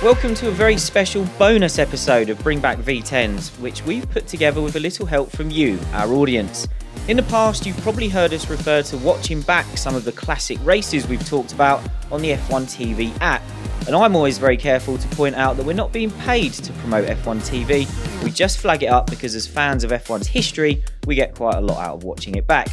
Welcome 0.00 0.36
to 0.36 0.46
a 0.46 0.52
very 0.52 0.76
special 0.76 1.24
bonus 1.40 1.78
episode 1.80 2.30
of 2.30 2.38
Bring 2.44 2.60
Back 2.60 2.78
V10s, 2.78 3.48
which 3.58 3.84
we've 3.84 4.08
put 4.10 4.28
together 4.28 4.62
with 4.62 4.76
a 4.76 4.80
little 4.80 5.06
help 5.06 5.28
from 5.32 5.50
you, 5.50 5.76
our 5.92 6.12
audience. 6.12 6.68
In 7.08 7.16
the 7.16 7.24
past, 7.24 7.66
you've 7.66 7.76
probably 7.78 8.08
heard 8.08 8.32
us 8.32 8.48
refer 8.48 8.80
to 8.82 8.96
watching 8.98 9.40
back 9.40 9.66
some 9.76 9.96
of 9.96 10.04
the 10.04 10.12
classic 10.12 10.56
races 10.62 11.08
we've 11.08 11.26
talked 11.26 11.52
about 11.52 11.82
on 12.12 12.22
the 12.22 12.30
F1 12.30 12.66
TV 12.66 13.12
app. 13.20 13.42
And 13.88 13.96
I'm 13.96 14.14
always 14.14 14.38
very 14.38 14.56
careful 14.56 14.98
to 14.98 15.08
point 15.16 15.34
out 15.34 15.56
that 15.56 15.66
we're 15.66 15.72
not 15.72 15.92
being 15.92 16.10
paid 16.12 16.52
to 16.52 16.72
promote 16.74 17.08
F1 17.08 17.40
TV. 17.40 18.22
We 18.22 18.30
just 18.30 18.58
flag 18.58 18.84
it 18.84 18.86
up 18.86 19.10
because, 19.10 19.34
as 19.34 19.48
fans 19.48 19.82
of 19.82 19.90
F1's 19.90 20.28
history, 20.28 20.84
we 21.06 21.16
get 21.16 21.34
quite 21.34 21.56
a 21.56 21.60
lot 21.60 21.84
out 21.84 21.96
of 21.96 22.04
watching 22.04 22.36
it 22.36 22.46
back. 22.46 22.68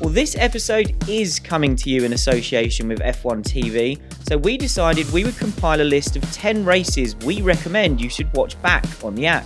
Well, 0.00 0.08
this 0.08 0.34
episode 0.38 0.96
is 1.10 1.38
coming 1.38 1.76
to 1.76 1.90
you 1.90 2.04
in 2.04 2.14
association 2.14 2.88
with 2.88 3.00
F1 3.00 3.42
TV, 3.42 4.00
so 4.26 4.38
we 4.38 4.56
decided 4.56 5.10
we 5.12 5.24
would 5.24 5.36
compile 5.36 5.82
a 5.82 5.84
list 5.84 6.16
of 6.16 6.22
10 6.32 6.64
races 6.64 7.14
we 7.16 7.42
recommend 7.42 8.00
you 8.00 8.08
should 8.08 8.32
watch 8.32 8.60
back 8.62 8.86
on 9.04 9.14
the 9.14 9.26
app. 9.26 9.44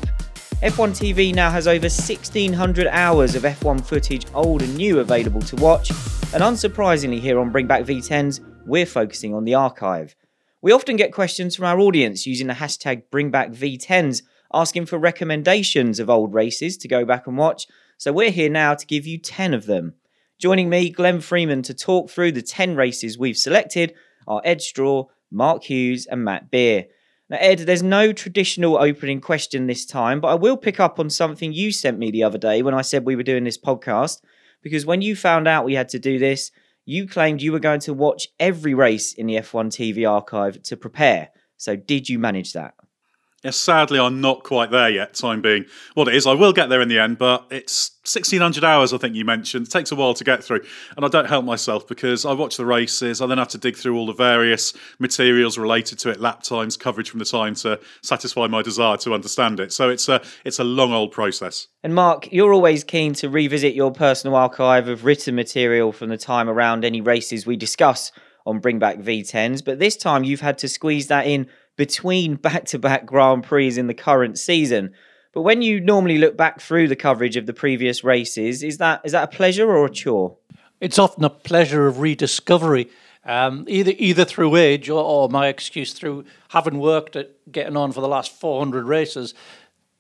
F1 0.63 0.91
TV 0.91 1.35
now 1.35 1.51
has 1.51 1.67
over 1.67 1.87
1600 1.87 2.87
hours 2.87 3.35
of 3.35 3.43
F1 3.43 3.85
footage, 3.85 4.27
old 4.33 4.63
and 4.63 4.77
new, 4.77 5.01
available 5.01 5.43
to 5.43 5.57
watch, 5.57 5.91
and 6.33 6.41
unsurprisingly, 6.41 7.19
here 7.19 7.41
on 7.41 7.51
Bring 7.51 7.67
Back 7.67 7.83
V10s, 7.83 8.39
we're 8.65 8.87
focusing 8.87 9.35
on 9.35 9.43
the 9.43 9.55
archive. 9.55 10.15
We 10.63 10.71
often 10.71 10.95
get 10.95 11.13
questions 11.13 11.57
from 11.57 11.65
our 11.65 11.81
audience 11.81 12.29
using 12.29 12.47
the 12.47 12.55
hashtag 12.55 13.03
BringBackV10s, 13.11 14.23
asking 14.53 14.87
for 14.87 15.01
recommendations 15.01 15.99
of 15.99 16.09
old 16.09 16.33
races 16.33 16.77
to 16.77 16.87
go 16.87 17.05
back 17.05 17.27
and 17.27 17.37
watch, 17.37 17.67
so 17.99 18.13
we're 18.13 18.31
here 18.31 18.49
now 18.49 18.77
to 18.77 18.87
give 18.87 19.05
you 19.05 19.19
10 19.19 19.53
of 19.53 19.67
them. 19.67 19.95
Joining 20.41 20.69
me, 20.69 20.91
Glenn 20.91 21.21
Freeman, 21.21 21.63
to 21.63 21.75
talk 21.75 22.11
through 22.11 22.33
the 22.33 22.43
10 22.43 22.75
races 22.75 23.17
we've 23.17 23.37
selected 23.37 23.95
are 24.27 24.43
Edd 24.45 24.61
Straw, 24.61 25.05
Mark 25.31 25.63
Hughes, 25.63 26.07
and 26.07 26.25
Matt 26.25 26.51
Beer. 26.51 26.87
Now, 27.31 27.39
Edd, 27.41 27.61
there's 27.61 27.85
no 27.85 28.13
traditional 28.13 28.77
opening 28.77 29.21
question 29.21 29.67
this 29.67 29.87
time, 29.87 30.21
but 30.21 30.29
I 30.29 30.35
will 30.35 30.57
pick 30.57 30.81
up 30.81 30.99
on 30.99 31.09
something 31.09 31.53
you 31.53 31.71
sent 31.71 31.99
me 31.99 32.11
the 32.11 32.25
other 32.25 32.37
day 32.37 32.63
when 32.63 32.75
I 32.75 32.83
said 32.83 33.05
we 33.05 33.17
were 33.17 33.23
doing 33.23 33.45
this 33.45 33.57
podcast. 33.57 34.23
Because 34.61 34.85
when 34.85 35.03
you 35.03 35.15
found 35.15 35.47
out 35.47 35.65
we 35.65 35.75
had 35.75 35.89
to 35.91 35.99
do 35.99 36.19
this, 36.19 36.51
you 36.85 37.07
claimed 37.07 37.41
you 37.41 37.53
were 37.53 37.61
going 37.61 37.81
to 37.81 37.95
watch 37.95 38.29
every 38.41 38.75
race 38.75 39.13
in 39.13 39.27
the 39.27 39.37
F1 39.37 39.67
TV 39.67 40.09
archive 40.11 40.63
to 40.65 40.77
prepare. 40.77 41.31
So, 41.57 41.77
did 41.77 42.09
you 42.09 42.19
manage 42.19 42.55
that? 42.55 42.75
Yeah, 43.45 43.51
sadly, 43.51 43.99
I'm 43.99 44.23
not 44.23 44.43
quite 44.43 44.71
there 44.71 44.89
yet, 44.89 45.13
time 45.13 45.43
being. 45.43 45.67
What 45.93 46.09
it 46.09 46.15
is, 46.15 46.27
I 46.27 46.33
will 46.33 46.55
get 46.55 46.71
there 46.71 46.81
in 46.81 46.89
the 46.89 46.99
end, 46.99 47.19
but 47.19 47.45
it's 47.51 47.91
1600 48.05 48.65
hours, 48.65 48.95
I 48.95 48.97
think 48.97 49.15
you 49.15 49.27
mentioned. 49.27 49.67
It 49.67 49.71
takes 49.71 49.93
a 49.93 49.95
while 49.95 50.15
to 50.15 50.25
get 50.25 50.43
through. 50.43 50.63
And 50.97 51.05
I 51.05 51.09
don't 51.09 51.27
help 51.27 51.45
myself 51.45 51.87
because 51.87 52.25
I 52.25 52.33
watch 52.33 52.57
the 52.57 52.65
races, 52.65 53.21
I 53.21 53.27
then 53.27 53.37
have 53.37 53.49
to 53.49 53.59
dig 53.59 53.77
through 53.77 53.99
all 53.99 54.07
the 54.07 54.15
various 54.15 54.73
materials 54.99 55.59
related 55.59 55.99
to 55.99 56.09
it, 56.09 56.21
lap 56.21 56.43
times, 56.43 56.79
coverage 56.79 57.11
from 57.11 57.19
the 57.19 57.27
time 57.27 57.55
to 57.57 57.79
satisfy 58.01 58.47
my 58.47 58.63
desire 58.63 58.97
to 58.99 59.13
understand 59.13 59.61
it. 59.61 59.75
So 59.75 59.91
it's 59.91 60.09
a, 60.09 60.23
it's 60.47 60.59
a 60.59 60.65
long 60.65 60.95
old 60.95 61.13
process. 61.13 61.67
And 61.83 61.95
Mark, 61.95 62.33
you're 62.33 62.55
always 62.55 62.83
keen 62.83 63.13
to 63.15 63.29
revisit 63.29 63.75
your 63.75 63.93
personal 63.93 64.37
archive 64.37 64.89
of 64.89 65.05
written 65.05 65.35
material 65.35 65.93
from 65.93 66.09
the 66.09 66.17
time 66.17 66.49
around 66.49 66.83
any 66.83 67.03
races 67.03 67.47
we 67.47 67.57
discuss 67.57 68.11
on 68.47 68.59
Bring 68.59 68.79
Back 68.79 68.99
V10s, 68.99 69.65
but 69.65 69.79
this 69.79 69.97
time 69.97 70.25
you've 70.25 70.41
had 70.41 70.59
to 70.59 70.69
squeeze 70.69 71.07
that 71.09 71.27
in 71.27 71.47
between 71.77 72.37
back 72.37 72.65
to 72.67 72.79
back 72.79 73.07
Grand 73.07 73.45
Prix 73.45 73.77
in 73.79 73.87
the 73.87 73.95
current 73.95 74.39
season. 74.39 74.93
But 75.33 75.43
when 75.43 75.63
you 75.63 75.81
normally 75.81 76.19
look 76.19 76.37
back 76.37 76.61
through 76.61 76.89
the 76.89 76.97
coverage 76.97 77.37
of 77.37 77.47
the 77.47 77.53
previous 77.53 78.05
races, 78.05 78.63
is 78.63 78.79
that 78.79 79.01
is 79.05 79.13
that 79.13 79.25
a 79.25 79.37
pleasure 79.37 79.71
or 79.71 79.87
a 79.87 79.91
chore? 79.91 80.37
It's 80.81 80.99
often 80.99 81.25
a 81.25 81.31
pleasure 81.31 81.87
of 81.87 81.99
rediscovery, 81.99 82.89
um, 83.25 83.65
either 83.69 83.93
either 83.97 84.25
through 84.25 84.57
age 84.57 84.89
or, 84.89 85.03
or 85.03 85.29
my 85.29 85.49
excuse 85.49 85.93
through 85.93 86.25
having 86.51 86.79
worked 86.79 87.17
at 87.17 87.31
getting 87.51 87.77
on 87.77 87.93
for 87.93 88.01
the 88.01 88.09
last 88.09 88.33
400 88.33 88.85
races 88.85 89.35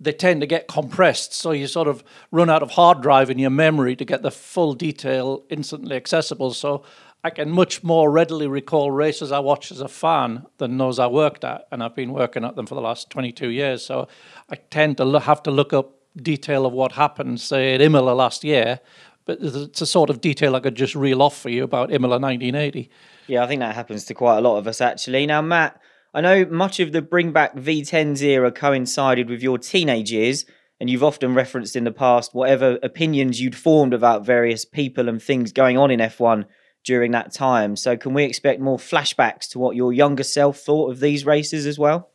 they 0.00 0.12
tend 0.12 0.40
to 0.40 0.46
get 0.46 0.68
compressed. 0.68 1.32
So 1.32 1.52
you 1.52 1.66
sort 1.66 1.88
of 1.88 2.04
run 2.30 2.50
out 2.50 2.62
of 2.62 2.72
hard 2.72 3.00
drive 3.00 3.30
in 3.30 3.38
your 3.38 3.50
memory 3.50 3.96
to 3.96 4.04
get 4.04 4.22
the 4.22 4.30
full 4.30 4.74
detail 4.74 5.44
instantly 5.48 5.96
accessible. 5.96 6.52
So 6.52 6.84
I 7.24 7.30
can 7.30 7.50
much 7.50 7.82
more 7.82 8.10
readily 8.10 8.46
recall 8.46 8.90
races 8.90 9.32
I 9.32 9.38
watched 9.38 9.72
as 9.72 9.80
a 9.80 9.88
fan 9.88 10.44
than 10.58 10.76
those 10.76 10.98
I 10.98 11.06
worked 11.06 11.42
at, 11.42 11.66
and 11.72 11.82
I've 11.82 11.96
been 11.96 12.12
working 12.12 12.44
at 12.44 12.54
them 12.54 12.66
for 12.66 12.74
the 12.74 12.82
last 12.82 13.08
22 13.08 13.48
years. 13.48 13.84
So 13.84 14.08
I 14.50 14.56
tend 14.56 14.98
to 14.98 15.18
have 15.18 15.42
to 15.44 15.50
look 15.50 15.72
up 15.72 15.94
detail 16.14 16.66
of 16.66 16.74
what 16.74 16.92
happened, 16.92 17.40
say 17.40 17.74
at 17.74 17.80
Imola 17.80 18.10
last 18.10 18.44
year, 18.44 18.78
but 19.24 19.38
it's 19.40 19.80
a 19.80 19.86
sort 19.86 20.10
of 20.10 20.20
detail 20.20 20.54
I 20.54 20.60
could 20.60 20.74
just 20.74 20.94
reel 20.94 21.22
off 21.22 21.40
for 21.40 21.48
you 21.48 21.64
about 21.64 21.90
Imola 21.90 22.18
1980. 22.18 22.90
Yeah, 23.26 23.42
I 23.42 23.46
think 23.46 23.60
that 23.60 23.74
happens 23.74 24.04
to 24.04 24.14
quite 24.14 24.36
a 24.36 24.42
lot 24.42 24.58
of 24.58 24.66
us 24.66 24.82
actually. 24.82 25.24
Now, 25.24 25.40
Matt, 25.40 25.80
I 26.12 26.20
know 26.20 26.44
much 26.44 26.78
of 26.78 26.92
the 26.92 27.00
Bring 27.00 27.32
Back 27.32 27.56
V10s 27.56 28.20
era 28.20 28.52
coincided 28.52 29.30
with 29.30 29.42
your 29.42 29.56
teenage 29.56 30.12
years, 30.12 30.44
and 30.78 30.90
you've 30.90 31.02
often 31.02 31.32
referenced 31.32 31.74
in 31.74 31.84
the 31.84 31.90
past 31.90 32.34
whatever 32.34 32.78
opinions 32.82 33.40
you'd 33.40 33.56
formed 33.56 33.94
about 33.94 34.26
various 34.26 34.66
people 34.66 35.08
and 35.08 35.22
things 35.22 35.52
going 35.52 35.78
on 35.78 35.90
in 35.90 36.00
F1 36.00 36.44
during 36.84 37.12
that 37.12 37.32
time. 37.32 37.76
So, 37.76 37.96
can 37.96 38.14
we 38.14 38.24
expect 38.24 38.60
more 38.60 38.78
flashbacks 38.78 39.48
to 39.50 39.58
what 39.58 39.76
your 39.76 39.92
younger 39.92 40.22
self 40.22 40.58
thought 40.58 40.90
of 40.90 41.00
these 41.00 41.26
races 41.26 41.66
as 41.66 41.78
well? 41.78 42.10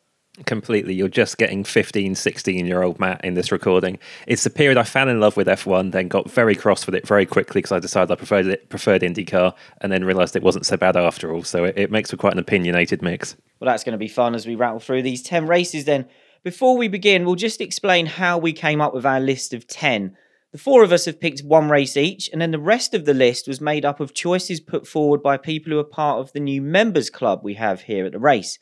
Completely. 0.46 0.94
You're 0.94 1.08
just 1.08 1.38
getting 1.38 1.64
15, 1.64 2.14
16 2.14 2.66
year 2.66 2.82
old 2.82 3.00
Matt 3.00 3.22
in 3.24 3.34
this 3.34 3.50
recording. 3.50 3.98
It's 4.26 4.44
the 4.44 4.50
period 4.50 4.78
I 4.78 4.84
fell 4.84 5.08
in 5.08 5.20
love 5.20 5.36
with 5.36 5.48
F1, 5.48 5.90
then 5.92 6.08
got 6.08 6.30
very 6.30 6.54
cross 6.54 6.86
with 6.86 6.94
it 6.94 7.06
very 7.06 7.26
quickly 7.26 7.58
because 7.58 7.72
I 7.72 7.80
decided 7.80 8.12
I 8.12 8.14
preferred 8.14 8.46
it, 8.46 8.68
preferred 8.70 9.02
IndyCar, 9.02 9.54
and 9.80 9.92
then 9.92 10.04
realised 10.04 10.36
it 10.36 10.42
wasn't 10.42 10.66
so 10.66 10.76
bad 10.76 10.96
after 10.96 11.32
all. 11.34 11.42
So 11.42 11.64
it, 11.64 11.76
it 11.76 11.90
makes 11.90 12.10
for 12.10 12.16
quite 12.16 12.32
an 12.32 12.38
opinionated 12.38 13.02
mix. 13.02 13.36
Well, 13.58 13.66
that's 13.66 13.84
going 13.84 13.92
to 13.92 13.98
be 13.98 14.08
fun 14.08 14.34
as 14.34 14.46
we 14.46 14.54
rattle 14.54 14.80
through 14.80 15.02
these 15.02 15.22
10 15.22 15.46
races 15.46 15.84
then. 15.84 16.06
Before 16.42 16.76
we 16.76 16.88
begin, 16.88 17.26
we'll 17.26 17.34
just 17.34 17.60
explain 17.60 18.06
how 18.06 18.38
we 18.38 18.52
came 18.52 18.80
up 18.80 18.94
with 18.94 19.04
our 19.04 19.20
list 19.20 19.52
of 19.52 19.66
10. 19.66 20.16
The 20.52 20.58
four 20.58 20.82
of 20.82 20.90
us 20.90 21.04
have 21.04 21.20
picked 21.20 21.42
one 21.42 21.68
race 21.68 21.96
each, 21.96 22.28
and 22.32 22.42
then 22.42 22.50
the 22.50 22.58
rest 22.58 22.92
of 22.92 23.04
the 23.04 23.14
list 23.14 23.46
was 23.46 23.60
made 23.60 23.84
up 23.84 24.00
of 24.00 24.14
choices 24.14 24.58
put 24.58 24.84
forward 24.84 25.22
by 25.22 25.36
people 25.36 25.70
who 25.72 25.78
are 25.78 25.84
part 25.84 26.18
of 26.18 26.32
the 26.32 26.40
new 26.40 26.60
members 26.60 27.08
club 27.08 27.40
we 27.44 27.54
have 27.54 27.82
here 27.82 28.04
at 28.04 28.10
the 28.10 28.18
race. 28.18 28.58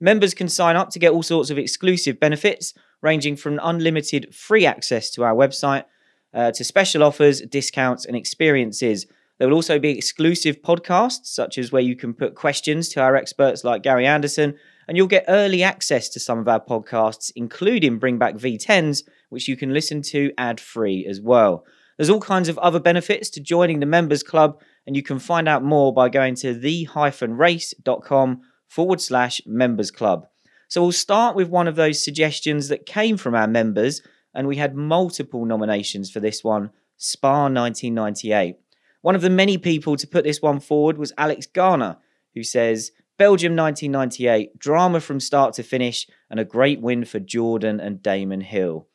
Members 0.00 0.34
can 0.34 0.50
sign 0.50 0.76
up 0.76 0.90
to 0.90 0.98
get 0.98 1.12
all 1.12 1.22
sorts 1.22 1.48
of 1.48 1.56
exclusive 1.56 2.20
benefits, 2.20 2.74
ranging 3.00 3.36
from 3.36 3.58
unlimited 3.62 4.34
free 4.34 4.66
access 4.66 5.08
to 5.10 5.24
our 5.24 5.34
website 5.34 5.84
uh, 6.34 6.52
to 6.52 6.62
special 6.62 7.02
offers, 7.02 7.40
discounts, 7.40 8.04
and 8.04 8.16
experiences. 8.16 9.06
There 9.38 9.48
will 9.48 9.56
also 9.56 9.78
be 9.78 9.96
exclusive 9.96 10.60
podcasts, 10.60 11.24
such 11.24 11.56
as 11.56 11.72
where 11.72 11.80
you 11.80 11.96
can 11.96 12.12
put 12.12 12.34
questions 12.34 12.90
to 12.90 13.00
our 13.00 13.16
experts 13.16 13.64
like 13.64 13.82
Gary 13.82 14.06
Anderson, 14.06 14.58
and 14.90 14.96
you'll 14.96 15.06
get 15.06 15.24
early 15.28 15.62
access 15.62 16.08
to 16.08 16.18
some 16.18 16.40
of 16.40 16.48
our 16.48 16.58
podcasts, 16.58 17.30
including 17.36 18.00
Bring 18.00 18.18
Back 18.18 18.34
V10s, 18.34 19.04
which 19.28 19.46
you 19.46 19.56
can 19.56 19.72
listen 19.72 20.02
to 20.02 20.32
ad 20.36 20.58
free 20.58 21.06
as 21.08 21.20
well. 21.20 21.64
There's 21.96 22.10
all 22.10 22.20
kinds 22.20 22.48
of 22.48 22.58
other 22.58 22.80
benefits 22.80 23.30
to 23.30 23.40
joining 23.40 23.78
the 23.78 23.86
members 23.86 24.24
club, 24.24 24.60
and 24.88 24.96
you 24.96 25.04
can 25.04 25.20
find 25.20 25.48
out 25.48 25.62
more 25.62 25.94
by 25.94 26.08
going 26.08 26.34
to 26.36 26.54
the-race.com 26.54 28.40
forward 28.66 29.00
slash 29.00 29.40
members 29.46 29.92
club. 29.92 30.26
So 30.66 30.82
we'll 30.82 30.90
start 30.90 31.36
with 31.36 31.48
one 31.48 31.68
of 31.68 31.76
those 31.76 32.04
suggestions 32.04 32.66
that 32.66 32.84
came 32.84 33.16
from 33.16 33.36
our 33.36 33.46
members, 33.46 34.02
and 34.34 34.48
we 34.48 34.56
had 34.56 34.74
multiple 34.74 35.44
nominations 35.44 36.10
for 36.10 36.18
this 36.18 36.42
one 36.42 36.72
Spa 36.96 37.42
1998. 37.42 38.56
One 39.02 39.14
of 39.14 39.22
the 39.22 39.30
many 39.30 39.56
people 39.56 39.94
to 39.94 40.08
put 40.08 40.24
this 40.24 40.42
one 40.42 40.58
forward 40.58 40.98
was 40.98 41.12
Alex 41.16 41.46
Garner, 41.46 41.98
who 42.34 42.42
says, 42.42 42.90
Belgium 43.20 43.54
1998, 43.54 44.58
drama 44.58 44.98
from 44.98 45.20
start 45.20 45.52
to 45.52 45.62
finish, 45.62 46.06
and 46.30 46.40
a 46.40 46.44
great 46.44 46.80
win 46.80 47.04
for 47.04 47.20
Jordan 47.20 47.78
and 47.78 48.02
Damon 48.02 48.40
Hill. 48.40 48.86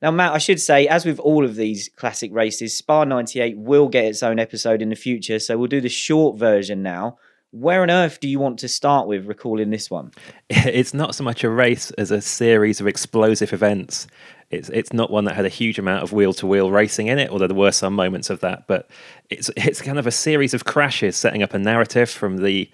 Now, 0.00 0.10
Matt, 0.10 0.32
I 0.32 0.38
should 0.38 0.62
say, 0.62 0.88
as 0.88 1.04
with 1.04 1.18
all 1.18 1.44
of 1.44 1.56
these 1.56 1.90
classic 1.94 2.32
races, 2.32 2.74
Spa 2.74 3.04
98 3.04 3.58
will 3.58 3.88
get 3.88 4.06
its 4.06 4.22
own 4.22 4.38
episode 4.38 4.80
in 4.80 4.88
the 4.88 4.96
future, 4.96 5.38
so 5.38 5.58
we'll 5.58 5.66
do 5.66 5.82
the 5.82 5.90
short 5.90 6.38
version 6.38 6.82
now. 6.82 7.18
Where 7.50 7.82
on 7.82 7.90
earth 7.90 8.20
do 8.20 8.28
you 8.28 8.38
want 8.38 8.60
to 8.60 8.68
start 8.68 9.08
with 9.08 9.26
recalling 9.26 9.68
this 9.68 9.90
one? 9.90 10.12
It's 10.48 10.94
not 10.94 11.14
so 11.14 11.24
much 11.24 11.44
a 11.44 11.50
race 11.50 11.90
as 11.92 12.10
a 12.10 12.22
series 12.22 12.80
of 12.80 12.86
explosive 12.86 13.52
events. 13.52 14.06
It's 14.50 14.68
it's 14.70 14.92
not 14.92 15.10
one 15.10 15.26
that 15.26 15.36
had 15.36 15.44
a 15.44 15.50
huge 15.50 15.78
amount 15.78 16.02
of 16.02 16.12
wheel 16.12 16.32
to 16.34 16.46
wheel 16.46 16.72
racing 16.72 17.06
in 17.06 17.18
it, 17.18 17.30
although 17.30 17.46
there 17.46 17.56
were 17.56 17.70
some 17.70 17.94
moments 17.94 18.30
of 18.30 18.40
that. 18.40 18.66
But 18.66 18.88
it's 19.30 19.48
it's 19.56 19.80
kind 19.80 19.98
of 19.98 20.06
a 20.06 20.10
series 20.10 20.54
of 20.54 20.64
crashes, 20.64 21.16
setting 21.16 21.42
up 21.42 21.54
a 21.54 21.58
narrative 21.58 22.10
from 22.10 22.38
the 22.38 22.68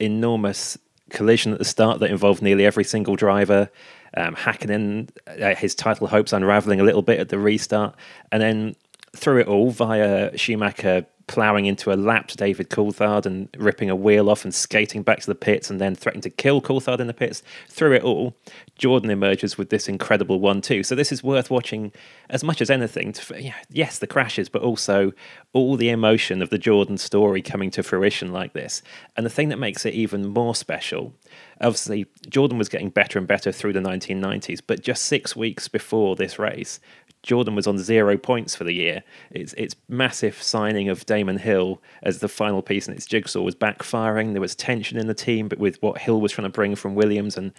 enormous 0.00 0.78
collision 1.10 1.52
at 1.52 1.58
the 1.58 1.64
start 1.64 2.00
that 2.00 2.10
involved 2.10 2.42
nearly 2.42 2.64
every 2.64 2.84
single 2.84 3.16
driver. 3.16 3.70
Um, 4.16 4.34
Hakkinen, 4.34 5.08
uh, 5.26 5.54
his 5.54 5.74
title 5.74 6.06
hopes 6.06 6.32
unraveling 6.32 6.80
a 6.80 6.84
little 6.84 7.02
bit 7.02 7.18
at 7.20 7.28
the 7.28 7.38
restart, 7.38 7.94
and 8.30 8.42
then 8.42 8.76
through 9.14 9.40
it 9.40 9.46
all 9.46 9.70
via 9.70 10.36
Schumacher 10.36 11.06
ploughing 11.26 11.66
into 11.66 11.92
a 11.92 11.94
lapped 11.94 12.36
David 12.36 12.70
Coulthard 12.70 13.26
and 13.26 13.48
ripping 13.56 13.90
a 13.90 13.96
wheel 13.96 14.28
off 14.28 14.44
and 14.44 14.54
skating 14.54 15.02
back 15.02 15.20
to 15.20 15.26
the 15.26 15.34
pits 15.34 15.70
and 15.70 15.80
then 15.80 15.94
threatening 15.94 16.22
to 16.22 16.30
kill 16.30 16.60
Coulthard 16.60 17.00
in 17.00 17.06
the 17.06 17.14
pits. 17.14 17.42
Through 17.68 17.94
it 17.94 18.02
all, 18.02 18.34
Jordan 18.76 19.10
emerges 19.10 19.56
with 19.56 19.70
this 19.70 19.88
incredible 19.88 20.40
one-two. 20.40 20.82
So 20.82 20.94
this 20.94 21.12
is 21.12 21.22
worth 21.22 21.50
watching 21.50 21.92
as 22.28 22.42
much 22.42 22.60
as 22.60 22.70
anything. 22.70 23.12
To, 23.12 23.42
yeah, 23.42 23.54
yes, 23.70 23.98
the 23.98 24.06
crashes, 24.06 24.48
but 24.48 24.62
also 24.62 25.12
all 25.52 25.76
the 25.76 25.90
emotion 25.90 26.42
of 26.42 26.50
the 26.50 26.58
Jordan 26.58 26.98
story 26.98 27.42
coming 27.42 27.70
to 27.72 27.82
fruition 27.82 28.32
like 28.32 28.52
this. 28.52 28.82
And 29.16 29.24
the 29.26 29.30
thing 29.30 29.48
that 29.50 29.58
makes 29.58 29.84
it 29.84 29.94
even 29.94 30.28
more 30.28 30.54
special, 30.54 31.14
obviously, 31.60 32.06
Jordan 32.28 32.58
was 32.58 32.68
getting 32.68 32.90
better 32.90 33.18
and 33.18 33.28
better 33.28 33.52
through 33.52 33.74
the 33.74 33.80
1990s, 33.80 34.60
but 34.66 34.82
just 34.82 35.04
six 35.04 35.36
weeks 35.36 35.68
before 35.68 36.16
this 36.16 36.38
race, 36.38 36.80
Jordan 37.22 37.54
was 37.54 37.66
on 37.66 37.78
zero 37.78 38.16
points 38.16 38.54
for 38.54 38.64
the 38.64 38.72
year. 38.72 39.02
Its 39.30 39.52
its 39.54 39.76
massive 39.88 40.42
signing 40.42 40.88
of 40.88 41.06
Damon 41.06 41.38
Hill 41.38 41.80
as 42.02 42.18
the 42.18 42.28
final 42.28 42.62
piece 42.62 42.88
in 42.88 42.94
its 42.94 43.06
jigsaw 43.06 43.42
was 43.42 43.54
backfiring. 43.54 44.32
There 44.32 44.40
was 44.40 44.54
tension 44.54 44.98
in 44.98 45.06
the 45.06 45.14
team, 45.14 45.48
but 45.48 45.58
with 45.58 45.80
what 45.82 45.98
Hill 45.98 46.20
was 46.20 46.32
trying 46.32 46.46
to 46.46 46.50
bring 46.50 46.74
from 46.74 46.94
Williams 46.94 47.36
and 47.36 47.52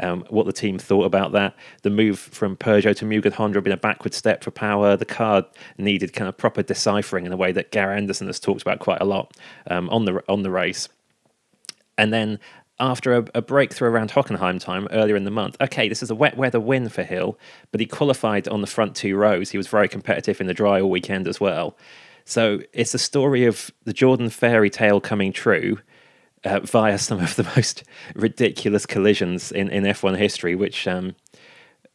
um, 0.00 0.24
what 0.30 0.46
the 0.46 0.52
team 0.52 0.78
thought 0.78 1.04
about 1.04 1.32
that, 1.32 1.54
the 1.82 1.90
move 1.90 2.18
from 2.18 2.56
Peugeot 2.56 2.96
to 2.96 3.04
Mugen 3.04 3.32
Honda 3.32 3.58
had 3.58 3.64
been 3.64 3.72
a 3.72 3.76
backward 3.76 4.14
step 4.14 4.42
for 4.42 4.50
power. 4.50 4.96
The 4.96 5.04
car 5.04 5.44
needed 5.78 6.12
kind 6.12 6.28
of 6.28 6.36
proper 6.36 6.62
deciphering 6.62 7.26
in 7.26 7.32
a 7.32 7.36
way 7.36 7.52
that 7.52 7.70
Gary 7.70 7.96
Anderson 7.96 8.26
has 8.26 8.40
talked 8.40 8.62
about 8.62 8.80
quite 8.80 9.00
a 9.00 9.04
lot 9.04 9.36
um, 9.68 9.88
on 9.90 10.04
the 10.04 10.22
on 10.28 10.42
the 10.42 10.50
race. 10.50 10.88
And 11.96 12.12
then 12.12 12.40
after 12.80 13.14
a, 13.14 13.24
a, 13.34 13.42
breakthrough 13.42 13.88
around 13.88 14.10
Hockenheim 14.10 14.60
time 14.60 14.88
earlier 14.90 15.16
in 15.16 15.24
the 15.24 15.30
month. 15.30 15.56
Okay, 15.60 15.88
this 15.88 16.02
is 16.02 16.10
a 16.10 16.14
wet 16.14 16.36
weather 16.36 16.58
win 16.58 16.88
for 16.88 17.02
Hill, 17.02 17.38
but 17.70 17.80
he 17.80 17.86
qualified 17.86 18.48
on 18.48 18.60
the 18.60 18.66
front 18.66 18.96
two 18.96 19.16
rows. 19.16 19.50
He 19.50 19.56
was 19.56 19.68
very 19.68 19.88
competitive 19.88 20.40
in 20.40 20.46
the 20.46 20.54
dry 20.54 20.80
all 20.80 20.90
weekend 20.90 21.28
as 21.28 21.40
well. 21.40 21.76
So 22.24 22.60
it's 22.72 22.94
a 22.94 22.98
story 22.98 23.44
of 23.44 23.70
the 23.84 23.92
Jordan 23.92 24.30
fairy 24.30 24.70
tale 24.70 25.00
coming 25.00 25.32
true 25.32 25.78
uh, 26.44 26.60
via 26.60 26.98
some 26.98 27.20
of 27.20 27.36
the 27.36 27.44
most 27.56 27.84
ridiculous 28.14 28.86
collisions 28.86 29.52
in, 29.52 29.70
in 29.70 29.84
F1 29.84 30.16
history, 30.16 30.54
which. 30.54 30.86
Um, 30.86 31.14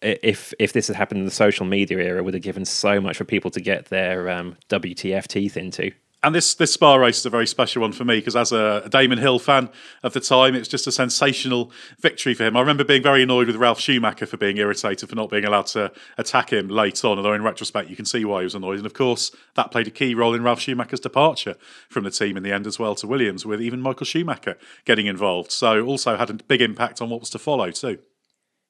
if 0.01 0.53
if 0.59 0.71
this 0.71 0.87
had 0.87 0.95
happened 0.95 1.19
in 1.19 1.25
the 1.25 1.31
social 1.31 1.65
media 1.65 1.97
era, 1.97 2.23
would 2.23 2.33
have 2.33 2.41
given 2.41 2.63
so 2.63 3.01
much 3.01 3.17
for 3.17 3.25
people 3.25 3.51
to 3.51 3.59
get 3.59 3.87
their 3.87 4.29
um, 4.29 4.55
WTF 4.69 5.27
teeth 5.27 5.57
into 5.57 5.91
and 6.21 6.35
this 6.35 6.53
this 6.55 6.73
Spa 6.73 6.95
race 6.95 7.19
is 7.19 7.25
a 7.25 7.29
very 7.29 7.47
special 7.47 7.81
one 7.81 7.93
for 7.93 8.03
me 8.03 8.17
because 8.17 8.35
as 8.35 8.51
a, 8.51 8.87
Damon 8.89 9.19
Hill 9.19 9.39
fan 9.39 9.69
of 10.03 10.13
the 10.13 10.19
time, 10.19 10.55
it's 10.55 10.67
just 10.67 10.87
a 10.87 10.91
sensational 10.91 11.71
victory 11.99 12.33
for 12.33 12.45
him. 12.45 12.57
I 12.57 12.59
remember 12.59 12.83
being 12.83 13.03
very 13.03 13.23
annoyed 13.23 13.47
with 13.47 13.55
Ralf 13.55 13.79
Schumacher 13.79 14.25
for 14.25 14.37
being 14.37 14.57
irritated 14.57 15.07
for 15.07 15.15
not 15.15 15.29
being 15.29 15.45
allowed 15.45 15.67
to 15.67 15.91
attack 16.17 16.51
him 16.51 16.67
late 16.67 17.05
on. 17.05 17.17
Although 17.17 17.33
in 17.33 17.43
retrospect, 17.43 17.89
you 17.89 17.95
can 17.95 18.05
see 18.05 18.25
why 18.25 18.41
he 18.41 18.43
was 18.45 18.55
annoyed, 18.55 18.77
and 18.77 18.85
of 18.85 18.93
course 18.93 19.31
that 19.55 19.71
played 19.71 19.87
a 19.87 19.91
key 19.91 20.13
role 20.13 20.33
in 20.33 20.43
Ralf 20.43 20.59
Schumacher's 20.59 20.99
departure 20.99 21.55
from 21.87 22.03
the 22.03 22.11
team 22.11 22.35
in 22.35 22.43
the 22.43 22.51
end 22.51 22.67
as 22.67 22.79
well 22.79 22.95
to 22.95 23.07
Williams, 23.07 23.45
with 23.45 23.61
even 23.61 23.79
Michael 23.81 24.05
Schumacher 24.05 24.57
getting 24.85 25.05
involved. 25.05 25.51
So 25.51 25.85
also 25.85 26.17
had 26.17 26.29
a 26.29 26.33
big 26.33 26.61
impact 26.61 27.01
on 27.01 27.09
what 27.09 27.21
was 27.21 27.29
to 27.31 27.39
follow 27.39 27.71
too. 27.71 27.99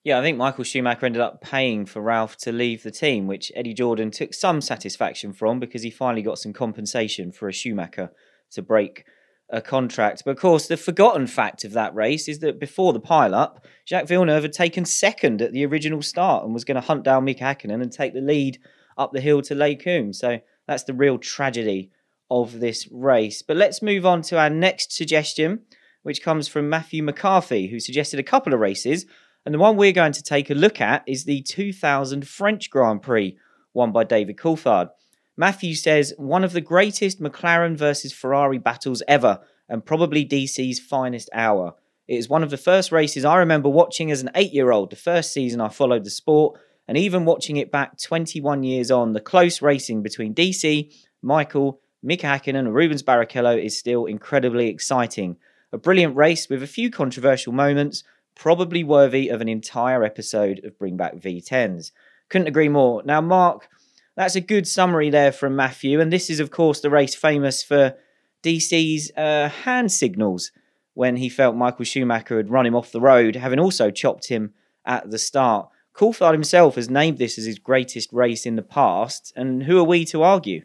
Yeah, 0.03 0.17
I 0.17 0.21
think 0.21 0.37
Michael 0.37 0.63
Schumacher 0.63 1.05
ended 1.05 1.21
up 1.21 1.41
paying 1.41 1.85
for 1.85 2.01
Ralf 2.01 2.37
to 2.37 2.53
leave 2.53 2.83
the 2.83 2.91
team, 2.91 3.27
which 3.27 3.51
Eddie 3.53 3.73
Jordan 3.73 4.11
took 4.11 4.33
some 4.33 4.61
satisfaction 4.61 5.33
from 5.33 5.59
because 5.59 5.83
he 5.83 5.91
finally 5.91 6.21
got 6.21 6.39
some 6.39 6.53
compensation 6.53 7.33
for 7.33 7.49
a 7.49 7.53
Schumacher 7.53 8.11
to 8.51 8.61
break 8.61 9.03
a 9.49 9.61
contract. 9.61 10.21
But 10.23 10.31
of 10.31 10.37
course, 10.37 10.67
the 10.67 10.77
forgotten 10.77 11.27
fact 11.27 11.65
of 11.65 11.73
that 11.73 11.93
race 11.93 12.29
is 12.29 12.39
that 12.39 12.59
before 12.61 12.93
the 12.93 12.99
pile-up, 13.01 13.65
Jacques 13.85 14.07
Villeneuve 14.07 14.43
had 14.43 14.53
taken 14.53 14.85
second 14.85 15.41
at 15.41 15.51
the 15.51 15.65
original 15.65 16.01
start 16.01 16.45
and 16.45 16.53
was 16.53 16.63
going 16.63 16.75
to 16.75 16.87
hunt 16.87 17.03
down 17.03 17.25
Mika 17.25 17.43
Hakkinen 17.43 17.81
and 17.81 17.91
take 17.91 18.13
the 18.13 18.21
lead 18.21 18.57
up 18.97 19.11
the 19.11 19.21
hill 19.21 19.41
to 19.41 19.55
Les 19.55 19.75
Combes. 19.75 20.19
So 20.19 20.39
that's 20.65 20.83
the 20.83 20.93
real 20.93 21.17
tragedy 21.17 21.91
of 22.31 22.61
this 22.61 22.87
race. 22.89 23.41
But 23.41 23.57
let's 23.57 23.81
move 23.81 24.05
on 24.05 24.21
to 24.23 24.39
our 24.39 24.49
next 24.49 24.95
suggestion, 24.95 25.61
which 26.03 26.23
comes 26.23 26.47
from 26.47 26.69
Matthew 26.69 27.03
McCarthy, 27.03 27.67
who 27.67 27.81
suggested 27.81 28.19
a 28.19 28.23
couple 28.23 28.53
of 28.53 28.61
races 28.61 29.05
and 29.49 29.55
the 29.55 29.59
one 29.59 29.77
we're 29.77 29.91
going 29.91 30.11
to 30.11 30.21
take 30.21 30.51
a 30.51 30.53
look 30.53 30.79
at 30.79 31.01
is 31.07 31.23
the 31.23 31.41
2000 31.41 32.27
French 32.27 32.69
Grand 32.69 33.01
Prix, 33.01 33.35
won 33.73 33.91
by 33.91 34.03
David 34.03 34.37
Coulthard. 34.37 34.91
Matthew 35.37 35.73
says, 35.73 36.13
one 36.17 36.43
of 36.43 36.53
the 36.53 36.61
greatest 36.61 37.19
McLaren 37.19 37.75
versus 37.75 38.13
Ferrari 38.13 38.59
battles 38.59 39.01
ever, 39.07 39.39
and 39.67 39.83
probably 39.83 40.23
DC's 40.23 40.79
finest 40.79 41.31
hour. 41.33 41.73
It 42.07 42.17
is 42.17 42.29
one 42.29 42.43
of 42.43 42.51
the 42.51 42.57
first 42.57 42.91
races 42.91 43.25
I 43.25 43.37
remember 43.37 43.69
watching 43.69 44.11
as 44.11 44.21
an 44.21 44.29
eight 44.35 44.53
year 44.53 44.69
old, 44.69 44.91
the 44.91 44.95
first 44.95 45.33
season 45.33 45.61
I 45.61 45.69
followed 45.69 46.03
the 46.03 46.11
sport, 46.11 46.59
and 46.87 46.95
even 46.95 47.25
watching 47.25 47.57
it 47.57 47.71
back 47.71 47.97
21 47.99 48.61
years 48.61 48.91
on, 48.91 49.13
the 49.13 49.19
close 49.19 49.63
racing 49.63 50.03
between 50.03 50.35
DC, 50.35 50.93
Michael, 51.23 51.81
Mika 52.03 52.27
Hakkinen, 52.27 52.59
and 52.59 52.75
Rubens 52.75 53.01
Barrichello 53.01 53.59
is 53.59 53.75
still 53.75 54.05
incredibly 54.05 54.67
exciting. 54.67 55.37
A 55.71 55.79
brilliant 55.79 56.15
race 56.15 56.49
with 56.49 56.61
a 56.61 56.67
few 56.67 56.91
controversial 56.91 57.51
moments, 57.51 58.03
probably 58.39 58.85
worthy 58.85 59.27
of 59.27 59.41
an 59.41 59.49
entire 59.49 60.01
episode 60.01 60.63
of 60.63 60.79
Bring 60.79 60.95
Back 60.95 61.15
V10s. 61.15 61.91
Couldn't 62.29 62.47
agree 62.47 62.69
more. 62.69 63.03
Now, 63.03 63.19
Mark, 63.19 63.67
that's 64.15 64.37
a 64.37 64.41
good 64.41 64.65
summary 64.65 65.09
there 65.09 65.33
from 65.33 65.57
Matthew, 65.57 65.99
and 65.99 66.11
this 66.11 66.29
is, 66.29 66.39
of 66.39 66.49
course, 66.49 66.79
the 66.79 66.89
race 66.89 67.13
famous 67.13 67.61
for 67.61 67.97
DC's 68.41 69.11
uh, 69.17 69.49
hand 69.49 69.91
signals 69.91 70.51
when 70.93 71.17
he 71.17 71.27
felt 71.27 71.57
Michael 71.57 71.83
Schumacher 71.83 72.37
had 72.37 72.49
run 72.49 72.65
him 72.65 72.75
off 72.75 72.93
the 72.93 73.01
road, 73.01 73.35
having 73.35 73.59
also 73.59 73.91
chopped 73.91 74.29
him 74.29 74.53
at 74.85 75.11
the 75.11 75.19
start. 75.19 75.67
Coulthard 75.93 76.31
himself 76.31 76.75
has 76.75 76.89
named 76.89 77.17
this 77.17 77.37
as 77.37 77.43
his 77.43 77.59
greatest 77.59 78.13
race 78.13 78.45
in 78.45 78.55
the 78.55 78.61
past, 78.61 79.33
and 79.35 79.63
who 79.63 79.77
are 79.77 79.83
we 79.83 80.05
to 80.05 80.23
argue? 80.23 80.63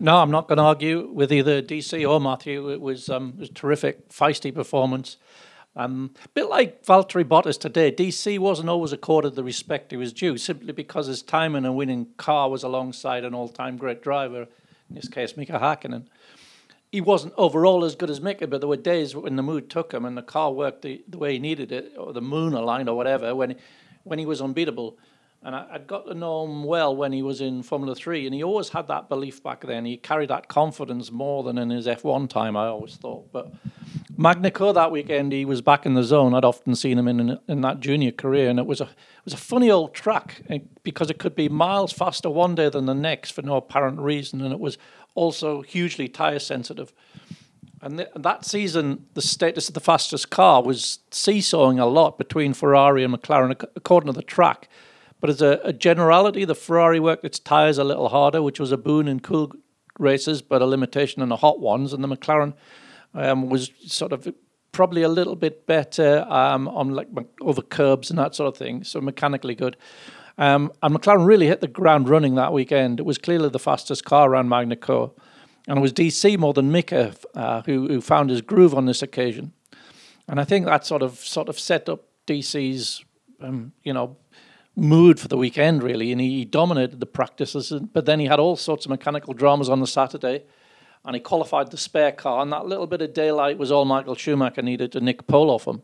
No, 0.00 0.16
I'm 0.16 0.32
not 0.32 0.48
going 0.48 0.56
to 0.56 0.64
argue 0.64 1.12
with 1.12 1.32
either 1.32 1.62
DC 1.62 2.10
or 2.10 2.20
Matthew. 2.20 2.72
It 2.72 2.80
was, 2.80 3.08
um, 3.08 3.34
it 3.36 3.40
was 3.40 3.50
a 3.50 3.52
terrific, 3.52 4.08
feisty 4.08 4.52
performance. 4.52 5.16
Um, 5.74 6.10
a 6.24 6.28
bit 6.28 6.50
like 6.50 6.84
Valtteri 6.84 7.24
Bottas 7.24 7.58
today, 7.58 7.90
DC 7.90 8.38
wasn't 8.38 8.68
always 8.68 8.92
accorded 8.92 9.34
the 9.34 9.44
respect 9.44 9.90
he 9.90 9.96
was 9.96 10.12
due 10.12 10.36
simply 10.36 10.72
because 10.72 11.06
his 11.06 11.22
time 11.22 11.54
in 11.54 11.64
a 11.64 11.72
winning 11.72 12.08
car 12.18 12.50
was 12.50 12.62
alongside 12.62 13.24
an 13.24 13.34
all-time 13.34 13.78
great 13.78 14.02
driver, 14.02 14.42
in 14.90 14.96
this 14.96 15.08
case 15.08 15.34
Mika 15.36 15.54
Hakkinen. 15.54 16.04
He 16.90 17.00
wasn't 17.00 17.32
overall 17.38 17.84
as 17.86 17.94
good 17.94 18.10
as 18.10 18.20
Mika, 18.20 18.46
but 18.46 18.60
there 18.60 18.68
were 18.68 18.76
days 18.76 19.16
when 19.16 19.36
the 19.36 19.42
mood 19.42 19.70
took 19.70 19.94
him 19.94 20.04
and 20.04 20.14
the 20.14 20.22
car 20.22 20.52
worked 20.52 20.82
the, 20.82 21.02
the 21.08 21.16
way 21.16 21.32
he 21.32 21.38
needed 21.38 21.72
it, 21.72 21.94
or 21.96 22.12
the 22.12 22.20
moon 22.20 22.52
aligned 22.52 22.90
or 22.90 22.96
whatever, 22.96 23.34
when, 23.34 23.56
when 24.04 24.18
he 24.18 24.26
was 24.26 24.42
unbeatable. 24.42 24.98
And 25.44 25.56
I, 25.56 25.66
would 25.72 25.88
got 25.88 26.06
to 26.06 26.14
know 26.14 26.44
him 26.44 26.62
well 26.62 26.94
when 26.94 27.12
he 27.12 27.22
was 27.22 27.40
in 27.40 27.64
Formula 27.64 27.96
3, 27.96 28.26
and 28.26 28.34
he 28.34 28.44
always 28.44 28.68
had 28.68 28.86
that 28.88 29.08
belief 29.08 29.42
back 29.42 29.62
then. 29.66 29.84
He 29.84 29.96
carried 29.96 30.30
that 30.30 30.46
confidence 30.46 31.10
more 31.10 31.42
than 31.42 31.58
in 31.58 31.70
his 31.70 31.88
F1 31.88 32.28
time, 32.28 32.56
I 32.56 32.66
always 32.66 32.94
thought. 32.94 33.32
But 33.32 33.52
Magny-Cours 34.16 34.74
that 34.74 34.92
weekend, 34.92 35.32
he 35.32 35.44
was 35.44 35.60
back 35.60 35.84
in 35.84 35.94
the 35.94 36.04
zone. 36.04 36.32
I'd 36.32 36.44
often 36.44 36.76
seen 36.76 36.96
him 36.96 37.08
in 37.08 37.38
in 37.48 37.60
that 37.62 37.80
junior 37.80 38.12
career, 38.12 38.50
and 38.50 38.58
it 38.60 38.66
was 38.66 38.80
a 38.80 38.84
it 38.84 39.24
was 39.24 39.34
a 39.34 39.38
funny 39.38 39.68
old 39.68 39.94
track 39.94 40.42
eh, 40.48 40.58
because 40.84 41.10
it 41.10 41.18
could 41.18 41.34
be 41.34 41.48
miles 41.48 41.92
faster 41.92 42.30
one 42.30 42.54
day 42.54 42.68
than 42.68 42.86
the 42.86 42.94
next 42.94 43.32
for 43.32 43.42
no 43.42 43.56
apparent 43.56 43.98
reason, 43.98 44.42
and 44.42 44.52
it 44.52 44.60
was 44.60 44.78
also 45.16 45.62
hugely 45.62 46.08
tire 46.08 46.38
sensitive. 46.38 46.92
And 47.80 47.98
th- 47.98 48.10
that 48.14 48.44
season, 48.44 49.06
the 49.14 49.22
status 49.22 49.66
of 49.66 49.74
the 49.74 49.80
fastest 49.80 50.30
car 50.30 50.62
was 50.62 51.00
seesawing 51.10 51.80
a 51.80 51.86
lot 51.86 52.16
between 52.16 52.54
Ferrari 52.54 53.02
and 53.02 53.12
McLaren, 53.12 53.50
according 53.74 54.06
to 54.06 54.16
the 54.16 54.22
track. 54.22 54.68
But 55.22 55.30
as 55.30 55.40
a, 55.40 55.60
a 55.62 55.72
generality, 55.72 56.44
the 56.44 56.56
Ferrari 56.56 56.98
worked 56.98 57.24
its 57.24 57.38
tyres 57.38 57.78
a 57.78 57.84
little 57.84 58.08
harder, 58.08 58.42
which 58.42 58.58
was 58.58 58.72
a 58.72 58.76
boon 58.76 59.06
in 59.06 59.20
cool 59.20 59.52
races, 59.96 60.42
but 60.42 60.60
a 60.60 60.66
limitation 60.66 61.22
in 61.22 61.28
the 61.28 61.36
hot 61.36 61.60
ones. 61.60 61.92
And 61.92 62.02
the 62.02 62.08
McLaren 62.08 62.54
um, 63.14 63.48
was 63.48 63.70
sort 63.86 64.12
of 64.12 64.34
probably 64.72 65.02
a 65.02 65.08
little 65.08 65.36
bit 65.36 65.64
better 65.64 66.26
um, 66.28 66.66
on 66.66 66.90
like 66.90 67.06
over 67.40 67.62
curbs 67.62 68.10
and 68.10 68.18
that 68.18 68.34
sort 68.34 68.48
of 68.48 68.56
thing. 68.56 68.82
So 68.82 69.00
mechanically 69.00 69.54
good. 69.54 69.76
Um, 70.38 70.72
and 70.82 70.92
McLaren 70.92 71.24
really 71.24 71.46
hit 71.46 71.60
the 71.60 71.68
ground 71.68 72.08
running 72.08 72.34
that 72.34 72.52
weekend. 72.52 72.98
It 72.98 73.06
was 73.06 73.16
clearly 73.16 73.48
the 73.48 73.60
fastest 73.60 74.04
car 74.04 74.28
around 74.28 74.48
Magny-Cours. 74.48 75.10
And 75.68 75.78
it 75.78 75.80
was 75.80 75.92
DC 75.92 76.36
more 76.36 76.52
than 76.52 76.72
Mika 76.72 77.14
uh, 77.36 77.62
who, 77.62 77.86
who 77.86 78.00
found 78.00 78.30
his 78.30 78.40
groove 78.40 78.74
on 78.74 78.86
this 78.86 79.02
occasion. 79.02 79.52
And 80.26 80.40
I 80.40 80.44
think 80.44 80.66
that 80.66 80.84
sort 80.84 81.02
of 81.02 81.18
sort 81.18 81.48
of 81.48 81.60
set 81.60 81.88
up 81.88 82.06
DC's, 82.26 83.04
um, 83.40 83.72
you 83.84 83.92
know, 83.92 84.16
mood 84.76 85.20
for 85.20 85.28
the 85.28 85.36
weekend, 85.36 85.82
really. 85.82 86.12
And 86.12 86.20
he 86.20 86.44
dominated 86.44 87.00
the 87.00 87.06
practices. 87.06 87.72
But 87.92 88.06
then 88.06 88.20
he 88.20 88.26
had 88.26 88.40
all 88.40 88.56
sorts 88.56 88.86
of 88.86 88.90
mechanical 88.90 89.34
dramas 89.34 89.68
on 89.68 89.80
the 89.80 89.86
Saturday. 89.86 90.44
And 91.04 91.14
he 91.14 91.20
qualified 91.20 91.70
the 91.70 91.76
spare 91.76 92.12
car. 92.12 92.42
And 92.42 92.52
that 92.52 92.66
little 92.66 92.86
bit 92.86 93.02
of 93.02 93.12
daylight 93.12 93.58
was 93.58 93.72
all 93.72 93.84
Michael 93.84 94.14
Schumacher 94.14 94.62
needed 94.62 94.92
to 94.92 95.00
nick 95.00 95.26
pole 95.26 95.50
off 95.50 95.66
him. 95.66 95.82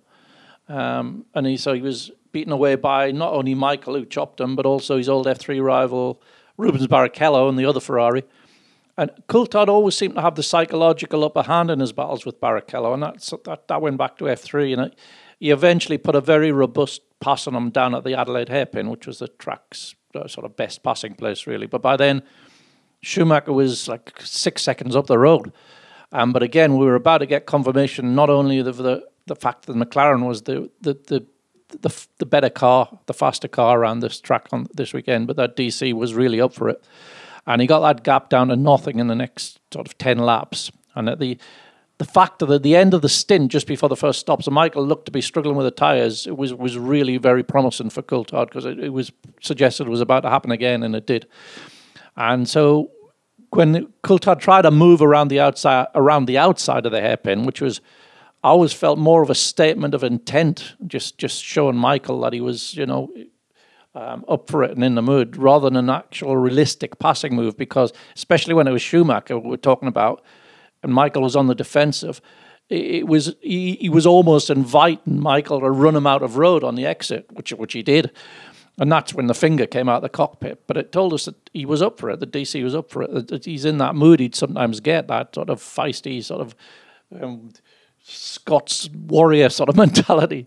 Um, 0.68 1.24
and 1.34 1.46
he, 1.46 1.56
so 1.56 1.72
he 1.72 1.80
was 1.80 2.10
beaten 2.30 2.52
away 2.52 2.76
by 2.76 3.10
not 3.10 3.32
only 3.32 3.54
Michael, 3.54 3.94
who 3.94 4.04
chopped 4.04 4.40
him, 4.40 4.54
but 4.54 4.66
also 4.66 4.98
his 4.98 5.08
old 5.08 5.26
F3 5.26 5.62
rival, 5.62 6.20
Rubens 6.56 6.86
Barrichello, 6.86 7.48
and 7.48 7.58
the 7.58 7.64
other 7.64 7.80
Ferrari. 7.80 8.22
And 8.96 9.10
Coulthard 9.28 9.68
always 9.68 9.96
seemed 9.96 10.16
to 10.16 10.22
have 10.22 10.34
the 10.34 10.42
psychological 10.42 11.24
upper 11.24 11.44
hand 11.44 11.70
in 11.70 11.80
his 11.80 11.92
battles 11.92 12.26
with 12.26 12.40
Barrichello, 12.40 12.92
and 12.92 13.02
that's, 13.02 13.32
that, 13.44 13.68
that 13.68 13.80
went 13.80 13.96
back 13.96 14.18
to 14.18 14.24
F3. 14.24 14.72
And 14.72 14.82
it, 14.82 14.98
he 15.38 15.50
eventually 15.50 15.98
put 15.98 16.14
a 16.14 16.20
very 16.20 16.52
robust 16.52 17.02
pass 17.20 17.46
on 17.46 17.54
him 17.54 17.70
down 17.70 17.94
at 17.94 18.04
the 18.04 18.14
Adelaide 18.14 18.48
hairpin, 18.48 18.90
which 18.90 19.06
was 19.06 19.18
the 19.18 19.28
track's 19.28 19.94
uh, 20.14 20.26
sort 20.26 20.44
of 20.44 20.56
best 20.56 20.82
passing 20.82 21.14
place, 21.14 21.46
really. 21.46 21.66
But 21.66 21.82
by 21.82 21.96
then, 21.96 22.22
Schumacher 23.00 23.52
was 23.52 23.88
like 23.88 24.12
six 24.20 24.62
seconds 24.62 24.96
up 24.96 25.06
the 25.06 25.18
road. 25.18 25.52
Um, 26.12 26.32
but 26.32 26.42
again, 26.42 26.76
we 26.76 26.86
were 26.86 26.94
about 26.94 27.18
to 27.18 27.26
get 27.26 27.46
confirmation 27.46 28.14
not 28.14 28.30
only 28.30 28.58
of 28.58 28.76
the 28.78 29.06
the 29.26 29.36
fact 29.36 29.66
that 29.66 29.76
McLaren 29.76 30.26
was 30.26 30.42
the 30.42 30.70
the 30.80 30.94
the 31.06 31.26
the, 31.80 32.06
the 32.16 32.24
better 32.24 32.48
car, 32.48 32.88
the 33.04 33.12
faster 33.12 33.46
car 33.46 33.78
around 33.78 34.00
this 34.00 34.22
track 34.22 34.46
on 34.52 34.68
this 34.72 34.94
weekend, 34.94 35.26
but 35.26 35.36
that 35.36 35.54
DC 35.54 35.92
was 35.92 36.14
really 36.14 36.40
up 36.40 36.54
for 36.54 36.70
it, 36.70 36.82
and 37.46 37.60
he 37.60 37.66
got 37.66 37.80
that 37.80 38.02
gap 38.04 38.30
down 38.30 38.48
to 38.48 38.56
nothing 38.56 38.98
in 38.98 39.06
the 39.06 39.14
next 39.14 39.60
sort 39.72 39.86
of 39.86 39.98
ten 39.98 40.18
laps. 40.18 40.72
And 40.94 41.08
at 41.08 41.20
the 41.20 41.38
the 41.98 42.04
fact 42.04 42.38
that 42.38 42.50
at 42.50 42.62
the 42.62 42.76
end 42.76 42.94
of 42.94 43.02
the 43.02 43.08
stint, 43.08 43.50
just 43.50 43.66
before 43.66 43.88
the 43.88 43.96
first 43.96 44.20
stop, 44.20 44.42
so 44.42 44.50
Michael 44.52 44.86
looked 44.86 45.06
to 45.06 45.12
be 45.12 45.20
struggling 45.20 45.56
with 45.56 45.66
the 45.66 45.72
tyres. 45.72 46.26
It 46.26 46.36
was 46.36 46.54
was 46.54 46.78
really 46.78 47.16
very 47.18 47.42
promising 47.42 47.90
for 47.90 48.02
Coulthard 48.02 48.46
because 48.46 48.64
it, 48.64 48.78
it 48.78 48.90
was 48.90 49.12
suggested 49.40 49.86
it 49.86 49.90
was 49.90 50.00
about 50.00 50.20
to 50.20 50.30
happen 50.30 50.52
again, 50.52 50.82
and 50.82 50.94
it 50.94 51.06
did. 51.06 51.26
And 52.16 52.48
so 52.48 52.90
when 53.50 53.92
Coulthard 54.04 54.38
tried 54.38 54.62
to 54.62 54.70
move 54.70 55.02
around 55.02 55.28
the 55.28 55.40
outside 55.40 55.88
around 55.94 56.26
the 56.26 56.38
outside 56.38 56.86
of 56.86 56.92
the 56.92 57.00
hairpin, 57.00 57.44
which 57.44 57.60
was 57.60 57.80
I 58.44 58.48
always 58.50 58.72
felt 58.72 58.98
more 58.98 59.22
of 59.22 59.30
a 59.30 59.34
statement 59.34 59.94
of 59.94 60.04
intent, 60.04 60.74
just 60.86 61.18
just 61.18 61.42
showing 61.42 61.76
Michael 61.76 62.20
that 62.20 62.32
he 62.32 62.40
was, 62.40 62.74
you 62.74 62.86
know, 62.86 63.12
um, 63.96 64.24
up 64.28 64.48
for 64.48 64.62
it 64.62 64.70
and 64.70 64.84
in 64.84 64.94
the 64.94 65.02
mood, 65.02 65.36
rather 65.36 65.68
than 65.68 65.76
an 65.76 65.90
actual 65.90 66.36
realistic 66.36 67.00
passing 67.00 67.34
move. 67.34 67.56
Because 67.56 67.92
especially 68.14 68.54
when 68.54 68.68
it 68.68 68.72
was 68.72 68.82
Schumacher 68.82 69.38
we 69.38 69.50
were 69.50 69.56
talking 69.56 69.88
about, 69.88 70.22
and 70.82 70.92
Michael 70.92 71.22
was 71.22 71.36
on 71.36 71.46
the 71.46 71.54
defensive, 71.54 72.20
it 72.68 73.06
was 73.06 73.34
he, 73.40 73.76
he 73.76 73.88
was 73.88 74.06
almost 74.06 74.50
inviting 74.50 75.20
Michael 75.20 75.60
to 75.60 75.70
run 75.70 75.96
him 75.96 76.06
out 76.06 76.22
of 76.22 76.36
road 76.36 76.62
on 76.62 76.74
the 76.74 76.84
exit, 76.84 77.26
which 77.32 77.50
which 77.52 77.72
he 77.72 77.82
did. 77.82 78.10
And 78.80 78.92
that's 78.92 79.12
when 79.12 79.26
the 79.26 79.34
finger 79.34 79.66
came 79.66 79.88
out 79.88 79.96
of 79.96 80.02
the 80.02 80.08
cockpit. 80.08 80.62
But 80.68 80.76
it 80.76 80.92
told 80.92 81.12
us 81.12 81.24
that 81.24 81.50
he 81.52 81.66
was 81.66 81.82
up 81.82 81.98
for 81.98 82.10
it, 82.10 82.20
the 82.20 82.26
DC 82.26 82.62
was 82.62 82.74
up 82.74 82.90
for 82.90 83.02
it, 83.02 83.28
that 83.28 83.44
he's 83.44 83.64
in 83.64 83.78
that 83.78 83.96
mood. 83.96 84.20
He'd 84.20 84.36
sometimes 84.36 84.80
get 84.80 85.08
that 85.08 85.34
sort 85.34 85.50
of 85.50 85.60
feisty, 85.60 86.22
sort 86.22 86.42
of 86.42 86.54
um, 87.20 87.50
Scots 88.10 88.88
warrior 88.90 89.50
sort 89.50 89.68
of 89.68 89.76
mentality. 89.86 90.46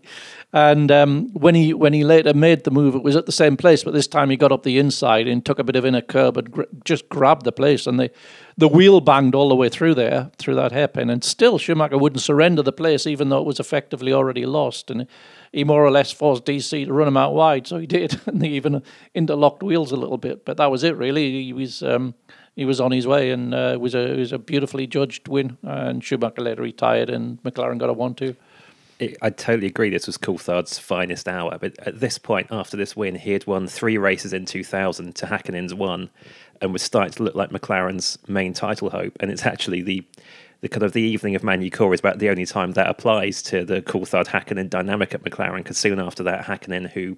And 0.52 0.90
um, 0.90 1.32
when 1.32 1.54
he 1.54 1.72
when 1.72 1.94
he 1.94 2.04
later 2.04 2.34
made 2.34 2.64
the 2.64 2.70
move, 2.70 2.94
it 2.94 3.02
was 3.02 3.16
at 3.16 3.24
the 3.24 3.32
same 3.32 3.56
place, 3.56 3.84
but 3.84 3.94
this 3.94 4.06
time 4.06 4.28
he 4.28 4.36
got 4.36 4.52
up 4.52 4.64
the 4.64 4.78
inside 4.78 5.26
and 5.26 5.44
took 5.44 5.58
a 5.58 5.64
bit 5.64 5.76
of 5.76 5.86
inner 5.86 6.02
curb 6.02 6.36
and 6.36 6.50
gr- 6.50 6.64
just 6.84 7.08
grabbed 7.08 7.44
the 7.44 7.52
place, 7.52 7.86
and 7.86 7.98
the 7.98 8.10
the 8.58 8.68
wheel 8.68 9.00
banged 9.00 9.34
all 9.34 9.48
the 9.48 9.56
way 9.56 9.70
through 9.70 9.94
there 9.94 10.30
through 10.36 10.56
that 10.56 10.72
hairpin, 10.72 11.08
and 11.08 11.24
still 11.24 11.56
Schumacher 11.56 11.96
wouldn't 11.96 12.20
surrender 12.20 12.60
the 12.62 12.72
place, 12.72 13.06
even 13.06 13.30
though 13.30 13.38
it 13.38 13.46
was 13.46 13.60
effectively 13.60 14.12
already 14.12 14.44
lost, 14.44 14.90
and 14.90 15.06
he 15.52 15.64
more 15.64 15.82
or 15.82 15.90
less 15.90 16.12
forced 16.12 16.44
DC 16.44 16.84
to 16.84 16.92
run 16.92 17.08
him 17.08 17.16
out 17.16 17.32
wide, 17.32 17.66
so 17.66 17.78
he 17.78 17.86
did, 17.86 18.20
and 18.26 18.42
they 18.42 18.48
even 18.48 18.82
interlocked 19.14 19.62
wheels 19.62 19.90
a 19.90 19.96
little 19.96 20.18
bit, 20.18 20.44
but 20.44 20.58
that 20.58 20.70
was 20.70 20.84
it 20.84 20.96
really. 20.96 21.44
He 21.44 21.52
was. 21.54 21.82
Um, 21.82 22.14
he 22.54 22.64
was 22.64 22.80
on 22.80 22.92
his 22.92 23.06
way, 23.06 23.30
and 23.30 23.54
uh, 23.54 23.72
it 23.74 23.80
was 23.80 23.94
a 23.94 24.12
it 24.12 24.18
was 24.18 24.32
a 24.32 24.38
beautifully 24.38 24.86
judged 24.86 25.28
win. 25.28 25.56
And 25.62 26.02
Schumacher 26.04 26.42
later 26.42 26.62
retired, 26.62 27.10
and 27.10 27.42
McLaren 27.42 27.78
got 27.78 27.90
a 27.90 27.94
one-two. 27.94 28.36
I 29.20 29.30
totally 29.30 29.66
agree. 29.66 29.90
This 29.90 30.06
was 30.06 30.16
Coulthard's 30.16 30.78
finest 30.78 31.26
hour, 31.26 31.58
but 31.58 31.76
at 31.80 31.98
this 31.98 32.18
point, 32.18 32.46
after 32.50 32.76
this 32.76 32.94
win, 32.94 33.16
he 33.16 33.32
had 33.32 33.46
won 33.46 33.66
three 33.66 33.98
races 33.98 34.32
in 34.32 34.44
2000 34.44 35.16
to 35.16 35.26
Hakkinen's 35.26 35.74
one, 35.74 36.10
and 36.60 36.72
was 36.72 36.82
starting 36.82 37.12
to 37.14 37.22
look 37.24 37.34
like 37.34 37.50
McLaren's 37.50 38.18
main 38.28 38.52
title 38.52 38.90
hope. 38.90 39.16
And 39.20 39.30
it's 39.30 39.46
actually 39.46 39.82
the 39.82 40.04
the 40.60 40.68
kind 40.68 40.84
of 40.84 40.92
the 40.92 41.02
evening 41.02 41.34
of 41.34 41.42
Magny-Cours 41.42 41.94
is 41.94 42.00
about 42.00 42.20
the 42.20 42.30
only 42.30 42.46
time 42.46 42.74
that 42.74 42.88
applies 42.88 43.42
to 43.42 43.64
the 43.64 43.82
Coulthard 43.82 44.28
Hakkinen 44.28 44.70
dynamic 44.70 45.12
at 45.12 45.24
McLaren. 45.24 45.56
Because 45.56 45.76
soon 45.76 45.98
after 45.98 46.22
that, 46.22 46.46
Hakkinen, 46.46 46.88
who 46.92 47.16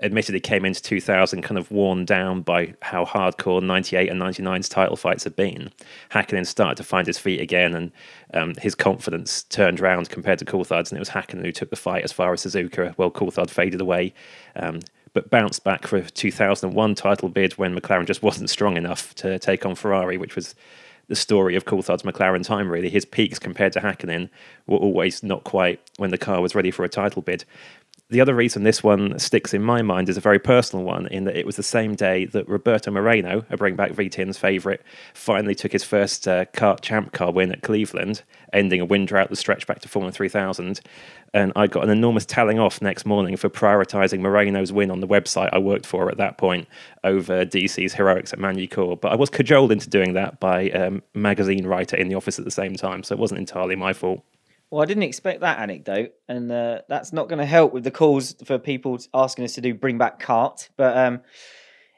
admittedly 0.00 0.40
came 0.40 0.64
into 0.64 0.82
2000 0.82 1.42
kind 1.42 1.58
of 1.58 1.70
worn 1.70 2.04
down 2.04 2.42
by 2.42 2.74
how 2.82 3.04
hardcore 3.04 3.62
98 3.62 4.08
and 4.08 4.20
99's 4.20 4.68
title 4.68 4.96
fights 4.96 5.24
had 5.24 5.34
been. 5.34 5.70
Hakkinen 6.10 6.46
started 6.46 6.76
to 6.76 6.84
find 6.84 7.06
his 7.06 7.18
feet 7.18 7.40
again 7.40 7.74
and 7.74 7.92
um, 8.34 8.54
his 8.60 8.74
confidence 8.74 9.42
turned 9.44 9.80
around 9.80 10.10
compared 10.10 10.38
to 10.38 10.44
Coulthard's, 10.44 10.90
and 10.90 10.96
it 10.96 11.00
was 11.00 11.10
Hakkinen 11.10 11.44
who 11.44 11.52
took 11.52 11.70
the 11.70 11.76
fight 11.76 12.04
as 12.04 12.12
far 12.12 12.32
as 12.32 12.44
Suzuka. 12.44 12.94
Well, 12.96 13.10
Coulthard 13.10 13.50
faded 13.50 13.80
away. 13.80 14.14
Um, 14.56 14.80
but 15.14 15.30
bounced 15.30 15.64
back 15.64 15.86
for 15.86 15.96
a 15.96 16.02
2001 16.02 16.94
title 16.94 17.28
bid 17.28 17.54
when 17.54 17.74
McLaren 17.74 18.06
just 18.06 18.22
wasn't 18.22 18.50
strong 18.50 18.76
enough 18.76 19.14
to 19.16 19.38
take 19.38 19.64
on 19.64 19.74
Ferrari, 19.74 20.16
which 20.18 20.36
was 20.36 20.54
the 21.08 21.16
story 21.16 21.56
of 21.56 21.64
Coulthard's 21.64 22.02
McLaren 22.02 22.44
time, 22.44 22.70
really. 22.70 22.90
His 22.90 23.06
peaks 23.06 23.38
compared 23.38 23.72
to 23.72 23.80
Hakkinen 23.80 24.28
were 24.66 24.76
always 24.76 25.22
not 25.22 25.44
quite 25.44 25.80
when 25.96 26.10
the 26.10 26.18
car 26.18 26.40
was 26.40 26.54
ready 26.54 26.70
for 26.70 26.84
a 26.84 26.88
title 26.88 27.22
bid 27.22 27.44
the 28.10 28.22
other 28.22 28.34
reason 28.34 28.62
this 28.62 28.82
one 28.82 29.18
sticks 29.18 29.52
in 29.52 29.62
my 29.62 29.82
mind 29.82 30.08
is 30.08 30.16
a 30.16 30.20
very 30.20 30.38
personal 30.38 30.82
one, 30.82 31.06
in 31.08 31.24
that 31.24 31.36
it 31.36 31.44
was 31.44 31.56
the 31.56 31.62
same 31.62 31.94
day 31.94 32.24
that 32.24 32.48
Roberto 32.48 32.90
Moreno, 32.90 33.44
a 33.50 33.56
bring 33.58 33.76
back 33.76 33.92
V10's 33.92 34.38
favourite, 34.38 34.80
finally 35.12 35.54
took 35.54 35.72
his 35.72 35.84
first 35.84 36.26
uh, 36.26 36.46
CART 36.46 36.80
champ 36.80 37.12
car 37.12 37.30
win 37.30 37.52
at 37.52 37.62
Cleveland, 37.62 38.22
ending 38.54 38.80
a 38.80 38.86
win 38.86 39.04
drought 39.04 39.28
that 39.28 39.36
stretched 39.36 39.66
back 39.66 39.80
to 39.80 39.88
Formula 39.88 40.10
3000. 40.10 40.80
And 41.34 41.52
I 41.54 41.66
got 41.66 41.84
an 41.84 41.90
enormous 41.90 42.24
telling 42.24 42.58
off 42.58 42.80
next 42.80 43.04
morning 43.04 43.36
for 43.36 43.50
prioritising 43.50 44.20
Moreno's 44.20 44.72
win 44.72 44.90
on 44.90 45.00
the 45.00 45.06
website 45.06 45.50
I 45.52 45.58
worked 45.58 45.84
for 45.84 46.10
at 46.10 46.16
that 46.16 46.38
point 46.38 46.66
over 47.04 47.44
DC's 47.44 47.92
heroics 47.92 48.32
at 48.32 48.38
Magny-Cours. 48.38 49.00
But 49.02 49.12
I 49.12 49.16
was 49.16 49.28
cajoled 49.28 49.70
into 49.70 49.90
doing 49.90 50.14
that 50.14 50.40
by 50.40 50.70
a 50.70 50.86
um, 50.86 51.02
magazine 51.12 51.66
writer 51.66 51.96
in 51.96 52.08
the 52.08 52.14
office 52.14 52.38
at 52.38 52.46
the 52.46 52.50
same 52.50 52.74
time, 52.74 53.02
so 53.02 53.14
it 53.14 53.18
wasn't 53.18 53.40
entirely 53.40 53.76
my 53.76 53.92
fault. 53.92 54.24
Well, 54.70 54.82
I 54.82 54.84
didn't 54.84 55.04
expect 55.04 55.40
that 55.40 55.60
anecdote, 55.60 56.12
and 56.28 56.52
uh, 56.52 56.80
that's 56.88 57.12
not 57.12 57.28
going 57.28 57.38
to 57.38 57.46
help 57.46 57.72
with 57.72 57.84
the 57.84 57.90
calls 57.90 58.34
for 58.44 58.58
people 58.58 58.98
asking 59.14 59.44
us 59.44 59.54
to 59.54 59.62
do 59.62 59.72
bring 59.72 59.96
back 59.96 60.20
CART. 60.20 60.68
But 60.76 60.96
um, 60.96 61.20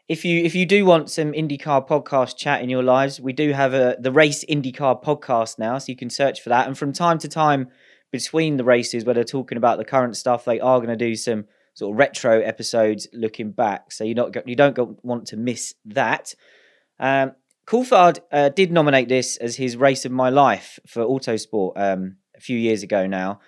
if 0.08 0.24
you 0.24 0.44
if 0.44 0.54
you 0.54 0.66
do 0.66 0.84
want 0.84 1.10
some 1.10 1.32
IndyCar 1.32 1.88
podcast 1.88 2.36
chat 2.36 2.62
in 2.62 2.70
your 2.70 2.84
lives, 2.84 3.20
we 3.20 3.32
do 3.32 3.52
have 3.52 3.74
a 3.74 3.96
the 3.98 4.12
Race 4.12 4.44
IndyCar 4.44 5.02
podcast 5.02 5.58
now, 5.58 5.78
so 5.78 5.90
you 5.90 5.96
can 5.96 6.10
search 6.10 6.40
for 6.40 6.48
that. 6.50 6.68
And 6.68 6.78
from 6.78 6.92
time 6.92 7.18
to 7.18 7.28
time, 7.28 7.68
between 8.12 8.56
the 8.56 8.64
races 8.64 9.04
where 9.04 9.14
they're 9.14 9.24
talking 9.24 9.58
about 9.58 9.78
the 9.78 9.84
current 9.84 10.16
stuff, 10.16 10.44
they 10.44 10.60
are 10.60 10.78
going 10.78 10.90
to 10.90 10.96
do 10.96 11.16
some 11.16 11.46
sort 11.74 11.92
of 11.92 11.98
retro 11.98 12.40
episodes 12.40 13.08
looking 13.12 13.50
back. 13.50 13.90
So 13.90 14.04
you 14.04 14.14
not 14.14 14.46
you 14.48 14.54
don't 14.54 14.76
go, 14.76 14.96
want 15.02 15.26
to 15.28 15.36
miss 15.36 15.74
that. 15.86 16.34
Um, 17.00 17.32
Coulthard 17.66 18.18
uh, 18.32 18.48
did 18.48 18.72
nominate 18.72 19.08
this 19.08 19.36
as 19.36 19.56
his 19.56 19.76
race 19.76 20.04
of 20.04 20.12
my 20.12 20.28
life 20.28 20.78
for 20.86 21.04
Autosport. 21.04 21.72
Um, 21.76 22.16
a 22.40 22.42
few 22.42 22.58
years 22.58 22.82
ago 22.82 23.06
now. 23.06 23.38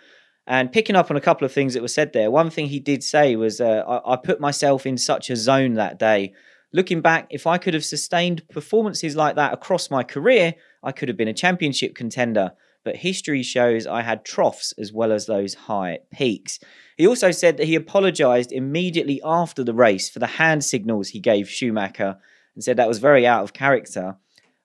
And 0.47 0.71
picking 0.71 0.97
up 0.97 1.11
on 1.11 1.17
a 1.17 1.21
couple 1.21 1.45
of 1.45 1.53
things 1.53 1.73
that 1.75 1.83
were 1.83 1.89
said 1.89 2.13
there, 2.13 2.31
one 2.31 2.51
thing 2.51 2.67
he 2.67 2.81
did 2.81 3.03
say 3.03 3.37
was, 3.37 3.61
uh, 3.61 3.83
I, 3.89 4.13
I 4.13 4.17
put 4.17 4.41
myself 4.41 4.85
in 4.85 4.99
such 4.99 5.31
a 5.31 5.37
zone 5.37 5.75
that 5.75 5.99
day. 5.99 6.35
Looking 6.73 7.01
back, 7.01 7.29
if 7.31 7.47
I 7.47 7.59
could 7.59 7.75
have 7.75 7.85
sustained 7.85 8.47
performances 8.51 9.17
like 9.17 9.37
that 9.37 9.55
across 9.55 9.91
my 9.91 10.03
career, 10.03 10.55
I 10.83 10.93
could 10.93 11.09
have 11.09 11.17
been 11.17 11.29
a 11.29 11.35
championship 11.35 11.95
contender. 11.95 12.53
But 12.85 12.97
history 12.97 13.43
shows 13.43 13.87
I 13.87 14.03
had 14.03 14.25
troughs 14.25 14.75
as 14.77 14.93
well 14.93 15.13
as 15.13 15.27
those 15.27 15.55
high 15.55 16.01
peaks. 16.13 16.59
He 16.97 17.07
also 17.07 17.31
said 17.31 17.57
that 17.57 17.67
he 17.67 17.77
apologised 17.77 18.53
immediately 18.53 19.21
after 19.25 19.63
the 19.63 19.75
race 19.75 20.11
for 20.11 20.19
the 20.19 20.27
hand 20.27 20.65
signals 20.65 21.11
he 21.11 21.21
gave 21.21 21.49
Schumacher 21.49 22.19
and 22.55 22.65
said 22.65 22.77
that 22.77 22.89
was 22.89 22.99
very 22.99 23.27
out 23.27 23.45
of 23.45 23.53
character. 23.53 24.17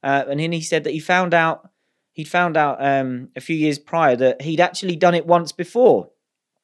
Uh, 0.04 0.24
and 0.28 0.40
then 0.40 0.52
he 0.52 0.62
said 0.62 0.84
that 0.84 0.94
he 0.94 1.00
found 1.00 1.34
out 1.34 1.70
he'd 2.18 2.28
found 2.28 2.58
out 2.58 2.84
um, 2.84 3.30
a 3.36 3.40
few 3.40 3.56
years 3.56 3.78
prior 3.78 4.16
that 4.16 4.42
he'd 4.42 4.60
actually 4.60 4.96
done 4.96 5.14
it 5.14 5.28
once 5.28 5.52
before 5.52 6.10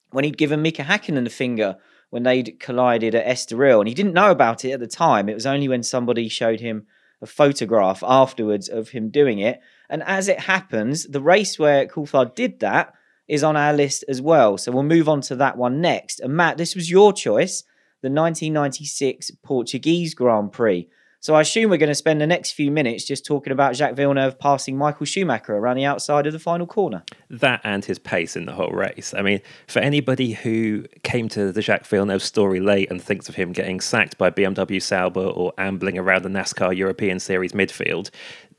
when 0.10 0.24
he'd 0.24 0.36
given 0.36 0.64
Mika 0.64 0.82
Hakkinen 0.82 1.26
the 1.26 1.30
finger 1.30 1.78
when 2.10 2.24
they'd 2.24 2.60
collided 2.60 3.14
at 3.14 3.28
Estoril. 3.28 3.78
And 3.78 3.88
he 3.88 3.94
didn't 3.94 4.16
know 4.16 4.32
about 4.32 4.66
it 4.66 4.72
at 4.72 4.80
the 4.80 4.88
time. 4.88 5.30
It 5.30 5.36
was 5.36 5.46
only 5.46 5.68
when 5.68 5.84
somebody 5.84 6.28
showed 6.28 6.60
him 6.60 6.88
a 7.22 7.28
photograph 7.28 8.04
afterwards 8.04 8.68
of 8.68 8.90
him 8.90 9.10
doing 9.10 9.38
it. 9.38 9.62
And 9.92 10.02
as 10.04 10.28
it 10.28 10.40
happens, 10.40 11.06
the 11.06 11.22
race 11.22 11.60
where 11.60 11.86
Coulthard 11.86 12.34
did 12.34 12.60
that 12.62 12.92
is 13.28 13.44
on 13.44 13.56
our 13.56 13.74
list 13.74 14.04
as 14.08 14.24
well. 14.24 14.58
So 14.58 14.72
we'll 14.72 14.82
move 14.82 15.08
on 15.08 15.22
to 15.22 15.36
that 15.36 15.56
one 15.56 15.82
next. 15.82 16.20
And 16.20 16.36
Matt, 16.36 16.58
this 16.58 16.74
was 16.74 16.90
your 16.90 17.14
choice, 17.14 17.62
the 18.02 18.10
1996 18.10 19.30
Portuguese 19.44 20.16
Grand 20.16 20.52
Prix. 20.52 20.90
So 21.24 21.36
I 21.36 21.42
assume 21.42 21.70
we're 21.70 21.78
going 21.78 21.88
to 21.88 21.96
spend 21.96 22.20
the 22.20 22.28
next 22.28 22.52
few 22.52 22.70
minutes 22.70 23.06
just 23.06 23.26
talking 23.26 23.54
about 23.54 23.78
Jacques 23.78 23.96
Villeneuve 23.96 24.38
passing 24.38 24.78
Michael 24.78 25.06
Schumacher 25.06 25.56
around 25.56 25.78
the 25.78 25.86
outside 25.86 26.28
of 26.28 26.34
the 26.34 26.40
final 26.40 26.68
corner. 26.68 27.02
That 27.30 27.62
and 27.64 27.86
his 27.86 27.98
pace 27.98 28.36
in 28.36 28.46
the 28.46 28.52
whole 28.52 28.72
race. 28.72 29.14
I 29.18 29.22
mean, 29.22 29.40
for 29.66 29.80
anybody 29.80 30.34
who 30.34 30.84
came 31.04 31.30
to 31.30 31.54
the 31.54 31.62
Jacques 31.62 31.86
Villeneuve 31.86 32.22
story 32.22 32.60
late 32.60 32.92
and 32.92 33.02
thinks 33.02 33.30
of 33.30 33.36
him 33.36 33.54
getting 33.54 33.80
sacked 33.80 34.18
by 34.18 34.32
BMW 34.32 34.82
Sauber 34.82 35.22
or 35.22 35.54
ambling 35.58 35.98
around 35.98 36.24
the 36.24 36.30
NASCAR 36.30 36.76
European 36.76 37.22
Series 37.22 37.54
midfield, 37.54 38.10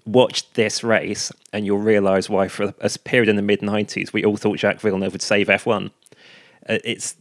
watch 0.07 0.51
this 0.55 0.83
race 0.83 1.31
and 1.53 1.67
you'll 1.67 1.77
realise 1.77 2.31
why, 2.31 2.49
for 2.49 2.73
a 2.81 2.91
period 3.01 3.29
in 3.29 3.37
the 3.37 3.43
mid 3.43 3.61
90s, 3.61 4.15
we 4.15 4.25
all 4.25 4.39
thought 4.39 4.59
Jacques 4.59 4.81
Villeneuve 4.81 5.13
would 5.13 5.21
save 5.21 5.49
F1. 5.49 5.91
Uh, 6.67 6.79
it's 6.83 7.17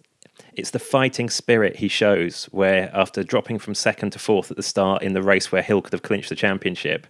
it's 0.55 0.71
the 0.71 0.79
fighting 0.79 1.29
spirit 1.29 1.77
he 1.77 1.87
shows, 1.87 2.45
where 2.45 2.89
after 2.93 3.23
dropping 3.23 3.59
from 3.59 3.75
second 3.75 4.11
to 4.11 4.19
fourth 4.19 4.51
at 4.51 4.57
the 4.57 4.63
start 4.63 5.01
in 5.01 5.13
the 5.13 5.23
race 5.23 5.51
where 5.51 5.61
Hill 5.61 5.81
could 5.81 5.93
have 5.93 6.01
clinched 6.01 6.29
the 6.29 6.35
championship, 6.35 7.07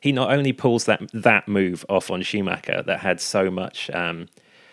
he 0.00 0.12
not 0.12 0.30
only 0.30 0.52
pulls 0.52 0.84
that 0.84 1.00
that 1.12 1.48
move 1.48 1.84
off 1.88 2.10
on 2.10 2.22
Schumacher 2.22 2.82
that 2.86 3.00
had 3.00 3.20
so 3.20 3.50
much 3.50 3.90
um, 3.90 4.28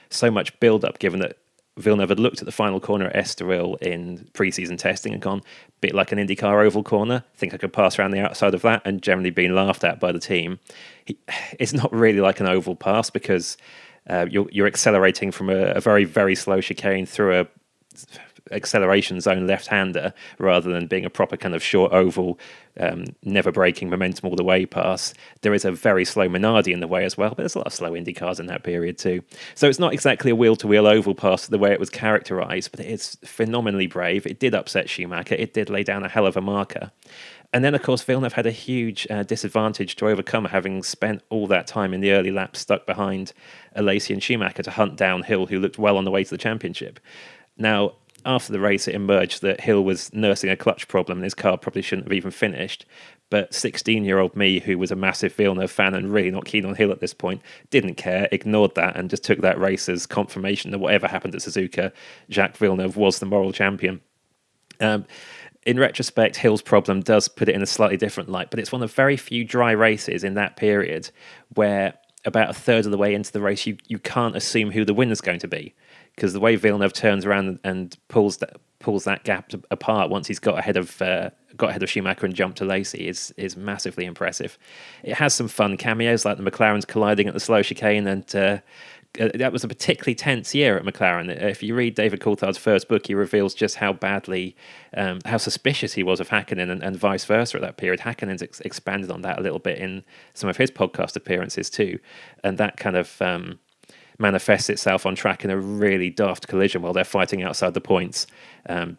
so 0.10 0.30
much 0.30 0.58
build 0.60 0.86
up, 0.86 1.00
given 1.00 1.20
that 1.22 1.38
Villeneuve 1.78 2.10
had 2.10 2.20
looked 2.20 2.40
at 2.40 2.46
the 2.46 2.52
final 2.52 2.80
corner 2.80 3.08
at 3.08 3.16
Estoril 3.16 3.82
in 3.82 4.30
pre-season 4.34 4.78
testing 4.78 5.12
and 5.12 5.22
gone, 5.22 5.42
bit 5.82 5.96
like 5.96 6.12
an 6.12 6.20
IndyCar 6.20 6.64
oval 6.64 6.84
corner. 6.84 7.24
Think 7.36 7.54
I 7.54 7.58
could 7.58 7.74
pass 7.74 7.98
around 7.98 8.12
the 8.12 8.20
outside 8.20 8.54
of 8.54 8.62
that, 8.62 8.84
and 8.86 9.02
generally 9.02 9.32
being 9.32 9.56
laughed 9.56 9.84
at 9.84 10.00
by 10.00 10.12
the 10.12 10.20
team. 10.20 10.60
He, 11.06 11.18
it's 11.60 11.74
not 11.74 11.92
really 11.94 12.22
like 12.22 12.40
an 12.40 12.48
oval 12.48 12.76
pass 12.76 13.10
because 13.10 13.58
uh, 14.08 14.28
you're, 14.30 14.48
you're 14.52 14.68
accelerating 14.68 15.32
from 15.32 15.50
a, 15.50 15.72
a 15.72 15.82
very 15.82 16.04
very 16.04 16.36
slow 16.36 16.62
chicane 16.62 17.06
through 17.06 17.40
a 17.40 17.48
acceleration 18.52 19.22
zone 19.22 19.48
left 19.48 19.68
hander 19.68 20.14
rather 20.38 20.72
than 20.72 20.88
being 20.88 21.06
a 21.06 21.10
proper 21.10 21.38
kind 21.38 21.56
of 21.56 21.64
short 21.64 21.92
oval, 21.94 22.40
um, 22.80 23.06
never 23.24 23.52
breaking 23.52 23.90
momentum 23.90 24.30
all 24.30 24.36
the 24.36 24.44
way 24.44 24.66
pass. 24.66 25.14
There 25.42 25.54
is 25.54 25.66
a 25.66 25.72
very 25.72 26.06
slow 26.06 26.28
Minardi 26.28 26.74
in 26.74 26.80
the 26.80 26.88
way 26.88 27.06
as 27.06 27.18
well, 27.18 27.30
but 27.30 27.38
there's 27.38 27.56
a 27.56 27.60
lot 27.60 27.68
of 27.68 27.74
slow 27.74 27.96
Indy 27.96 28.14
cars 28.14 28.40
in 28.40 28.48
that 28.48 28.64
period 28.64 28.98
too. 28.98 29.24
So 29.56 29.70
it's 29.70 29.80
not 29.80 29.94
exactly 29.94 30.32
a 30.32 30.36
wheel 30.36 30.56
to 30.58 30.68
wheel 30.68 30.88
oval 30.88 31.16
pass 31.16 31.48
the 31.48 31.58
way 31.58 31.72
it 31.72 31.80
was 31.80 31.90
characterized, 31.90 32.72
but 32.72 32.80
it's 32.82 33.16
phenomenally 33.24 33.88
brave. 33.88 34.26
It 34.26 34.40
did 34.40 34.56
upset 34.56 34.90
Schumacher, 34.90 35.36
it 35.36 35.54
did 35.54 35.70
lay 35.70 35.84
down 35.84 36.04
a 36.04 36.10
hell 36.10 36.26
of 36.26 36.38
a 36.38 36.42
marker. 36.42 36.92
And 37.56 37.64
then, 37.64 37.76
of 37.76 37.84
course, 37.84 38.02
Villeneuve 38.02 38.34
had 38.34 38.48
a 38.48 38.52
huge 38.52 39.06
uh, 39.12 39.22
disadvantage 39.22 39.96
to 39.98 40.08
overcome, 40.08 40.46
having 40.46 40.82
spent 40.82 41.22
all 41.30 41.46
that 41.48 41.68
time 41.68 41.94
in 41.94 42.02
the 42.02 42.12
early 42.12 42.32
laps 42.32 42.60
stuck 42.60 42.88
behind 42.88 43.32
Alesi 43.78 44.12
and 44.12 44.24
Schumacher 44.24 44.64
to 44.64 44.72
hunt 44.72 44.96
down 44.96 45.22
Hill, 45.22 45.46
who 45.46 45.60
looked 45.60 45.78
well 45.78 45.98
on 45.98 46.04
the 46.04 46.10
way 46.10 46.24
to 46.24 46.30
the 46.32 46.38
championship. 46.40 47.00
Now, 47.58 47.94
after 48.26 48.54
the 48.54 48.60
race, 48.60 48.88
it 48.88 48.96
emerged 48.96 49.42
that 49.42 49.62
Hill 49.62 49.84
was 49.84 50.14
nursing 50.14 50.50
a 50.50 50.56
clutch 50.56 50.88
problem 50.88 51.18
and 51.18 51.24
his 51.24 51.34
car 51.34 51.58
probably 51.58 51.82
shouldn't 51.82 52.08
have 52.08 52.14
even 52.14 52.32
finished. 52.32 52.86
But 53.30 53.54
16 53.54 54.06
year 54.06 54.20
old 54.20 54.36
me, 54.36 54.60
who 54.60 54.78
was 54.78 54.92
a 54.92 54.96
massive 54.96 55.34
Villeneuve 55.34 55.72
fan 55.72 55.96
and 55.96 56.14
really 56.14 56.32
not 56.32 56.46
keen 56.46 56.66
on 56.66 56.76
Hill 56.76 56.92
at 56.92 57.00
this 57.00 57.14
point, 57.14 57.42
didn't 57.70 57.96
care, 57.96 58.30
ignored 58.32 58.76
that, 58.76 58.96
and 58.96 59.10
just 59.10 59.24
took 59.24 59.42
that 59.42 59.60
race 59.60 59.90
as 59.90 60.06
confirmation 60.06 60.72
that 60.72 60.80
whatever 60.80 61.08
happened 61.08 61.36
at 61.36 61.42
Suzuka, 61.42 61.92
Jacques 62.30 62.58
Villeneuve 62.58 62.96
was 62.96 63.20
the 63.20 63.26
moral 63.26 63.52
champion. 63.52 64.02
Um, 64.80 65.06
in 65.66 65.80
retrospect, 65.80 66.36
Hill's 66.36 66.62
problem 66.62 67.02
does 67.02 67.28
put 67.28 67.50
it 67.50 67.56
in 67.56 67.62
a 67.62 67.68
slightly 67.68 67.98
different 67.98 68.30
light, 68.30 68.50
but 68.50 68.60
it's 68.60 68.72
one 68.72 68.84
of 68.84 68.94
very 68.94 69.18
few 69.18 69.44
dry 69.44 69.72
races 69.72 70.24
in 70.24 70.36
that 70.36 70.58
period 70.58 71.10
where 71.56 71.94
about 72.26 72.50
a 72.50 72.54
third 72.54 72.86
of 72.86 72.92
the 72.92 72.98
way 72.98 73.14
into 73.14 73.32
the 73.32 73.42
race, 73.42 73.66
you, 73.66 73.78
you 73.88 74.00
can't 74.00 74.36
assume 74.36 74.72
who 74.72 74.86
the 74.86 74.94
winner's 74.94 75.22
going 75.22 75.40
to 75.40 75.48
be 75.48 75.74
because 76.16 76.34
the 76.34 76.40
way 76.40 76.56
Villeneuve 76.56 76.94
turns 76.94 77.26
around 77.26 77.60
and 77.64 77.98
pulls 78.08 78.38
that 78.38 78.58
pulls 78.80 79.06
that 79.06 79.24
gap 79.24 79.52
apart 79.72 80.10
once 80.10 80.28
he's 80.28 80.40
got 80.40 80.60
ahead 80.60 80.78
of 80.78 81.02
uh, 81.02 81.30
got 81.56 81.70
ahead 81.70 81.82
of 81.82 81.90
Schumacher 81.90 82.26
and 82.26 82.36
jumped 82.36 82.58
to 82.60 82.66
Alesi 82.66 83.08
is 83.08 83.34
is 83.38 83.56
massively 83.58 84.06
impressive. 84.06 84.58
It 85.04 85.16
has 85.16 85.34
some 85.34 85.48
fun 85.48 85.78
cameos 85.78 86.26
like 86.26 86.38
the 86.38 86.44
McLarens 86.44 86.86
colliding 86.86 87.28
at 87.28 87.34
the 87.34 87.40
slow 87.40 87.64
chicane, 87.64 88.08
and 88.08 88.36
uh, 88.36 88.60
uh 89.20 89.30
that 89.36 89.52
was 89.52 89.64
a 89.64 89.68
particularly 89.68 90.16
tense 90.16 90.54
year 90.54 90.78
at 90.78 90.84
McLaren. 90.84 91.30
If 91.30 91.64
you 91.64 91.76
read 91.76 91.96
David 91.96 92.20
Coulthard's 92.20 92.58
first 92.58 92.88
book, 92.88 93.08
he 93.08 93.16
reveals 93.16 93.54
just 93.54 93.78
how 93.78 93.94
badly, 93.94 94.56
um, 94.96 95.20
how 95.26 95.38
suspicious 95.38 95.94
he 95.94 96.04
was 96.04 96.20
of 96.20 96.30
Hakkinen 96.30 96.70
and, 96.70 96.84
and 96.84 96.98
vice 96.98 97.26
versa 97.26 97.58
at 97.58 97.62
that 97.62 97.78
period. 97.78 98.02
Hakkinen's 98.02 98.44
ex- 98.44 98.60
expanded 98.62 99.10
on 99.10 99.22
that 99.22 99.40
a 99.40 99.42
little 99.42 99.60
bit 99.60 99.78
in 99.78 100.04
some 100.34 100.50
of 100.50 100.58
his 100.58 100.70
podcast 100.70 101.16
appearances 101.16 101.70
too, 101.70 102.00
and 102.44 102.58
that 102.58 102.78
kind 102.78 102.98
of. 102.98 103.22
Um, 103.22 103.60
manifests 104.20 104.70
itself 104.70 105.06
on 105.06 105.16
track 105.16 105.44
in 105.44 105.52
a 105.52 105.58
really 105.58 106.10
daft 106.10 106.48
collision 106.48 106.82
while 106.82 106.94
they're 106.94 107.04
fighting 107.04 107.44
outside 107.44 107.74
the 107.74 107.82
points. 107.82 108.28
Um, 108.68 108.98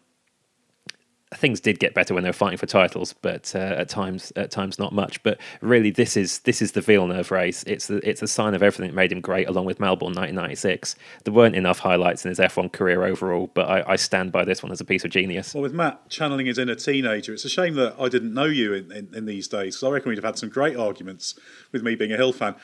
things 1.33 1.59
did 1.59 1.79
get 1.79 1.93
better 1.93 2.13
when 2.13 2.23
they 2.23 2.29
were 2.29 2.33
fighting 2.33 2.57
for 2.57 2.67
titles, 2.67 3.13
but 3.13 3.53
uh, 3.55 3.59
at 3.59 3.89
times, 3.89 4.31
at 4.35 4.51
times 4.51 4.77
not 4.77 4.93
much. 4.93 5.21
But 5.23 5.39
really, 5.61 5.89
this 5.89 6.15
is 6.15 6.39
this 6.39 6.61
is 6.61 6.73
the 6.73 6.81
Villeneuve 6.81 7.31
race. 7.31 7.63
It's 7.65 7.87
the, 7.87 7.97
it's 8.07 8.21
a 8.21 8.27
sign 8.27 8.53
of 8.53 8.61
everything 8.61 8.87
that 8.87 8.95
made 8.95 9.11
him 9.11 9.21
great, 9.21 9.47
along 9.47 9.65
with 9.65 9.79
Melbourne 9.79 10.13
1996. 10.13 10.95
There 11.23 11.33
weren't 11.33 11.55
enough 11.55 11.79
highlights 11.79 12.25
in 12.25 12.29
his 12.29 12.39
F1 12.39 12.71
career 12.71 13.03
overall, 13.03 13.49
but 13.53 13.67
I, 13.67 13.93
I, 13.93 13.95
stand 13.95 14.31
by 14.31 14.45
this 14.45 14.61
one 14.61 14.71
as 14.71 14.79
a 14.79 14.85
piece 14.85 15.03
of 15.03 15.11
genius. 15.11 15.53
Well, 15.53 15.63
with 15.63 15.73
Matt 15.73 16.09
channeling 16.09 16.45
his 16.45 16.59
inner 16.59 16.75
teenager, 16.75 17.33
it's 17.33 17.45
a 17.45 17.49
shame 17.49 17.73
that 17.75 17.95
I 17.99 18.07
didn't 18.07 18.33
know 18.33 18.45
you 18.45 18.73
in, 18.73 18.91
in, 18.91 19.09
in 19.13 19.25
these 19.25 19.47
days. 19.47 19.75
Because 19.75 19.83
I 19.83 19.89
reckon 19.89 20.09
we'd 20.09 20.17
have 20.17 20.25
had 20.25 20.37
some 20.37 20.49
great 20.49 20.77
arguments 20.77 21.33
with 21.71 21.81
me 21.81 21.95
being 21.95 22.11
a 22.11 22.17
Hill 22.17 22.33
fan. 22.33 22.55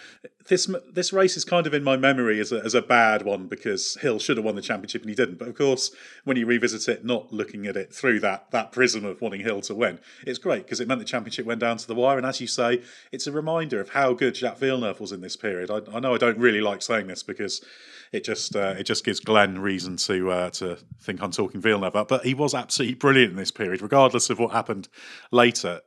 This 0.47 0.69
this 0.91 1.13
race 1.13 1.37
is 1.37 1.45
kind 1.45 1.65
of 1.65 1.73
in 1.73 1.83
my 1.83 1.97
memory 1.97 2.39
as 2.39 2.51
a, 2.51 2.59
as 2.63 2.73
a 2.73 2.81
bad 2.81 3.23
one 3.23 3.47
because 3.47 3.95
Hill 4.01 4.19
should 4.19 4.37
have 4.37 4.45
won 4.45 4.55
the 4.55 4.61
championship 4.61 5.01
and 5.01 5.09
he 5.09 5.15
didn't. 5.15 5.39
But 5.39 5.47
of 5.47 5.55
course, 5.55 5.91
when 6.23 6.37
you 6.37 6.45
revisit 6.45 6.87
it, 6.87 7.05
not 7.05 7.31
looking 7.33 7.65
at 7.65 7.75
it 7.75 7.93
through 7.93 8.19
that 8.21 8.50
that 8.51 8.71
prism 8.71 9.05
of 9.05 9.21
wanting 9.21 9.41
Hill 9.41 9.61
to 9.61 9.75
win. 9.75 9.99
It's 10.25 10.39
great 10.39 10.63
because 10.63 10.79
it 10.79 10.87
meant 10.87 10.99
the 10.99 11.05
championship 11.05 11.45
went 11.45 11.59
down 11.59 11.77
to 11.77 11.87
the 11.87 11.95
wire. 11.95 12.17
And 12.17 12.25
as 12.25 12.39
you 12.39 12.47
say, 12.47 12.81
it's 13.11 13.27
a 13.27 13.31
reminder 13.31 13.79
of 13.79 13.89
how 13.89 14.13
good 14.13 14.35
Jacques 14.35 14.57
Villeneuve 14.57 14.99
was 14.99 15.11
in 15.11 15.21
this 15.21 15.35
period. 15.35 15.71
I, 15.71 15.81
I 15.93 15.99
know 15.99 16.13
I 16.13 16.17
don't 16.17 16.37
really 16.37 16.61
like 16.61 16.81
saying 16.81 17.07
this 17.07 17.23
because 17.23 17.63
it 18.11 18.23
just 18.23 18.55
uh, 18.55 18.75
it 18.77 18.83
just 18.83 19.03
gives 19.03 19.19
Glenn 19.19 19.59
reason 19.59 19.97
to 19.97 20.31
uh, 20.31 20.49
to 20.51 20.77
think 21.01 21.21
I'm 21.21 21.31
talking 21.31 21.61
Villeneuve, 21.61 22.07
but 22.07 22.25
he 22.25 22.33
was 22.33 22.53
absolutely 22.53 22.95
brilliant 22.95 23.31
in 23.31 23.37
this 23.37 23.51
period, 23.51 23.81
regardless 23.81 24.29
of 24.29 24.39
what 24.39 24.51
happened 24.51 24.87
later 25.31 25.81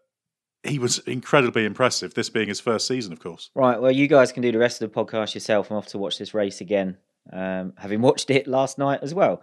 he 0.65 0.79
was 0.79 0.99
incredibly 1.01 1.65
impressive. 1.65 2.15
This 2.15 2.31
being 2.31 2.49
his 2.49 2.61
first 2.61 2.87
season, 2.87 3.13
of 3.13 3.21
course. 3.21 3.51
Right. 3.55 3.81
Well, 3.81 3.93
you 3.93 4.09
guys 4.09 4.33
can 4.33 4.43
do 4.43 4.51
the 4.51 4.59
rest 4.59 4.81
of 4.81 4.91
the 4.91 5.05
podcast 5.05 5.35
yourself. 5.35 5.71
I'm 5.71 5.77
off 5.77 5.89
to 5.89 5.99
watch 5.99 6.19
this 6.19 6.35
race 6.35 6.61
again, 6.61 6.97
um, 7.33 7.75
having 7.77 8.01
watched 8.01 8.31
it 8.31 8.47
last 8.47 8.79
night 8.79 9.01
as 9.03 9.15
well. 9.15 9.43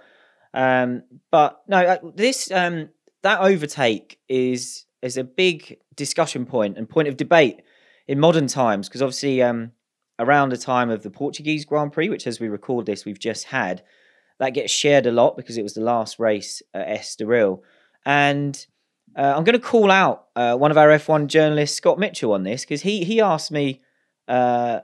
Um, 0.54 1.04
but 1.30 1.62
no, 1.68 1.78
uh, 1.78 1.98
this 2.16 2.52
um, 2.52 2.90
that 3.24 3.42
overtake 3.42 4.20
is 4.28 4.86
is 5.02 5.18
a 5.18 5.24
big 5.24 5.78
discussion 5.96 6.46
point 6.46 6.78
and 6.78 6.88
point 6.90 7.08
of 7.08 7.18
debate 7.18 7.62
in 8.08 8.20
modern 8.20 8.48
times 8.48 8.88
because 8.88 9.02
obviously 9.02 9.42
um, 9.42 9.72
around 10.20 10.50
the 10.50 10.58
time 10.58 10.90
of 10.90 11.02
the 11.02 11.10
Portuguese 11.10 11.66
Grand 11.66 11.92
Prix, 11.92 12.10
which 12.10 12.28
as 12.28 12.40
we 12.40 12.48
record 12.48 12.86
this 12.86 13.06
we've 13.06 13.20
just 13.20 13.46
had, 13.46 13.84
that 14.40 14.54
gets 14.54 14.72
shared 14.72 15.06
a 15.06 15.12
lot 15.12 15.36
because 15.36 15.58
it 15.58 15.64
was 15.64 15.74
the 15.74 15.82
last 15.82 16.20
race 16.20 16.62
at 16.74 16.88
Estoril, 16.88 17.62
and 18.06 18.66
uh, 19.18 19.34
I'm 19.36 19.44
going 19.44 19.60
to 19.60 19.66
call 19.66 19.92
out 19.92 20.28
uh, 20.36 20.56
one 20.56 20.72
of 20.72 20.78
our 20.78 20.88
F1 20.88 21.28
journalists, 21.28 21.78
Scott 21.78 22.00
Mitchell, 22.00 22.34
on 22.34 22.44
this 22.44 22.62
because 22.62 22.82
he 22.82 23.04
he 23.04 23.20
asked 23.22 23.52
me 23.52 23.82
uh, 24.28 24.80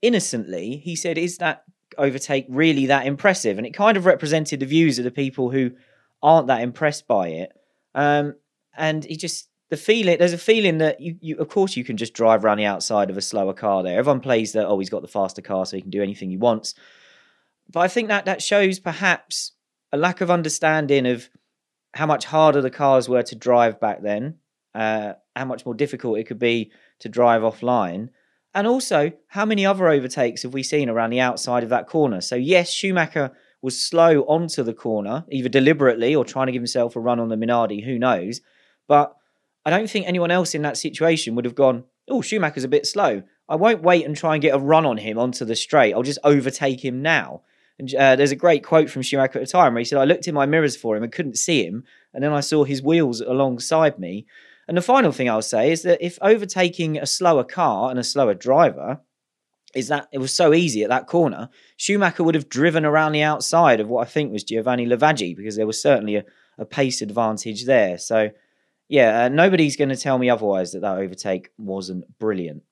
innocently. 0.00 0.76
He 0.76 0.96
said, 0.96 1.18
"Is 1.18 1.38
that 1.38 1.64
overtake 1.98 2.46
really 2.48 2.86
that 2.86 3.06
impressive?" 3.06 3.58
And 3.58 3.66
it 3.66 3.74
kind 3.74 3.96
of 3.96 4.06
represented 4.06 4.60
the 4.60 4.66
views 4.66 4.98
of 4.98 5.04
the 5.04 5.10
people 5.10 5.50
who 5.50 5.72
aren't 6.22 6.46
that 6.46 6.62
impressed 6.62 7.06
by 7.06 7.28
it. 7.28 7.52
Um, 7.94 8.34
and 8.76 9.04
he 9.04 9.16
just 9.16 9.48
the 9.70 9.76
feeling 9.76 10.18
there's 10.18 10.32
a 10.32 10.38
feeling 10.38 10.78
that 10.78 11.00
you, 11.00 11.16
you 11.20 11.36
of 11.38 11.48
course 11.48 11.76
you 11.76 11.84
can 11.84 11.96
just 11.96 12.14
drive 12.14 12.44
around 12.44 12.58
the 12.58 12.64
outside 12.64 13.10
of 13.10 13.16
a 13.16 13.22
slower 13.22 13.54
car 13.54 13.82
there. 13.82 13.98
Everyone 13.98 14.20
plays 14.20 14.52
that 14.52 14.66
oh 14.66 14.78
he's 14.78 14.90
got 14.90 15.02
the 15.02 15.08
faster 15.08 15.42
car 15.42 15.64
so 15.64 15.76
he 15.76 15.82
can 15.82 15.90
do 15.90 16.02
anything 16.02 16.30
he 16.30 16.36
wants. 16.36 16.74
But 17.70 17.80
I 17.80 17.88
think 17.88 18.08
that 18.08 18.26
that 18.26 18.42
shows 18.42 18.78
perhaps 18.78 19.52
a 19.92 19.96
lack 19.96 20.20
of 20.20 20.30
understanding 20.30 21.06
of 21.06 21.28
how 21.94 22.06
much 22.06 22.24
harder 22.26 22.60
the 22.60 22.70
cars 22.70 23.08
were 23.08 23.22
to 23.22 23.36
drive 23.36 23.80
back 23.80 24.02
then, 24.02 24.36
uh, 24.74 25.14
how 25.36 25.44
much 25.44 25.64
more 25.64 25.74
difficult 25.74 26.18
it 26.18 26.24
could 26.24 26.38
be 26.38 26.72
to 26.98 27.08
drive 27.08 27.42
offline, 27.42 28.08
and 28.54 28.66
also 28.66 29.12
how 29.28 29.44
many 29.44 29.64
other 29.64 29.88
overtakes 29.88 30.42
have 30.42 30.52
we 30.52 30.62
seen 30.62 30.88
around 30.88 31.10
the 31.10 31.20
outside 31.20 31.62
of 31.62 31.68
that 31.70 31.86
corner. 31.86 32.20
So 32.20 32.36
yes, 32.36 32.70
Schumacher 32.70 33.32
was 33.64 33.82
slow 33.82 34.20
onto 34.24 34.62
the 34.62 34.74
corner, 34.74 35.24
either 35.30 35.48
deliberately 35.48 36.14
or 36.14 36.22
trying 36.22 36.44
to 36.48 36.52
give 36.52 36.60
himself 36.60 36.94
a 36.94 37.00
run 37.00 37.18
on 37.18 37.30
the 37.30 37.36
Minardi, 37.36 37.82
who 37.82 37.98
knows. 37.98 38.42
But 38.86 39.16
I 39.64 39.70
don't 39.70 39.88
think 39.88 40.06
anyone 40.06 40.30
else 40.30 40.54
in 40.54 40.60
that 40.62 40.76
situation 40.76 41.34
would 41.34 41.46
have 41.46 41.54
gone, 41.54 41.84
oh, 42.06 42.20
Schumacher's 42.20 42.64
a 42.64 42.68
bit 42.68 42.86
slow. 42.86 43.22
I 43.48 43.56
won't 43.56 43.82
wait 43.82 44.04
and 44.04 44.14
try 44.14 44.34
and 44.34 44.42
get 44.42 44.54
a 44.54 44.58
run 44.58 44.84
on 44.84 44.98
him 44.98 45.18
onto 45.18 45.46
the 45.46 45.56
straight. 45.56 45.94
I'll 45.94 46.02
just 46.02 46.18
overtake 46.24 46.84
him 46.84 47.00
now. 47.00 47.40
And 47.78 47.92
uh, 47.94 48.16
there's 48.16 48.32
a 48.32 48.36
great 48.36 48.62
quote 48.62 48.90
from 48.90 49.00
Schumacher 49.00 49.38
at 49.38 49.46
the 49.46 49.50
time 49.50 49.72
where 49.72 49.80
he 49.80 49.86
said, 49.86 49.98
I 49.98 50.04
looked 50.04 50.28
in 50.28 50.34
my 50.34 50.44
mirrors 50.44 50.76
for 50.76 50.94
him 50.94 51.02
and 51.02 51.10
couldn't 51.10 51.38
see 51.38 51.64
him. 51.64 51.84
And 52.12 52.22
then 52.22 52.34
I 52.34 52.40
saw 52.40 52.64
his 52.64 52.82
wheels 52.82 53.22
alongside 53.22 53.98
me. 53.98 54.26
And 54.68 54.76
the 54.76 54.82
final 54.82 55.10
thing 55.10 55.30
I'll 55.30 55.40
say 55.40 55.72
is 55.72 55.84
that 55.84 56.04
if 56.04 56.18
overtaking 56.20 56.98
a 56.98 57.06
slower 57.06 57.44
car 57.44 57.88
and 57.88 57.98
a 57.98 58.04
slower 58.04 58.34
driver 58.34 59.00
is 59.74 59.88
that 59.88 60.08
it 60.12 60.18
was 60.18 60.32
so 60.32 60.54
easy 60.54 60.82
at 60.82 60.90
that 60.90 61.06
corner. 61.06 61.48
Schumacher 61.76 62.24
would 62.24 62.34
have 62.34 62.48
driven 62.48 62.84
around 62.84 63.12
the 63.12 63.22
outside 63.22 63.80
of 63.80 63.88
what 63.88 64.06
I 64.06 64.10
think 64.10 64.32
was 64.32 64.44
Giovanni 64.44 64.86
Lavaggi 64.86 65.36
because 65.36 65.56
there 65.56 65.66
was 65.66 65.80
certainly 65.80 66.16
a, 66.16 66.24
a 66.58 66.64
pace 66.64 67.02
advantage 67.02 67.64
there. 67.64 67.98
So, 67.98 68.30
yeah, 68.88 69.24
uh, 69.24 69.28
nobody's 69.28 69.76
going 69.76 69.88
to 69.88 69.96
tell 69.96 70.18
me 70.18 70.30
otherwise 70.30 70.72
that 70.72 70.80
that 70.80 70.98
overtake 70.98 71.50
wasn't 71.58 72.18
brilliant. 72.18 72.62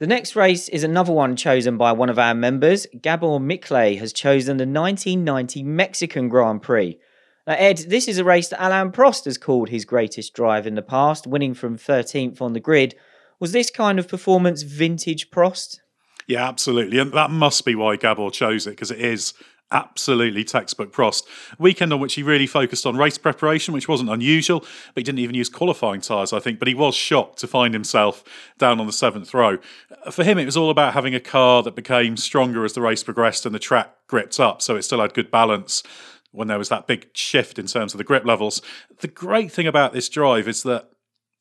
The 0.00 0.08
next 0.08 0.34
race 0.34 0.68
is 0.68 0.84
another 0.84 1.12
one 1.12 1.36
chosen 1.36 1.78
by 1.78 1.92
one 1.92 2.10
of 2.10 2.18
our 2.18 2.34
members. 2.34 2.86
Gabor 3.00 3.38
Mikle 3.38 3.96
has 3.98 4.12
chosen 4.12 4.56
the 4.56 4.66
1990 4.66 5.62
Mexican 5.62 6.28
Grand 6.28 6.62
Prix. 6.62 6.98
Now, 7.46 7.54
Edd, 7.58 7.78
this 7.88 8.08
is 8.08 8.18
a 8.18 8.24
race 8.24 8.48
that 8.48 8.66
Alain 8.66 8.90
Prost 8.90 9.26
has 9.26 9.36
called 9.36 9.68
his 9.68 9.84
greatest 9.84 10.32
drive 10.32 10.66
in 10.66 10.76
the 10.76 10.82
past, 10.82 11.26
winning 11.26 11.52
from 11.52 11.76
13th 11.76 12.40
on 12.40 12.54
the 12.54 12.60
grid. 12.60 12.94
Was 13.38 13.52
this 13.52 13.70
kind 13.70 13.98
of 13.98 14.08
performance 14.08 14.62
vintage 14.62 15.30
Prost? 15.30 15.78
Yeah, 16.26 16.48
absolutely. 16.48 16.98
And 16.98 17.12
that 17.12 17.30
must 17.30 17.66
be 17.66 17.74
why 17.74 17.96
Gabor 17.96 18.30
chose 18.30 18.66
it, 18.66 18.70
because 18.70 18.90
it 18.90 19.00
is 19.00 19.34
absolutely 19.70 20.44
textbook 20.44 20.92
Prost. 20.92 21.24
Weekend 21.58 21.92
on 21.92 22.00
which 22.00 22.14
he 22.14 22.22
really 22.22 22.46
focused 22.46 22.86
on 22.86 22.96
race 22.96 23.18
preparation, 23.18 23.74
which 23.74 23.88
wasn't 23.88 24.08
unusual, 24.08 24.60
but 24.60 24.96
he 24.96 25.02
didn't 25.02 25.18
even 25.18 25.34
use 25.34 25.50
qualifying 25.50 26.00
tyres, 26.00 26.32
I 26.32 26.40
think. 26.40 26.58
But 26.58 26.68
he 26.68 26.74
was 26.74 26.94
shocked 26.94 27.38
to 27.40 27.46
find 27.46 27.74
himself 27.74 28.24
down 28.56 28.80
on 28.80 28.86
the 28.86 28.92
seventh 28.92 29.34
row. 29.34 29.58
Uh, 30.06 30.10
for 30.10 30.24
him, 30.24 30.38
it 30.38 30.46
was 30.46 30.56
all 30.56 30.70
about 30.70 30.94
having 30.94 31.14
a 31.14 31.20
car 31.20 31.62
that 31.62 31.74
became 31.74 32.16
stronger 32.16 32.64
as 32.64 32.72
the 32.72 32.80
race 32.80 33.02
progressed 33.02 33.44
and 33.44 33.54
the 33.54 33.58
track 33.58 33.94
gripped 34.06 34.40
up, 34.40 34.62
so 34.62 34.76
it 34.76 34.82
still 34.82 35.00
had 35.00 35.12
good 35.12 35.30
balance 35.30 35.82
when 36.34 36.48
there 36.48 36.58
was 36.58 36.68
that 36.68 36.86
big 36.86 37.08
shift 37.14 37.58
in 37.58 37.66
terms 37.66 37.94
of 37.94 37.98
the 37.98 38.04
grip 38.04 38.24
levels. 38.24 38.60
The 39.00 39.08
great 39.08 39.52
thing 39.52 39.66
about 39.66 39.92
this 39.92 40.08
drive 40.08 40.48
is 40.48 40.62
that 40.64 40.90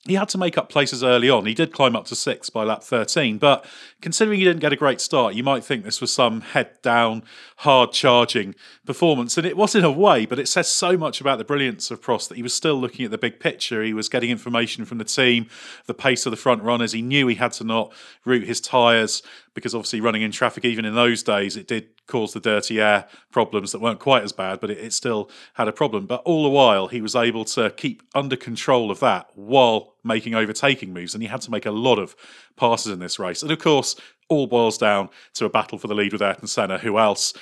he 0.05 0.15
had 0.15 0.27
to 0.29 0.37
make 0.37 0.57
up 0.57 0.67
places 0.67 1.01
early 1.01 1.29
on. 1.29 1.45
He 1.45 1.53
did 1.53 1.71
climb 1.71 1.95
up 1.95 2.05
to 2.05 2.15
six 2.15 2.49
by 2.49 2.65
lap 2.65 2.83
13, 2.83 3.37
but 3.37 3.65
considering 4.01 4.37
he 4.37 4.43
didn't 4.43 4.59
get 4.59 4.73
a 4.73 4.77
great 4.77 4.99
start, 4.99 5.33
you 5.33 5.43
might 5.43 5.63
think 5.63 5.83
this 5.83 6.01
was 6.01 6.13
some 6.13 6.41
head 6.41 6.71
down, 6.81 7.23
hard 7.57 7.93
charging 7.93 8.53
performance. 8.85 9.37
And 9.37 9.47
it 9.47 9.55
was 9.55 9.75
in 9.75 9.85
a 9.85 9.91
way, 9.91 10.25
but 10.25 10.39
it 10.39 10.49
says 10.49 10.67
so 10.67 10.97
much 10.97 11.21
about 11.21 11.37
the 11.37 11.45
brilliance 11.45 11.89
of 11.89 12.01
Prost 12.01 12.27
that 12.27 12.35
he 12.35 12.43
was 12.43 12.53
still 12.53 12.75
looking 12.75 13.05
at 13.05 13.11
the 13.11 13.17
big 13.17 13.39
picture. 13.39 13.81
He 13.81 13.93
was 13.93 14.09
getting 14.09 14.29
information 14.29 14.83
from 14.83 14.97
the 14.97 15.05
team, 15.05 15.47
the 15.85 15.93
pace 15.93 16.25
of 16.25 16.31
the 16.31 16.37
front 16.37 16.63
runners. 16.63 16.91
He 16.91 17.01
knew 17.01 17.27
he 17.27 17.35
had 17.35 17.53
to 17.53 17.63
not 17.63 17.93
route 18.25 18.45
his 18.45 18.59
tyres 18.59 19.23
because 19.53 19.75
obviously 19.75 20.01
running 20.01 20.21
in 20.21 20.31
traffic, 20.31 20.65
even 20.65 20.85
in 20.85 20.95
those 20.95 21.23
days, 21.23 21.55
it 21.55 21.67
did 21.67 21.87
cause 22.07 22.33
the 22.33 22.39
dirty 22.39 22.81
air 22.81 23.07
problems 23.31 23.71
that 23.71 23.79
weren't 23.79 23.99
quite 23.99 24.23
as 24.23 24.31
bad, 24.31 24.59
but 24.59 24.69
it, 24.69 24.77
it, 24.77 24.93
still 24.93 25.29
had 25.53 25.67
a 25.67 25.71
problem. 25.71 26.05
But 26.05 26.21
all 26.25 26.43
the 26.43 26.49
while, 26.49 26.87
he 26.87 27.01
was 27.01 27.15
able 27.15 27.45
to 27.45 27.69
keep 27.71 28.03
under 28.15 28.35
control 28.35 28.91
of 28.91 28.99
that 29.01 29.29
while 29.35 29.95
making 30.03 30.35
overtaking 30.35 30.93
moves, 30.93 31.13
and 31.13 31.21
he 31.21 31.29
had 31.29 31.41
to 31.41 31.51
make 31.51 31.65
a 31.65 31.71
lot 31.71 31.99
of 31.99 32.15
passes 32.57 32.91
in 32.91 32.99
this 32.99 33.19
race. 33.19 33.41
And 33.41 33.51
of 33.51 33.59
course, 33.59 33.95
all 34.29 34.47
boils 34.47 34.77
down 34.77 35.09
to 35.35 35.45
a 35.45 35.49
battle 35.49 35.77
for 35.77 35.87
the 35.87 35.95
lead 35.95 36.13
with 36.13 36.21
Ayrton 36.21 36.47
Senna, 36.47 36.79
who 36.79 36.97
else 36.97 37.33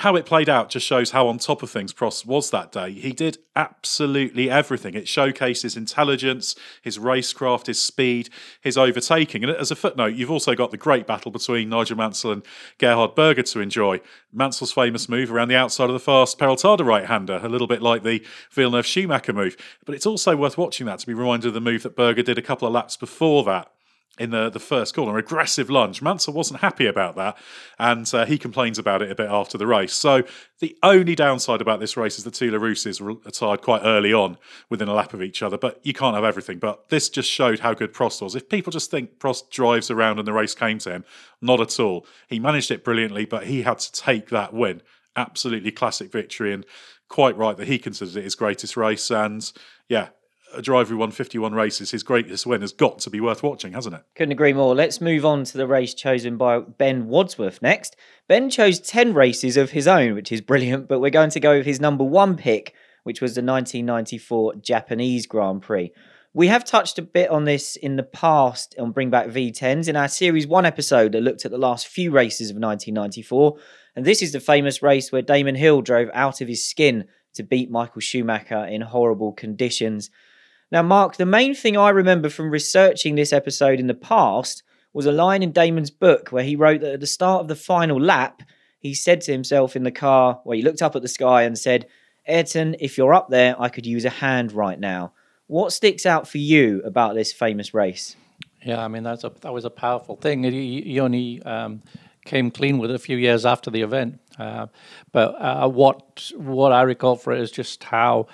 how 0.00 0.16
it 0.16 0.26
played 0.26 0.48
out 0.48 0.70
just 0.70 0.84
shows 0.84 1.12
how 1.12 1.28
on 1.28 1.38
top 1.38 1.62
of 1.62 1.70
things 1.70 1.92
Prost 1.92 2.26
was 2.26 2.50
that 2.50 2.72
day. 2.72 2.90
He 2.90 3.12
did 3.12 3.38
absolutely 3.54 4.50
everything. 4.50 4.94
It 4.94 5.04
showcased 5.04 5.62
his 5.62 5.76
intelligence, 5.76 6.56
his 6.82 6.98
racecraft, 6.98 7.66
his 7.66 7.80
speed, 7.80 8.28
his 8.60 8.76
overtaking. 8.76 9.44
And 9.44 9.52
as 9.52 9.70
a 9.70 9.76
footnote, 9.76 10.14
you've 10.14 10.32
also 10.32 10.56
got 10.56 10.72
the 10.72 10.76
great 10.76 11.06
battle 11.06 11.30
between 11.30 11.68
Nigel 11.68 11.96
Mansell 11.96 12.32
and 12.32 12.44
Gerhard 12.78 13.14
Berger 13.14 13.44
to 13.44 13.60
enjoy. 13.60 14.00
Mansell's 14.32 14.72
famous 14.72 15.08
move 15.08 15.32
around 15.32 15.48
the 15.48 15.56
outside 15.56 15.88
of 15.88 15.92
the 15.94 16.00
fast 16.00 16.40
Peraltada 16.40 16.84
right 16.84 17.06
hander, 17.06 17.40
a 17.42 17.48
little 17.48 17.68
bit 17.68 17.80
like 17.80 18.02
the 18.02 18.24
Villeneuve 18.50 18.86
Schumacher 18.86 19.32
move. 19.32 19.56
But 19.84 19.94
it's 19.94 20.06
also 20.06 20.36
worth 20.36 20.58
watching 20.58 20.86
that 20.86 20.98
to 20.98 21.06
be 21.06 21.14
reminded 21.14 21.48
of 21.48 21.54
the 21.54 21.60
move 21.60 21.84
that 21.84 21.94
Berger 21.94 22.22
did 22.22 22.38
a 22.38 22.42
couple 22.42 22.66
of 22.66 22.74
laps 22.74 22.96
before 22.96 23.44
that 23.44 23.70
in 24.18 24.30
the, 24.30 24.48
the 24.48 24.60
first 24.60 24.94
corner, 24.94 25.18
aggressive 25.18 25.68
lunge. 25.68 26.00
Mansell 26.00 26.34
wasn't 26.34 26.60
happy 26.60 26.86
about 26.86 27.16
that, 27.16 27.36
and 27.78 28.08
uh, 28.14 28.24
he 28.24 28.38
complains 28.38 28.78
about 28.78 29.02
it 29.02 29.10
a 29.10 29.14
bit 29.14 29.28
after 29.28 29.58
the 29.58 29.66
race. 29.66 29.92
So 29.92 30.22
the 30.60 30.76
only 30.82 31.14
downside 31.16 31.60
about 31.60 31.80
this 31.80 31.96
race 31.96 32.16
is 32.16 32.24
the 32.24 32.30
two 32.30 32.50
Larousses 32.52 33.00
were 33.00 33.16
tired 33.30 33.62
quite 33.62 33.82
early 33.82 34.12
on 34.12 34.38
within 34.70 34.88
a 34.88 34.94
lap 34.94 35.14
of 35.14 35.22
each 35.22 35.42
other, 35.42 35.58
but 35.58 35.80
you 35.82 35.92
can't 35.92 36.14
have 36.14 36.24
everything. 36.24 36.58
But 36.58 36.88
this 36.90 37.08
just 37.08 37.28
showed 37.28 37.58
how 37.58 37.74
good 37.74 37.92
Prost 37.92 38.22
was. 38.22 38.36
If 38.36 38.48
people 38.48 38.70
just 38.70 38.90
think 38.90 39.18
Prost 39.18 39.50
drives 39.50 39.90
around 39.90 40.18
and 40.18 40.28
the 40.28 40.32
race 40.32 40.54
came 40.54 40.78
to 40.78 40.90
him, 40.90 41.04
not 41.40 41.60
at 41.60 41.80
all. 41.80 42.06
He 42.28 42.38
managed 42.38 42.70
it 42.70 42.84
brilliantly, 42.84 43.24
but 43.24 43.46
he 43.46 43.62
had 43.62 43.80
to 43.80 43.92
take 43.92 44.30
that 44.30 44.54
win. 44.54 44.82
Absolutely 45.16 45.72
classic 45.72 46.12
victory, 46.12 46.52
and 46.52 46.64
quite 47.08 47.36
right 47.36 47.56
that 47.56 47.68
he 47.68 47.78
considers 47.78 48.16
it 48.16 48.24
his 48.24 48.34
greatest 48.34 48.76
race. 48.76 49.10
And 49.10 49.50
yeah, 49.88 50.08
a 50.56 50.62
driver 50.62 50.90
who 50.90 50.96
won 50.98 51.10
51 51.10 51.54
races, 51.54 51.90
his 51.90 52.02
greatest 52.02 52.46
win 52.46 52.60
has 52.60 52.72
got 52.72 52.98
to 53.00 53.10
be 53.10 53.20
worth 53.20 53.42
watching, 53.42 53.72
hasn't 53.72 53.94
it? 53.94 54.02
Couldn't 54.14 54.32
agree 54.32 54.52
more. 54.52 54.74
Let's 54.74 55.00
move 55.00 55.24
on 55.24 55.44
to 55.44 55.58
the 55.58 55.66
race 55.66 55.94
chosen 55.94 56.36
by 56.36 56.60
Ben 56.60 57.06
Wadsworth 57.06 57.60
next. 57.62 57.96
Ben 58.28 58.50
chose 58.50 58.80
10 58.80 59.14
races 59.14 59.56
of 59.56 59.70
his 59.70 59.86
own, 59.86 60.14
which 60.14 60.32
is 60.32 60.40
brilliant, 60.40 60.88
but 60.88 61.00
we're 61.00 61.10
going 61.10 61.30
to 61.30 61.40
go 61.40 61.58
with 61.58 61.66
his 61.66 61.80
number 61.80 62.04
one 62.04 62.36
pick, 62.36 62.74
which 63.02 63.20
was 63.20 63.34
the 63.34 63.42
1994 63.42 64.56
Japanese 64.56 65.26
Grand 65.26 65.62
Prix. 65.62 65.92
We 66.36 66.48
have 66.48 66.64
touched 66.64 66.98
a 66.98 67.02
bit 67.02 67.30
on 67.30 67.44
this 67.44 67.76
in 67.76 67.94
the 67.94 68.02
past 68.02 68.74
on 68.76 68.90
Bring 68.90 69.08
Back 69.08 69.28
V10s 69.28 69.88
in 69.88 69.94
our 69.94 70.08
Series 70.08 70.48
1 70.48 70.66
episode 70.66 71.12
that 71.12 71.20
looked 71.20 71.44
at 71.44 71.52
the 71.52 71.58
last 71.58 71.86
few 71.86 72.10
races 72.10 72.50
of 72.50 72.56
1994. 72.56 73.56
And 73.94 74.04
this 74.04 74.20
is 74.20 74.32
the 74.32 74.40
famous 74.40 74.82
race 74.82 75.12
where 75.12 75.22
Damon 75.22 75.54
Hill 75.54 75.80
drove 75.80 76.08
out 76.12 76.40
of 76.40 76.48
his 76.48 76.68
skin 76.68 77.04
to 77.34 77.44
beat 77.44 77.70
Michael 77.70 78.00
Schumacher 78.00 78.64
in 78.64 78.80
horrible 78.80 79.32
conditions. 79.32 80.10
Now, 80.74 80.82
Mark, 80.82 81.18
the 81.18 81.24
main 81.24 81.54
thing 81.54 81.76
I 81.76 81.90
remember 81.90 82.28
from 82.28 82.50
researching 82.50 83.14
this 83.14 83.32
episode 83.32 83.78
in 83.78 83.86
the 83.86 83.94
past 83.94 84.64
was 84.92 85.06
a 85.06 85.12
line 85.12 85.40
in 85.40 85.52
Damon's 85.52 85.92
book 85.92 86.30
where 86.30 86.42
he 86.42 86.56
wrote 86.56 86.80
that 86.80 86.94
at 86.94 87.00
the 87.00 87.06
start 87.06 87.42
of 87.42 87.46
the 87.46 87.54
final 87.54 88.00
lap, 88.00 88.42
he 88.80 88.92
said 88.92 89.20
to 89.20 89.30
himself 89.30 89.76
in 89.76 89.84
the 89.84 89.92
car, 89.92 90.40
where 90.42 90.56
he 90.56 90.64
looked 90.64 90.82
up 90.82 90.96
at 90.96 91.02
the 91.02 91.06
sky 91.06 91.42
and 91.42 91.56
said, 91.56 91.86
Ayrton, 92.26 92.74
if 92.80 92.98
you're 92.98 93.14
up 93.14 93.28
there, 93.28 93.54
I 93.56 93.68
could 93.68 93.86
use 93.86 94.04
a 94.04 94.10
hand 94.10 94.50
right 94.50 94.80
now. 94.80 95.12
What 95.46 95.72
sticks 95.72 96.06
out 96.06 96.26
for 96.26 96.38
you 96.38 96.82
about 96.84 97.14
this 97.14 97.32
famous 97.32 97.72
race? 97.72 98.16
Yeah, 98.60 98.84
I 98.84 98.88
mean 98.88 99.04
that's 99.04 99.22
a 99.22 99.30
that 99.42 99.52
was 99.52 99.64
a 99.64 99.70
powerful 99.70 100.16
thing. 100.16 100.42
He, 100.42 100.82
he 100.82 100.98
only 100.98 101.40
um, 101.44 101.82
came 102.24 102.50
clean 102.50 102.78
with 102.78 102.90
it 102.90 102.94
a 102.94 102.98
few 102.98 103.16
years 103.16 103.46
after 103.46 103.70
the 103.70 103.82
event, 103.82 104.18
uh, 104.40 104.66
but 105.12 105.40
uh, 105.40 105.68
what 105.68 106.32
what 106.34 106.72
I 106.72 106.82
recall 106.82 107.14
for 107.14 107.32
it 107.32 107.40
is 107.40 107.52
just 107.52 107.84
how 107.84 108.26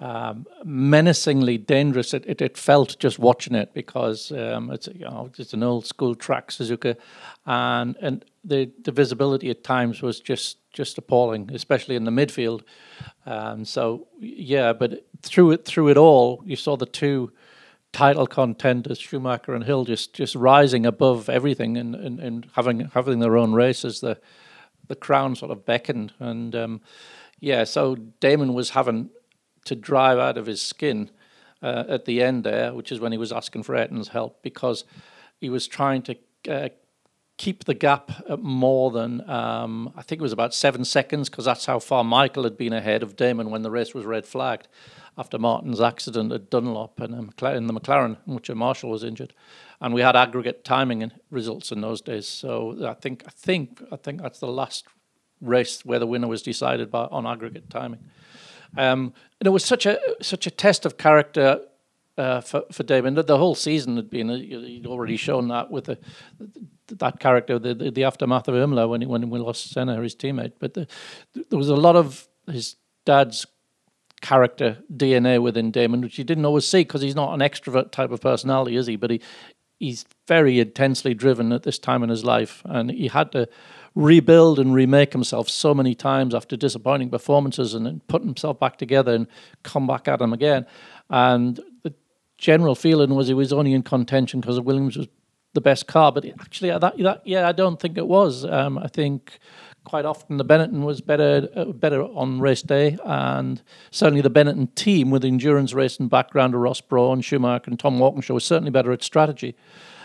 um, 0.00 0.46
menacingly 0.64 1.58
dangerous 1.58 2.14
it, 2.14 2.24
it, 2.26 2.40
it, 2.40 2.56
felt 2.56 2.98
just 2.98 3.18
watching 3.18 3.54
it 3.54 3.74
because 3.74 4.32
um, 4.32 4.70
it's 4.70 4.88
you 4.88 5.04
know 5.04 5.30
it's 5.36 5.52
an 5.52 5.62
old 5.62 5.84
school 5.84 6.14
track 6.14 6.48
Suzuka, 6.48 6.96
and 7.44 7.96
and 8.00 8.24
the, 8.42 8.70
the 8.82 8.92
visibility 8.92 9.50
at 9.50 9.62
times 9.62 10.00
was 10.00 10.18
just 10.18 10.56
just 10.72 10.96
appalling, 10.96 11.50
especially 11.52 11.96
in 11.96 12.04
the 12.04 12.10
midfield. 12.10 12.62
Um, 13.26 13.64
so 13.64 14.06
yeah, 14.18 14.72
but 14.72 15.04
through 15.20 15.52
it 15.52 15.64
through 15.66 15.88
it 15.88 15.98
all, 15.98 16.42
you 16.46 16.56
saw 16.56 16.76
the 16.76 16.86
two 16.86 17.32
title 17.92 18.26
contenders, 18.26 18.98
Schumacher 18.98 19.54
and 19.54 19.64
Hill, 19.64 19.84
just 19.84 20.14
just 20.14 20.34
rising 20.34 20.86
above 20.86 21.28
everything 21.28 21.76
and, 21.76 21.94
and, 21.94 22.20
and 22.20 22.46
having 22.54 22.90
having 22.94 23.18
their 23.18 23.36
own 23.36 23.52
races. 23.52 24.00
The 24.00 24.18
the 24.88 24.96
crown 24.96 25.36
sort 25.36 25.50
of 25.52 25.66
beckoned, 25.66 26.14
and 26.18 26.54
um, 26.56 26.80
yeah, 27.38 27.64
so 27.64 27.96
Damon 27.96 28.54
was 28.54 28.70
having 28.70 29.10
to 29.64 29.76
drive 29.76 30.18
out 30.18 30.38
of 30.38 30.46
his 30.46 30.60
skin 30.60 31.10
uh, 31.62 31.84
at 31.88 32.04
the 32.04 32.22
end 32.22 32.44
there, 32.44 32.72
which 32.72 32.90
is 32.90 33.00
when 33.00 33.12
he 33.12 33.18
was 33.18 33.32
asking 33.32 33.62
for 33.62 33.74
Ayrton's 33.76 34.08
help 34.08 34.42
because 34.42 34.84
he 35.40 35.50
was 35.50 35.66
trying 35.66 36.02
to 36.02 36.16
uh, 36.48 36.68
keep 37.36 37.64
the 37.64 37.74
gap 37.74 38.10
more 38.38 38.90
than 38.90 39.28
um, 39.28 39.92
I 39.96 40.02
think 40.02 40.20
it 40.20 40.22
was 40.22 40.32
about 40.32 40.54
seven 40.54 40.84
seconds 40.84 41.30
because 41.30 41.46
that's 41.46 41.64
how 41.64 41.78
far 41.78 42.04
Michael 42.04 42.44
had 42.44 42.58
been 42.58 42.74
ahead 42.74 43.02
of 43.02 43.16
Damon 43.16 43.50
when 43.50 43.62
the 43.62 43.70
race 43.70 43.94
was 43.94 44.04
red 44.04 44.26
flagged 44.26 44.68
after 45.16 45.38
Martin's 45.38 45.80
accident 45.80 46.32
at 46.32 46.50
Dunlop 46.50 47.00
and 47.00 47.14
in 47.14 47.26
the 47.66 47.72
McLaren, 47.72 48.16
in 48.26 48.34
which 48.34 48.48
a 48.48 48.54
marshal 48.54 48.90
was 48.90 49.04
injured, 49.04 49.32
and 49.80 49.92
we 49.92 50.02
had 50.02 50.16
aggregate 50.16 50.64
timing 50.64 51.10
results 51.30 51.72
in 51.72 51.80
those 51.80 52.00
days. 52.00 52.28
So 52.28 52.86
I 52.86 52.94
think 52.94 53.24
I 53.26 53.30
think 53.30 53.82
I 53.90 53.96
think 53.96 54.22
that's 54.22 54.40
the 54.40 54.46
last 54.46 54.86
race 55.40 55.84
where 55.84 55.98
the 55.98 56.06
winner 56.06 56.28
was 56.28 56.42
decided 56.42 56.90
by 56.90 57.04
on 57.04 57.26
aggregate 57.26 57.70
timing. 57.70 58.00
Um, 58.76 59.12
and 59.40 59.46
it 59.46 59.50
was 59.50 59.64
such 59.64 59.86
a 59.86 59.98
such 60.20 60.46
a 60.46 60.50
test 60.50 60.86
of 60.86 60.96
character 60.96 61.60
uh, 62.16 62.40
for 62.40 62.64
for 62.72 62.82
Damon. 62.82 63.14
That 63.14 63.26
the 63.26 63.38
whole 63.38 63.54
season 63.54 63.96
had 63.96 64.10
been 64.10 64.28
he'd 64.28 64.86
already 64.86 65.16
shown 65.16 65.48
that 65.48 65.70
with 65.70 65.86
the, 65.86 65.98
that 66.86 67.20
character, 67.20 67.58
the, 67.58 67.74
the, 67.74 67.90
the 67.90 68.04
aftermath 68.04 68.48
of 68.48 68.54
Imola 68.54 68.88
when 68.88 69.00
he, 69.00 69.06
when 69.06 69.30
we 69.30 69.38
lost 69.38 69.70
Senna, 69.70 70.00
his 70.02 70.14
teammate. 70.14 70.52
But 70.58 70.74
the, 70.74 70.86
there 71.34 71.58
was 71.58 71.68
a 71.68 71.76
lot 71.76 71.96
of 71.96 72.28
his 72.46 72.76
dad's 73.04 73.46
character 74.20 74.78
DNA 74.94 75.40
within 75.40 75.70
Damon, 75.70 76.02
which 76.02 76.18
you 76.18 76.24
didn't 76.24 76.44
always 76.44 76.66
see 76.66 76.80
because 76.80 77.02
he's 77.02 77.14
not 77.14 77.32
an 77.32 77.40
extrovert 77.40 77.90
type 77.90 78.10
of 78.10 78.20
personality, 78.20 78.76
is 78.76 78.86
he? 78.86 78.96
But 78.96 79.10
he 79.10 79.20
he's 79.78 80.04
very 80.28 80.60
intensely 80.60 81.14
driven 81.14 81.52
at 81.52 81.62
this 81.62 81.78
time 81.78 82.02
in 82.02 82.10
his 82.10 82.24
life, 82.24 82.62
and 82.66 82.90
he 82.90 83.08
had 83.08 83.32
to 83.32 83.48
rebuild 83.94 84.58
and 84.58 84.74
remake 84.74 85.12
himself 85.12 85.48
so 85.48 85.74
many 85.74 85.94
times 85.94 86.34
after 86.34 86.56
disappointing 86.56 87.10
performances 87.10 87.74
and 87.74 87.86
then 87.86 88.00
put 88.08 88.22
himself 88.22 88.58
back 88.60 88.76
together 88.76 89.14
and 89.14 89.26
come 89.62 89.86
back 89.86 90.06
at 90.08 90.20
him 90.20 90.32
again. 90.32 90.66
And 91.08 91.58
the 91.82 91.92
general 92.38 92.74
feeling 92.74 93.14
was 93.14 93.28
he 93.28 93.34
was 93.34 93.52
only 93.52 93.72
in 93.72 93.82
contention 93.82 94.40
because 94.40 94.60
Williams 94.60 94.96
was 94.96 95.08
the 95.54 95.60
best 95.60 95.86
car. 95.86 96.12
But 96.12 96.24
actually, 96.24 96.70
that, 96.70 96.96
that 96.98 97.22
yeah, 97.24 97.48
I 97.48 97.52
don't 97.52 97.80
think 97.80 97.98
it 97.98 98.06
was. 98.06 98.44
Um, 98.44 98.78
I 98.78 98.86
think 98.86 99.38
quite 99.84 100.04
often 100.04 100.36
the 100.36 100.44
Benetton 100.44 100.84
was 100.84 101.00
better 101.00 101.48
uh, 101.56 101.64
better 101.66 102.02
on 102.02 102.40
race 102.40 102.62
day, 102.62 102.96
and 103.04 103.62
certainly 103.90 104.20
the 104.20 104.30
Benetton 104.30 104.74
team 104.74 105.10
with 105.10 105.22
the 105.22 105.28
endurance 105.28 105.72
racing 105.72 106.08
background 106.08 106.54
of 106.54 106.60
Ross 106.60 106.80
Brawn, 106.80 107.20
Schumacher, 107.20 107.70
and 107.70 107.78
Tom 107.78 107.98
Walkinshaw 107.98 108.34
was 108.34 108.44
certainly 108.44 108.70
better 108.70 108.92
at 108.92 109.02
strategy. 109.02 109.56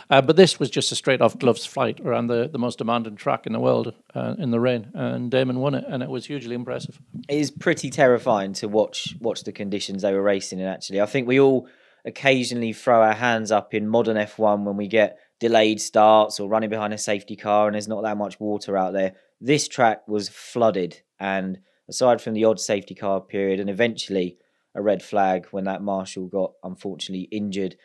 Uh, 0.10 0.22
but 0.22 0.36
this 0.36 0.60
was 0.60 0.70
just 0.70 0.92
a 0.92 0.96
straight 0.96 1.22
off 1.22 1.38
gloves 1.40 1.66
flight 1.66 2.00
around 2.02 2.28
the, 2.28 2.48
the 2.48 2.60
most 2.60 2.78
demanding 2.78 3.16
track 3.16 3.48
in 3.48 3.54
the 3.54 3.60
world 3.60 3.94
uh, 4.14 4.36
in 4.38 4.52
the 4.52 4.60
rain, 4.60 4.92
and 4.94 5.32
Damon 5.32 5.60
won 5.60 5.74
it, 5.74 5.84
and 5.88 6.04
it 6.04 6.10
was 6.10 6.26
hugely 6.26 6.56
impressive. 6.56 7.00
It 7.28 7.40
is 7.40 7.52
pretty 7.52 7.90
terrifying 7.90 8.54
to 8.54 8.68
watch 8.68 9.16
watch 9.20 9.44
the 9.44 9.52
conditions 9.52 10.02
they 10.02 10.14
were 10.14 10.22
racing 10.22 10.60
in. 10.60 10.68
Actually, 10.68 11.02
I 11.02 11.06
think 11.06 11.28
we 11.28 11.40
all 11.40 11.68
occasionally 12.06 12.72
throw 12.72 13.02
our 13.02 13.14
hands 13.14 13.52
up 13.52 13.74
in 13.74 13.88
modern 13.88 14.16
F1 14.16 14.64
when 14.64 14.78
we 14.78 14.88
get 14.88 15.18
delayed 15.40 15.82
starts 15.82 16.40
or 16.40 16.48
running 16.48 16.70
behind 16.70 16.94
a 16.94 16.98
safety 16.98 17.36
car 17.36 17.68
and 17.68 17.74
there's 17.74 17.88
not 17.88 18.04
that 18.04 18.18
much 18.18 18.40
water 18.40 18.78
out 18.78 18.94
there. 18.94 19.14
This 19.42 19.68
track 19.68 20.08
was 20.08 20.30
flooded 20.30 21.02
And 21.20 21.60
aside 21.90 22.22
from 22.22 22.34
the 22.34 22.46
odd 22.46 22.60
safety 22.60 22.96
car 22.96 23.22
period 23.22 23.60
and 23.60 23.70
eventually 23.70 24.38
a 24.74 24.82
red 24.82 25.02
flag 25.02 25.48
when 25.52 25.64
that 25.66 25.82
marshal 25.82 26.28
got 26.28 26.54
unfortunately 26.64 27.28
injured, 27.32 27.76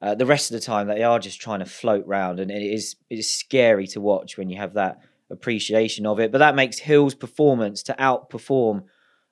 uh, 0.00 0.14
the 0.14 0.26
rest 0.26 0.50
of 0.50 0.54
the 0.54 0.64
time 0.64 0.86
they 0.86 1.02
are 1.02 1.18
just 1.18 1.40
trying 1.40 1.58
to 1.60 1.64
float 1.64 2.06
round, 2.06 2.40
and 2.40 2.50
it 2.50 2.62
is 2.62 2.96
it 3.10 3.18
is 3.18 3.30
scary 3.30 3.86
to 3.88 4.00
watch 4.00 4.38
when 4.38 4.48
you 4.48 4.56
have 4.56 4.74
that 4.74 5.00
appreciation 5.30 6.06
of 6.06 6.20
it. 6.20 6.32
But 6.32 6.38
that 6.38 6.54
makes 6.54 6.78
Hill's 6.78 7.14
performance 7.14 7.82
to 7.84 7.94
outperform 7.94 8.84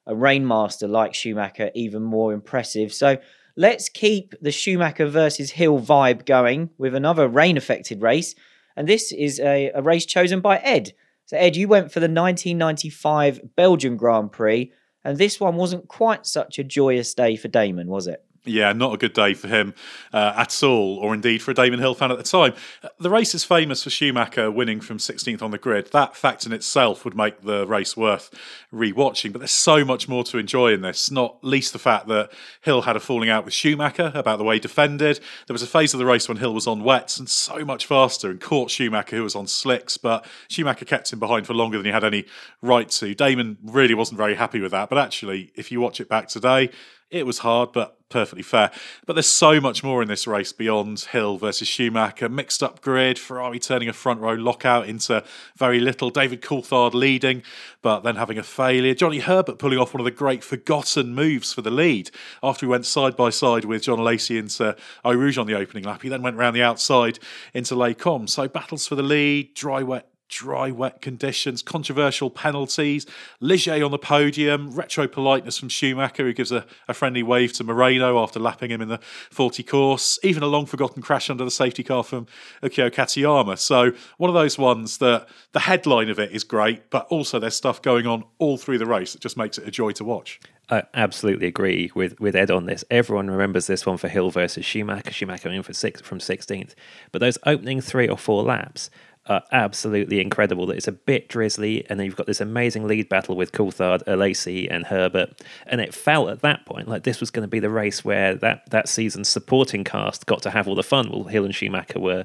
a 0.07 0.15
Rainmaster 0.15 0.89
like 0.89 1.15
Schumacher 1.15 1.71
even 1.75 2.03
more 2.03 2.33
impressive. 2.33 2.93
So 2.93 3.19
let's 3.57 3.89
keep 3.89 4.35
the 4.41 4.53
Schumacher 4.53 5.07
versus 5.07 5.53
Hill 5.53 5.81
vibe 5.81 6.27
going 6.27 6.71
with 6.79 6.95
another 6.95 7.29
rain 7.29 7.57
affected 7.57 8.03
race. 8.03 8.35
And 8.77 8.87
this 8.87 9.11
is 9.11 9.41
a, 9.41 9.71
a 9.75 9.83
race 9.83 10.07
chosen 10.07 10.41
by 10.41 10.59
Edd. 10.59 10.93
So, 11.25 11.37
Edd, 11.37 11.57
you 11.57 11.67
went 11.67 11.91
for 11.91 11.99
the 11.99 12.05
1995 12.05 13.57
Belgian 13.57 13.97
Grand 13.97 14.31
Prix, 14.31 14.71
and 15.03 15.19
this 15.19 15.41
one 15.41 15.57
wasn't 15.57 15.89
quite 15.89 16.27
such 16.27 16.59
a 16.59 16.65
joyous 16.65 17.15
day 17.15 17.35
for 17.37 17.49
Damon, 17.49 17.89
was 17.89 18.07
it? 18.07 18.25
Yeah, 18.47 18.73
not 18.73 18.95
a 18.95 18.97
good 18.97 19.13
day 19.13 19.35
for 19.35 19.49
him 19.49 19.75
uh, 20.13 20.35
at 20.37 20.63
all, 20.63 20.99
or 20.99 21.13
indeed 21.13 21.43
for 21.43 21.51
a 21.51 21.55
Damon 21.55 21.81
Hill 21.81 21.95
fan 21.95 22.13
at 22.13 22.17
the 22.17 22.23
time. 22.23 22.55
The 23.01 23.11
race 23.11 23.35
is 23.35 23.43
famous 23.43 23.83
for 23.83 23.91
Schumacher 23.91 24.53
winning 24.53 24.81
from 24.81 24.99
16th 24.99 25.43
on 25.43 25.51
the 25.51 25.59
grid. 25.59 25.91
That 25.93 26.15
fact 26.17 26.47
in 26.47 26.53
itself 26.53 27.05
would 27.05 27.17
make 27.17 27.43
the 27.43 27.67
race 27.67 27.97
worth 27.97 28.33
rewatching, 28.73 29.33
but 29.33 29.41
there's 29.41 29.51
so 29.51 29.85
much 29.85 30.09
more 30.09 30.23
to 30.25 30.39
enjoy 30.39 30.73
in 30.73 30.83
this, 30.83 31.11
not 31.11 31.39
least 31.43 31.73
the 31.73 31.81
fact 31.81 32.07
that 32.07 32.31
Hill 32.61 32.83
had 32.83 32.95
a 32.95 33.01
falling 33.01 33.29
out 33.29 33.45
with 33.45 33.53
Schumacher 33.53 34.13
about 34.15 34.39
the 34.39 34.45
way 34.45 34.57
he 34.57 34.61
defended. 34.61 35.19
There 35.49 35.55
was 35.55 35.63
a 35.63 35.67
phase 35.67 35.93
of 35.93 35.99
the 35.99 36.07
race 36.07 36.29
when 36.29 36.39
Hill 36.39 36.55
was 36.55 36.69
on 36.69 36.85
wets 36.85 37.19
and 37.19 37.29
so 37.29 37.65
much 37.65 37.87
faster 37.87 38.31
and 38.31 38.41
caught 38.41 38.71
Schumacher, 38.71 39.17
who 39.17 39.25
was 39.25 39.35
on 39.35 39.49
slicks, 39.49 39.97
but 39.97 40.25
Schumacher 40.49 40.85
kept 40.85 41.13
him 41.13 41.19
behind 41.19 41.49
for 41.49 41.55
longer 41.55 41.79
than 41.79 41.87
he 41.87 41.93
had 41.93 42.05
any 42.05 42.27
right 42.63 42.89
to. 42.91 43.13
Damon 43.13 43.59
really 43.65 43.95
wasn't 43.95 44.19
very 44.19 44.37
happy 44.37 44.61
with 44.61 44.71
that, 44.71 44.89
but 44.89 44.99
actually, 44.99 45.51
if 45.57 45.73
you 45.73 45.81
watch 45.81 46.01
it 46.01 46.09
back 46.09 46.29
today, 46.29 46.71
it 47.11 47.27
was 47.27 47.39
hard, 47.39 47.73
but 47.73 47.97
perfectly 48.09 48.43
fair. 48.43 48.71
But 49.05 49.15
there's 49.15 49.27
so 49.27 49.61
much 49.61 49.83
more 49.83 50.03
in 50.03 50.09
this 50.09 50.27
race 50.27 50.53
beyond 50.53 51.01
Hill 51.01 51.39
versus 51.39 51.69
Schumacher. 51.69 52.29
Mixed 52.29 52.63
up 52.63 52.81
grid, 52.81 53.19
Ferrari 53.19 53.59
turning 53.59 53.89
a 53.89 53.93
front 53.93 54.21
row 54.21 54.35
lockout 54.35 54.89
into 54.89 55.25
very 55.57 55.81
little, 55.81 56.11
David 56.11 56.41
Coulthard 56.41 56.95
leading, 56.95 57.43
but 57.83 58.01
then 58.01 58.17
having 58.17 58.39
a 58.39 58.43
failure. 58.43 58.95
Johnny 58.95 59.19
Herbert 59.19 59.59
pulling 59.59 59.79
off 59.79 59.95
one 59.95 60.01
of 60.01 60.05
the 60.05 60.11
great 60.11 60.45
forgotten 60.45 61.15
moves 61.15 61.53
for 61.53 61.63
the 61.63 61.71
lead 61.71 62.11
after 62.43 62.67
he 62.67 62.71
went 62.71 62.87
side 62.87 63.17
by 63.17 63.31
side 63.31 63.65
with 63.65 63.83
Jean 63.83 63.99
Alesi 63.99 64.39
into 64.39 64.77
Eau 65.05 65.15
Rouge 65.15 65.39
on 65.39 65.47
the 65.47 65.55
opening 65.55 65.85
lap. 65.85 66.03
He 66.03 66.09
then 66.09 66.23
went 66.23 66.37
round 66.37 66.55
the 66.57 66.63
outside 66.63 67.19
into 67.55 67.77
Combes. 67.95 68.33
So 68.33 68.49
battles 68.49 68.87
for 68.87 68.95
the 68.95 69.03
lead, 69.03 69.55
dry, 69.55 69.83
wet, 69.83 70.09
dry, 70.29 70.71
wet 70.71 71.01
conditions, 71.01 71.63
controversial 71.63 72.31
penalties, 72.31 73.07
Ligier 73.41 73.85
on 73.85 73.91
the 73.91 73.99
podium, 73.99 74.73
retro 74.73 75.07
politeness 75.07 75.59
from 75.59 75.69
Schumacher, 75.69 76.25
who 76.25 76.33
gives 76.33 76.53
a, 76.53 76.65
a, 76.89 76.95
friendly 76.95 77.23
wave 77.23 77.53
to 77.55 77.65
Moreno 77.65 78.23
after 78.23 78.41
lapping 78.41 78.71
him 78.71 78.81
in 78.81 78.89
the 78.89 78.99
Forti 79.31 79.63
Corse, 79.63 80.19
even 80.23 80.43
a 80.43 80.47
long 80.47 80.67
forgotten 80.67 81.03
crash 81.03 81.31
under 81.31 81.45
the 81.45 81.51
safety 81.51 81.83
car 81.83 82.03
from 82.03 82.27
Ukyo 82.63 82.91
Katayama. 82.91 83.59
So, 83.59 83.93
one 84.19 84.31
of 84.31 84.35
those 84.35 84.59
ones 84.59 84.99
that 84.99 85.29
the 85.53 85.61
headline 85.61 86.11
of 86.11 86.19
it 86.19 86.33
is 86.33 86.45
great, 86.45 86.91
but 86.91 87.07
also 87.07 87.39
there's 87.39 87.57
stuff 87.57 87.81
going 87.81 88.07
on 88.07 88.25
all 88.39 88.57
through 88.57 88.79
the 88.79 88.87
race 88.87 89.13
that 89.13 89.23
just 89.23 89.37
makes 89.37 89.59
it 89.59 89.69
a 89.69 89.71
joy 89.71 89.93
to 89.93 90.05
watch. 90.05 90.41
I 90.69 90.83
absolutely 90.95 91.47
agree 91.47 91.93
with, 91.95 92.19
with 92.19 92.35
Edd 92.35 92.51
on 92.51 92.67
this. 92.67 92.85
Everyone 92.91 93.31
remembers 93.31 93.69
this 93.69 93.87
one 93.87 93.99
for 93.99 94.09
Hill 94.09 94.31
versus 94.31 94.65
Schumacher. 94.65 95.13
Schumacher 95.13 95.49
in 95.51 95.63
for 95.63 95.73
six 95.73 96.01
from 96.01 96.19
16th, 96.19 96.75
but 97.13 97.21
those 97.21 97.39
opening 97.47 97.81
three 97.81 98.09
or 98.09 98.19
four 98.19 98.43
laps 98.43 98.91
are 99.29 99.43
absolutely 99.53 100.21
incredible. 100.21 100.67
That 100.67 100.77
it's 100.77 100.89
a 100.89 100.93
bit 100.93 101.29
drizzly, 101.29 101.85
and 101.89 101.99
then 101.99 102.07
you've 102.07 102.17
got 102.17 102.27
this 102.27 102.41
amazing 102.41 102.87
lead 102.87 103.09
battle 103.09 103.37
with 103.37 103.53
Coulthard, 103.53 104.05
Alesi, 104.05 104.69
and 104.71 104.87
Herbert. 104.87 105.43
And 105.67 105.81
it 105.81 105.95
felt 105.95 106.31
at 106.31 106.43
that 106.43 106.65
point 106.67 106.89
like 106.89 107.03
this 107.03 107.21
was 107.21 107.31
going 107.31 107.43
to 107.43 107.49
be 107.49 107.61
the 107.61 107.71
race 107.71 108.05
where 108.05 108.35
that, 108.37 108.71
that 108.71 108.89
season's 108.89 109.29
supporting 109.29 109.85
cast 109.85 110.27
got 110.27 110.43
to 110.43 110.51
have 110.51 110.69
all 110.69 110.75
the 110.75 110.83
fun. 110.83 111.11
Well, 111.11 111.25
Hill 111.25 111.45
and 111.45 111.55
Schumacher 111.55 111.99
were 111.99 112.25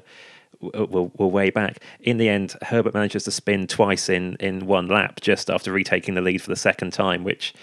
were, 0.62 1.10
were 1.16 1.26
way 1.26 1.50
back. 1.50 1.82
In 2.00 2.18
the 2.18 2.28
end, 2.28 2.54
Herbert 2.62 2.94
manages 2.94 3.24
to 3.24 3.30
spin 3.30 3.66
twice 3.66 4.08
in 4.08 4.36
in 4.40 4.66
one 4.66 4.88
lap 4.88 5.20
just 5.20 5.50
after 5.50 5.72
retaking 5.72 6.14
the 6.14 6.20
lead 6.20 6.40
for 6.40 6.50
the 6.50 6.56
second 6.56 6.92
time, 6.92 7.24
which 7.24 7.54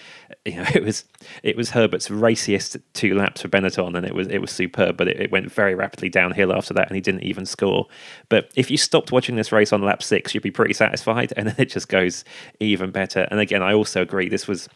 you 0.46 0.56
know 0.56 0.66
it 0.74 0.84
was 0.84 1.06
it 1.44 1.56
was 1.56 1.72
Herbert's 1.72 2.10
raciest 2.10 2.78
two 2.94 3.16
laps 3.16 3.42
for 3.42 3.48
Benetton, 3.48 3.96
and 3.96 4.06
it 4.06 4.14
was 4.14 4.28
it 4.28 4.40
was 4.40 4.52
superb. 4.52 4.98
But 4.98 5.08
it, 5.08 5.20
it 5.20 5.32
went 5.32 5.52
very 5.52 5.76
rapidly 5.76 6.10
downhill 6.10 6.54
after 6.54 6.74
that, 6.74 6.88
and 6.88 6.96
he 6.96 7.02
didn't 7.02 7.24
even 7.24 7.46
score. 7.46 7.88
But 8.28 8.52
if 8.56 8.70
you 8.70 8.78
stopped 8.78 9.12
watching 9.12 9.36
this 9.36 9.52
race 9.52 9.74
on 9.74 9.82
lap 9.82 10.04
six, 10.04 10.34
you'd 10.34 10.44
be 10.44 10.52
pretty 10.52 10.74
satisfied, 10.74 11.34
and 11.38 11.48
then 11.48 11.56
it 11.58 11.70
just 11.70 11.90
goes 11.90 12.24
even 12.60 12.92
better. 12.92 13.28
And 13.32 13.40
again, 13.40 13.64
I 13.64 13.74
also 13.74 14.02
agree 14.02 14.30
this 14.30 14.48
was 14.48 14.70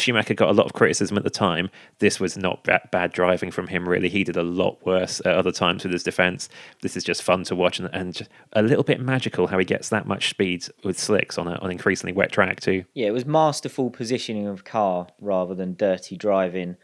Schumacher 0.00 0.34
got 0.34 0.50
a 0.50 0.52
lot 0.52 0.66
of 0.66 0.72
criticism 0.72 1.16
at 1.16 1.24
the 1.24 1.30
time. 1.30 1.70
This 1.98 2.20
was 2.20 2.36
not 2.36 2.64
bad, 2.64 2.82
bad 2.90 3.12
driving 3.12 3.50
from 3.50 3.66
him, 3.66 3.88
really. 3.88 4.08
He 4.08 4.24
did 4.24 4.36
a 4.36 4.42
lot 4.42 4.84
worse 4.84 5.20
at 5.20 5.34
other 5.34 5.52
times 5.52 5.84
with 5.84 5.92
his 5.92 6.02
defence. 6.02 6.48
This 6.82 6.96
is 6.96 7.04
just 7.04 7.22
fun 7.22 7.44
to 7.44 7.54
watch 7.54 7.78
and, 7.78 7.88
and 7.92 8.26
a 8.52 8.62
little 8.62 8.84
bit 8.84 9.00
magical 9.00 9.46
how 9.46 9.58
he 9.58 9.64
gets 9.64 9.88
that 9.90 10.06
much 10.06 10.30
speed 10.30 10.66
with 10.84 10.98
slicks 10.98 11.38
on, 11.38 11.48
a, 11.48 11.54
on 11.56 11.70
increasingly 11.70 12.12
wet 12.12 12.32
track, 12.32 12.60
too. 12.60 12.84
Yeah, 12.94 13.08
it 13.08 13.12
was 13.12 13.26
masterful 13.26 13.90
positioning 13.90 14.46
of 14.46 14.64
car 14.64 15.08
rather 15.20 15.54
than 15.54 15.74
dirty 15.74 16.16
driving. 16.16 16.76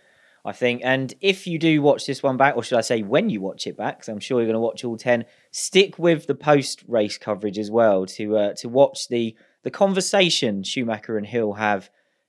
I 0.46 0.52
think. 0.52 0.82
And 0.84 1.14
if 1.22 1.46
you 1.46 1.58
do 1.58 1.80
watch 1.80 2.06
this 2.06 2.22
one 2.22 2.36
back, 2.36 2.54
or 2.54 2.62
should 2.62 2.76
I 2.76 2.82
say 2.82 3.02
when 3.02 3.30
you 3.30 3.40
watch 3.40 3.66
it 3.66 3.78
back, 3.78 3.98
because 3.98 4.08
I'm 4.10 4.20
sure 4.20 4.40
you're 4.40 4.46
going 4.46 4.54
to 4.54 4.60
watch 4.60 4.84
all 4.84 4.98
10, 4.98 5.24
stick 5.52 5.98
with 5.98 6.26
the 6.26 6.34
post 6.34 6.84
race 6.86 7.16
coverage 7.16 7.58
as 7.58 7.70
well 7.70 8.04
to 8.06 8.36
uh, 8.36 8.52
to 8.56 8.68
watch 8.68 9.08
the 9.08 9.34
the 9.62 9.70
conversation 9.70 10.62
Schumacher 10.62 11.16
and 11.16 11.26
Hill 11.26 11.54
have 11.54 11.88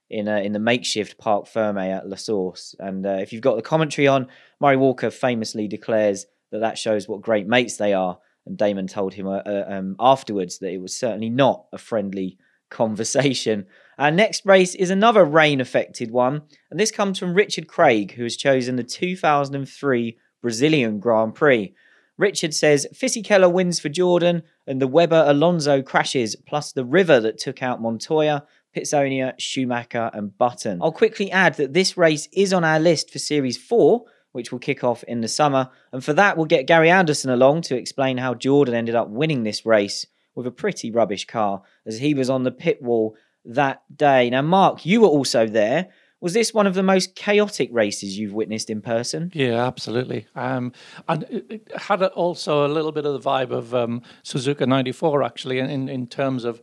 in 0.09 0.27
uh, 0.27 0.37
in 0.37 0.53
the 0.53 0.59
makeshift 0.59 1.17
Parc 1.17 1.47
Ferme 1.47 1.77
at 1.77 2.07
La 2.07 2.15
Source. 2.15 2.75
And 2.79 3.05
uh, 3.05 3.17
if 3.21 3.33
you've 3.33 3.41
got 3.41 3.55
the 3.55 3.61
commentary 3.61 4.07
on, 4.07 4.27
Murray 4.59 4.77
Walker 4.77 5.09
famously 5.09 5.67
declares 5.67 6.25
that 6.51 6.59
that 6.59 6.77
shows 6.77 7.07
what 7.07 7.21
great 7.21 7.47
mates 7.47 7.77
they 7.77 7.93
are. 7.93 8.19
And 8.45 8.57
Damon 8.57 8.87
told 8.87 9.13
him 9.13 9.27
uh, 9.27 9.41
uh 9.45 9.65
um, 9.67 9.95
afterwards 9.99 10.59
that 10.59 10.71
it 10.71 10.81
was 10.81 10.95
certainly 10.95 11.29
not 11.29 11.65
a 11.73 11.77
friendly 11.77 12.37
conversation. 12.69 13.65
Our 13.97 14.11
next 14.11 14.45
race 14.45 14.75
is 14.75 14.89
another 14.89 15.23
rain 15.23 15.61
affected 15.61 16.11
one, 16.11 16.43
and 16.69 16.79
this 16.79 16.91
comes 16.91 17.17
from 17.17 17.33
Richard 17.33 17.67
Craig, 17.67 18.13
who 18.13 18.23
has 18.23 18.35
chosen 18.35 18.75
the 18.75 18.83
2003 18.83 20.17
Brazilian 20.41 20.99
Grand 20.99 21.33
Prix. 21.33 21.73
Richard 22.17 22.53
says 22.53 22.87
Fisichella 22.93 23.51
wins 23.51 23.79
for 23.79 23.89
Jordan, 23.89 24.43
and 24.67 24.81
the 24.81 24.87
Webber 24.87 25.23
Alonso 25.27 25.81
crashes, 25.81 26.35
plus 26.35 26.71
the 26.71 26.85
river 26.85 27.19
that 27.19 27.37
took 27.37 27.63
out 27.63 27.81
Montoya, 27.81 28.45
Pizzonia, 28.75 29.33
Schumacher, 29.39 30.11
and 30.13 30.37
Button. 30.37 30.81
I'll 30.81 30.91
quickly 30.91 31.31
add 31.31 31.55
that 31.55 31.73
this 31.73 31.95
race 31.95 32.27
is 32.33 32.51
on 32.53 32.63
our 32.63 32.79
list 32.79 33.09
for 33.09 33.19
Series 33.19 33.57
4, 33.57 34.03
which 34.33 34.51
will 34.51 34.59
kick 34.59 34.83
off 34.83 35.03
in 35.03 35.21
the 35.21 35.27
summer. 35.27 35.69
And 35.93 36.03
for 36.03 36.13
that, 36.13 36.35
we'll 36.35 36.45
get 36.45 36.67
Gary 36.67 36.89
Anderson 36.89 37.29
along 37.29 37.61
to 37.63 37.77
explain 37.77 38.17
how 38.17 38.33
Jordan 38.33 38.75
ended 38.75 38.95
up 38.95 39.09
winning 39.09 39.43
this 39.43 39.65
race 39.65 40.05
with 40.35 40.45
a 40.45 40.51
pretty 40.51 40.91
rubbish 40.91 41.25
car, 41.25 41.61
as 41.85 41.99
he 41.99 42.13
was 42.13 42.29
on 42.29 42.43
the 42.43 42.51
pit 42.51 42.81
wall 42.81 43.15
that 43.45 43.83
day. 43.95 44.29
Now, 44.29 44.41
Mark, 44.41 44.85
you 44.85 45.01
were 45.01 45.07
also 45.07 45.47
there. 45.47 45.87
Was 46.19 46.33
this 46.33 46.53
one 46.53 46.67
of 46.67 46.73
the 46.73 46.83
most 46.83 47.15
chaotic 47.15 47.69
races 47.71 48.17
you've 48.17 48.33
witnessed 48.33 48.69
in 48.69 48.81
person? 48.81 49.31
Yeah, 49.33 49.65
absolutely. 49.65 50.27
Um, 50.35 50.73
and 51.07 51.23
it 51.29 51.71
had 51.75 52.01
also 52.03 52.65
a 52.65 52.69
little 52.69 52.91
bit 52.91 53.05
of 53.05 53.13
the 53.13 53.29
vibe 53.29 53.51
of 53.51 53.73
um, 53.75 54.01
Suzuka 54.23 54.67
94, 54.67 55.23
actually, 55.23 55.59
in, 55.59 55.87
in 55.87 56.07
terms 56.07 56.43
of 56.43 56.61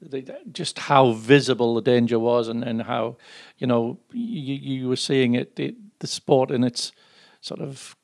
the, 0.00 0.38
just 0.52 0.78
how 0.78 1.12
visible 1.12 1.74
the 1.74 1.82
danger 1.82 2.18
was 2.18 2.48
and, 2.48 2.64
and 2.64 2.82
how, 2.82 3.16
you 3.58 3.66
know, 3.66 3.98
you, 4.12 4.54
you 4.54 4.88
were 4.88 4.96
seeing 4.96 5.34
it, 5.34 5.56
the, 5.56 5.74
the 5.98 6.06
sport 6.06 6.50
in 6.50 6.64
its 6.64 6.92
sort 7.40 7.60
of 7.60 7.96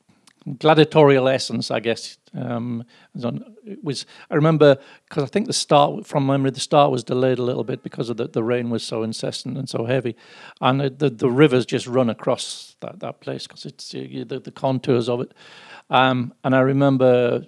gladiatorial 0.58 1.28
essence, 1.28 1.70
I 1.70 1.80
guess. 1.80 2.18
Um, 2.34 2.84
it 3.14 3.82
was. 3.82 4.06
I 4.30 4.34
remember 4.34 4.76
because 5.08 5.22
I 5.22 5.26
think 5.26 5.46
the 5.46 5.52
start, 5.52 6.06
from 6.06 6.26
memory, 6.26 6.50
the 6.50 6.60
start 6.60 6.90
was 6.90 7.04
delayed 7.04 7.38
a 7.38 7.42
little 7.42 7.64
bit 7.64 7.82
because 7.82 8.10
of 8.10 8.16
the, 8.16 8.28
the 8.28 8.42
rain 8.42 8.70
was 8.70 8.82
so 8.82 9.02
incessant 9.02 9.56
and 9.56 9.68
so 9.68 9.84
heavy, 9.84 10.16
and 10.60 10.80
the 10.80 10.90
the, 10.90 11.10
the 11.10 11.30
rivers 11.30 11.64
just 11.64 11.86
run 11.86 12.10
across 12.10 12.76
that, 12.80 13.00
that 13.00 13.20
place 13.20 13.46
because 13.46 13.64
it's 13.64 13.90
the, 13.92 14.24
the 14.24 14.50
contours 14.50 15.08
of 15.08 15.20
it. 15.20 15.32
Um, 15.90 16.34
and 16.42 16.54
I 16.54 16.60
remember 16.60 17.44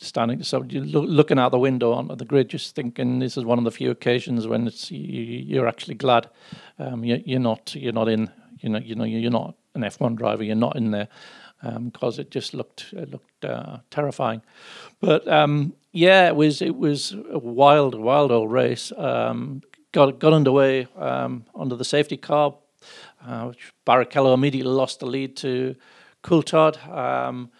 standing 0.00 0.42
so 0.42 0.58
looking 0.60 1.38
out 1.38 1.52
the 1.52 1.58
window 1.58 1.92
onto 1.92 2.16
the 2.16 2.24
grid, 2.24 2.48
just 2.48 2.74
thinking 2.74 3.18
this 3.18 3.36
is 3.36 3.44
one 3.44 3.58
of 3.58 3.64
the 3.64 3.70
few 3.70 3.90
occasions 3.90 4.46
when 4.46 4.66
it's 4.66 4.90
you, 4.90 5.60
are 5.62 5.68
actually 5.68 5.94
glad 5.94 6.28
um, 6.78 7.04
you, 7.04 7.36
are 7.36 7.40
not 7.40 7.74
you're 7.74 7.92
not 7.92 8.08
in 8.08 8.30
you 8.60 8.68
know 8.68 8.78
you 8.78 8.94
know 8.94 9.04
you're 9.04 9.30
not 9.30 9.54
an 9.74 9.82
F1 9.82 10.16
driver, 10.16 10.42
you're 10.42 10.56
not 10.56 10.76
in 10.76 10.90
there 10.90 11.08
because 11.84 12.18
um, 12.18 12.22
it 12.22 12.30
just 12.30 12.54
looked 12.54 12.92
it 12.92 13.10
looked 13.10 13.44
uh, 13.44 13.78
terrifying. 13.90 14.42
But 15.00 15.28
um, 15.28 15.74
yeah, 15.92 16.28
it 16.28 16.36
was 16.36 16.62
it 16.62 16.76
was 16.76 17.14
a 17.30 17.38
wild 17.38 17.94
wild 17.94 18.32
old 18.32 18.50
race. 18.50 18.92
Um, 18.96 19.62
got 19.92 20.18
got 20.18 20.32
underway 20.32 20.88
um, 20.96 21.44
under 21.54 21.76
the 21.76 21.84
safety 21.84 22.16
car, 22.16 22.54
uh, 23.26 23.48
which 23.48 23.72
Barrichello 23.86 24.32
immediately 24.32 24.72
lost 24.72 25.00
the 25.00 25.06
lead 25.06 25.36
to 25.38 25.76
Coulthard 26.24 26.86
um, 26.88 27.50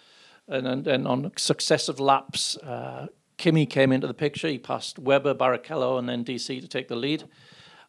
and, 0.51 0.67
and, 0.67 0.87
and 0.87 1.07
on 1.07 1.33
successive 1.37 2.01
laps, 2.01 2.57
uh, 2.59 3.07
Kimi 3.39 3.65
came 3.65 3.93
into 3.93 4.07
the 4.07 4.15
picture. 4.15 4.49
He 4.49 4.59
passed 4.59 4.99
Webber, 4.99 5.35
Barrichello, 5.35 5.99
and 5.99 6.09
then 6.09 6.25
DC 6.25 6.61
to 6.61 6.69
take 6.69 6.89
the 6.89 6.97
lead. 6.97 7.25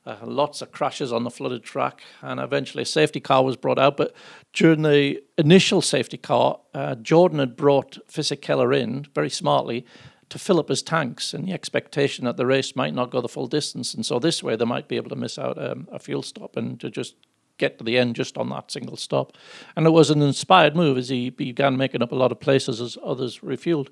Uh, 0.06 0.16
lots 0.24 0.62
of 0.62 0.72
crashes 0.72 1.12
on 1.12 1.24
the 1.24 1.30
flooded 1.30 1.64
track, 1.64 2.02
and 2.22 2.40
eventually 2.40 2.84
a 2.84 2.86
safety 2.86 3.20
car 3.20 3.44
was 3.44 3.56
brought 3.56 3.78
out. 3.78 3.98
But 3.98 4.16
during 4.54 4.82
the 4.82 5.22
initial 5.38 5.82
safety 5.82 6.18
car, 6.18 6.60
uh, 6.74 6.96
Jordan 6.96 7.40
had 7.40 7.56
brought 7.56 7.98
Fisichella 8.08 8.80
in 8.80 9.06
very 9.14 9.30
smartly 9.30 9.86
to 10.30 10.40
fill 10.40 10.60
up 10.60 10.70
his 10.70 10.82
tanks 10.82 11.34
in 11.34 11.46
the 11.46 11.52
expectation 11.52 12.26
that 12.26 12.38
the 12.38 12.46
race 12.46 12.76
might 12.76 12.96
not 12.96 13.12
go 13.12 13.22
the 13.22 13.28
full 13.28 13.48
distance. 13.48 13.94
And 13.94 14.06
so 14.06 14.18
this 14.18 14.42
way 14.42 14.56
they 14.56 14.66
might 14.66 14.88
be 14.88 14.96
able 14.96 15.10
to 15.10 15.16
miss 15.16 15.38
out 15.38 15.62
um, 15.62 15.88
a 15.92 16.00
fuel 16.00 16.24
stop 16.24 16.56
and 16.56 16.80
to 16.80 16.90
just 16.90 17.16
get 17.62 17.78
to 17.78 17.84
the 17.84 17.98
end 17.98 18.16
just 18.16 18.38
on 18.38 18.50
that 18.50 18.72
single 18.72 18.98
stop. 18.98 19.38
And 19.76 19.86
it 19.86 19.92
was 19.92 20.10
an 20.10 20.22
inspired 20.22 20.76
move 20.76 20.98
as 20.98 21.10
he 21.10 21.30
began 21.30 21.78
making 21.78 22.02
up 22.02 22.12
a 22.12 22.16
lot 22.16 22.32
of 22.32 22.40
places 22.40 22.82
as 22.82 22.98
others 23.04 23.40
refueled. 23.40 23.90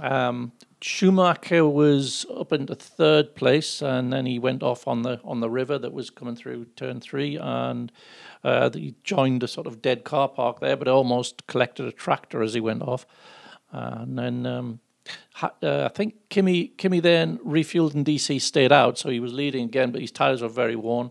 Um, 0.00 0.52
Schumacher 0.80 1.66
was 1.66 2.24
up 2.34 2.52
into 2.52 2.74
third 2.74 3.34
place, 3.34 3.82
and 3.82 4.12
then 4.12 4.26
he 4.26 4.38
went 4.38 4.62
off 4.62 4.86
on 4.86 5.02
the 5.02 5.20
on 5.24 5.40
the 5.40 5.50
river 5.50 5.78
that 5.78 5.92
was 5.92 6.08
coming 6.08 6.36
through 6.36 6.66
turn 6.76 7.00
three, 7.00 7.36
and 7.36 7.90
uh, 8.44 8.70
he 8.70 8.94
joined 9.02 9.42
a 9.42 9.48
sort 9.48 9.66
of 9.66 9.82
dead 9.82 10.04
car 10.04 10.28
park 10.28 10.60
there, 10.60 10.76
but 10.76 10.86
almost 10.86 11.46
collected 11.46 11.86
a 11.86 11.92
tractor 11.92 12.42
as 12.42 12.54
he 12.54 12.60
went 12.60 12.82
off. 12.82 13.06
Uh, 13.72 13.96
and 14.00 14.18
then 14.18 14.46
um, 14.46 14.80
uh, 15.42 15.48
I 15.62 15.88
think 15.88 16.14
Kimmy 16.30 16.76
Kimi 16.76 17.00
then 17.00 17.38
refueled 17.38 17.94
and 17.94 18.06
DC 18.06 18.40
stayed 18.40 18.72
out, 18.72 18.98
so 18.98 19.08
he 19.08 19.20
was 19.20 19.32
leading 19.32 19.64
again, 19.64 19.90
but 19.90 20.00
his 20.00 20.12
tires 20.12 20.42
were 20.42 20.48
very 20.48 20.76
worn 20.76 21.10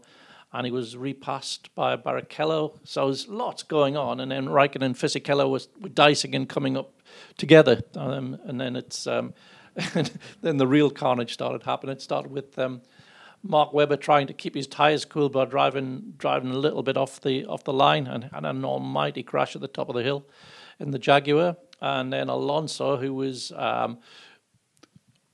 and 0.53 0.65
he 0.65 0.71
was 0.71 0.95
repassed 0.95 1.73
by 1.75 1.95
Barrichello. 1.97 2.79
So 2.83 3.05
there's 3.05 3.27
lots 3.27 3.63
going 3.63 3.97
on, 3.97 4.19
and 4.19 4.31
then 4.31 4.47
Raikkonen 4.47 4.81
and 4.83 4.95
Fisichella 4.95 5.49
was 5.49 5.67
dicing 5.93 6.36
and 6.36 6.47
coming 6.47 6.77
up 6.77 6.93
together, 7.38 7.81
um, 7.95 8.39
and 8.45 8.60
then 8.60 8.75
it's 8.75 9.07
um, 9.07 9.33
then 10.41 10.57
the 10.57 10.67
real 10.67 10.89
carnage 10.89 11.33
started 11.33 11.63
happening. 11.63 11.95
It 11.95 12.01
started 12.01 12.31
with 12.31 12.57
um, 12.57 12.81
Mark 13.43 13.73
Webber 13.73 13.97
trying 13.97 14.27
to 14.27 14.33
keep 14.33 14.55
his 14.55 14.67
tires 14.67 15.05
cool 15.05 15.29
by 15.29 15.45
driving 15.45 16.13
driving 16.17 16.51
a 16.51 16.57
little 16.57 16.83
bit 16.83 16.97
off 16.97 17.21
the 17.21 17.45
off 17.45 17.63
the 17.63 17.73
line, 17.73 18.07
and, 18.07 18.29
and 18.31 18.45
an 18.45 18.63
almighty 18.63 19.23
crash 19.23 19.55
at 19.55 19.62
the 19.62 19.67
top 19.67 19.89
of 19.89 19.95
the 19.95 20.03
hill 20.03 20.25
in 20.79 20.91
the 20.91 20.99
Jaguar, 20.99 21.57
and 21.81 22.13
then 22.13 22.29
Alonso 22.29 22.97
who 22.97 23.13
was 23.13 23.51
um, 23.55 23.97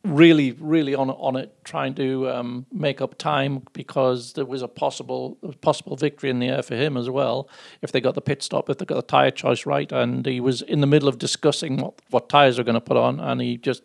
really, 0.03 0.51
really 0.51 0.93
on 0.95 1.09
on 1.09 1.35
it, 1.35 1.55
trying 1.63 1.93
to 1.95 2.29
um, 2.29 2.65
make 2.71 3.01
up 3.01 3.17
time 3.17 3.63
because 3.73 4.33
there 4.33 4.45
was 4.45 4.61
a 4.61 4.67
possible 4.67 5.37
possible 5.61 5.95
victory 5.95 6.29
in 6.29 6.39
the 6.39 6.49
air 6.49 6.61
for 6.61 6.75
him 6.75 6.97
as 6.97 7.09
well 7.09 7.49
if 7.81 7.91
they 7.91 8.01
got 8.01 8.15
the 8.15 8.21
pit 8.21 8.43
stop, 8.43 8.69
if 8.69 8.77
they 8.77 8.85
got 8.85 8.95
the 8.95 9.01
tire 9.01 9.31
choice 9.31 9.65
right, 9.65 9.91
and 9.91 10.25
he 10.25 10.39
was 10.39 10.61
in 10.61 10.81
the 10.81 10.87
middle 10.87 11.07
of 11.07 11.17
discussing 11.17 11.77
what 11.77 11.93
what 12.09 12.29
tires 12.29 12.59
are 12.59 12.63
going 12.63 12.75
to 12.75 12.81
put 12.81 12.97
on, 12.97 13.19
and 13.19 13.41
he 13.41 13.57
just 13.57 13.83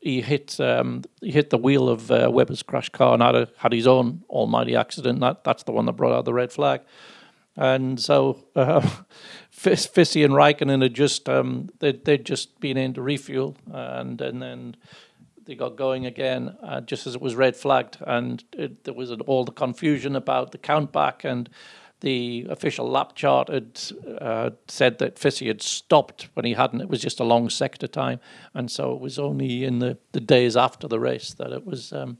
he 0.00 0.20
hit 0.20 0.58
um, 0.60 1.02
he 1.20 1.30
hit 1.30 1.50
the 1.50 1.58
wheel 1.58 1.88
of 1.88 2.10
uh, 2.10 2.30
Webber's 2.32 2.62
crash 2.62 2.88
car 2.88 3.14
and 3.14 3.22
had 3.22 3.34
a, 3.34 3.48
had 3.58 3.72
his 3.72 3.86
own 3.86 4.24
almighty 4.28 4.74
accident. 4.74 5.20
That 5.20 5.44
that's 5.44 5.62
the 5.62 5.72
one 5.72 5.86
that 5.86 5.92
brought 5.92 6.12
out 6.12 6.24
the 6.24 6.34
red 6.34 6.52
flag. 6.52 6.80
And 7.56 8.00
so 8.00 8.44
uh, 8.56 8.80
Fissy 9.54 10.24
and 10.24 10.34
Raikkonen 10.34 10.82
had 10.82 10.94
just 10.94 11.28
um, 11.28 11.68
they 11.80 11.92
they'd 11.92 12.24
just 12.24 12.58
been 12.60 12.76
in 12.76 12.94
to 12.94 13.02
refuel, 13.02 13.56
and 13.70 14.20
and 14.20 14.40
then 14.40 14.76
they 15.44 15.54
got 15.54 15.76
going 15.76 16.06
again 16.06 16.56
uh, 16.62 16.80
just 16.80 17.06
as 17.06 17.14
it 17.14 17.20
was 17.20 17.34
red 17.34 17.56
flagged, 17.56 17.98
and 18.06 18.44
it, 18.52 18.84
there 18.84 18.94
was 18.94 19.10
an, 19.10 19.20
all 19.22 19.44
the 19.44 19.52
confusion 19.52 20.16
about 20.16 20.52
the 20.52 20.58
count 20.58 20.92
back 20.92 21.24
and 21.24 21.48
the 22.00 22.46
official 22.48 22.88
lap 22.88 23.14
chart 23.14 23.48
had 23.48 23.80
uh, 24.20 24.50
said 24.68 24.98
that 24.98 25.16
Fissy 25.16 25.48
had 25.48 25.60
stopped 25.60 26.28
when 26.34 26.44
he 26.46 26.54
hadn't. 26.54 26.80
It 26.80 26.88
was 26.88 27.00
just 27.00 27.20
a 27.20 27.24
long 27.24 27.50
sector 27.50 27.86
time, 27.86 28.20
and 28.54 28.70
so 28.70 28.92
it 28.94 29.00
was 29.00 29.18
only 29.18 29.64
in 29.64 29.78
the, 29.78 29.98
the 30.12 30.20
days 30.20 30.56
after 30.56 30.88
the 30.88 30.98
race 30.98 31.34
that 31.34 31.52
it 31.52 31.66
was 31.66 31.92
um, 31.92 32.18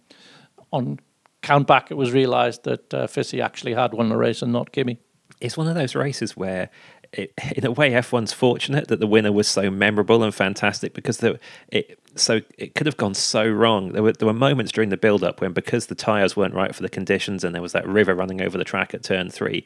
on 0.73 1.01
count 1.43 1.67
back. 1.67 1.91
It 1.91 1.97
was 1.97 2.13
realised 2.13 2.65
that 2.65 2.93
uh, 2.93 3.07
Fissy 3.07 3.43
actually 3.43 3.75
had 3.75 3.95
won 3.95 4.09
the 4.09 4.17
race 4.17 4.43
and 4.43 4.53
not 4.53 4.73
Kimi. 4.73 4.99
It's 5.41 5.57
one 5.57 5.69
of 5.69 5.75
those 5.75 5.95
races 5.95 6.37
where 6.37 6.69
it, 7.13 7.33
in 7.57 7.67
a 7.67 7.71
way, 7.71 7.91
F1's 7.91 8.33
fortunate 8.33 8.89
that 8.89 9.01
the 9.01 9.07
winner 9.07 9.33
was 9.33 9.49
so 9.49 9.71
memorable 9.71 10.23
and 10.23 10.35
fantastic 10.35 10.95
because 10.95 11.19
the, 11.19 11.39
it 11.69 11.99
so 12.17 12.41
it 12.59 12.75
could 12.75 12.87
have 12.87 12.97
gone 12.97 13.15
so 13.15 13.49
wrong. 13.49 13.93
There 13.93 14.03
were 14.03 14.13
there 14.13 14.27
were 14.27 14.33
moments 14.33 14.73
during 14.73 14.91
the 14.91 14.97
build 14.97 15.25
up 15.25 15.41
when 15.41 15.53
because 15.53 15.87
the 15.87 15.95
tires 15.95 16.37
weren't 16.37 16.55
right 16.55 16.75
for 16.75 16.83
the 16.83 16.89
conditions 16.89 17.45
and 17.45 17.55
there 17.55 17.63
was 17.63 17.73
that 17.73 17.87
river 17.87 18.15
running 18.15 18.41
over 18.41 18.57
the 18.57 18.65
track 18.65 18.95
at 18.95 19.03
turn 19.03 19.31
three, 19.31 19.65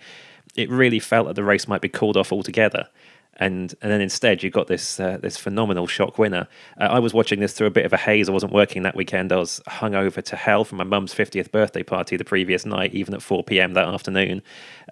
it 0.56 0.70
really 0.70 0.98
felt 0.98 1.26
that 1.26 1.34
the 1.34 1.44
race 1.44 1.68
might 1.68 1.80
be 1.80 1.88
called 1.88 2.16
off 2.16 2.32
altogether 2.32 2.88
and 3.36 3.74
and 3.82 3.90
then 3.90 4.00
instead 4.00 4.42
you 4.42 4.50
got 4.50 4.66
this 4.66 5.00
uh, 5.00 5.18
this 5.20 5.36
phenomenal 5.36 5.86
shock 5.86 6.18
winner. 6.18 6.46
Uh, 6.80 6.84
I 6.84 6.98
was 6.98 7.12
watching 7.12 7.40
this 7.40 7.52
through 7.52 7.66
a 7.66 7.70
bit 7.70 7.84
of 7.84 7.92
a 7.92 7.96
haze. 7.96 8.28
I 8.28 8.32
wasn't 8.32 8.52
working 8.52 8.82
that 8.82 8.96
weekend. 8.96 9.32
I 9.32 9.36
was 9.36 9.60
hung 9.66 9.94
over 9.94 10.20
to 10.22 10.36
hell 10.36 10.64
from 10.64 10.78
my 10.78 10.84
mum's 10.84 11.14
50th 11.14 11.50
birthday 11.50 11.82
party 11.82 12.16
the 12.16 12.24
previous 12.24 12.64
night, 12.64 12.94
even 12.94 13.14
at 13.14 13.22
4 13.22 13.44
p.m. 13.44 13.74
that 13.74 13.86
afternoon, 13.86 14.42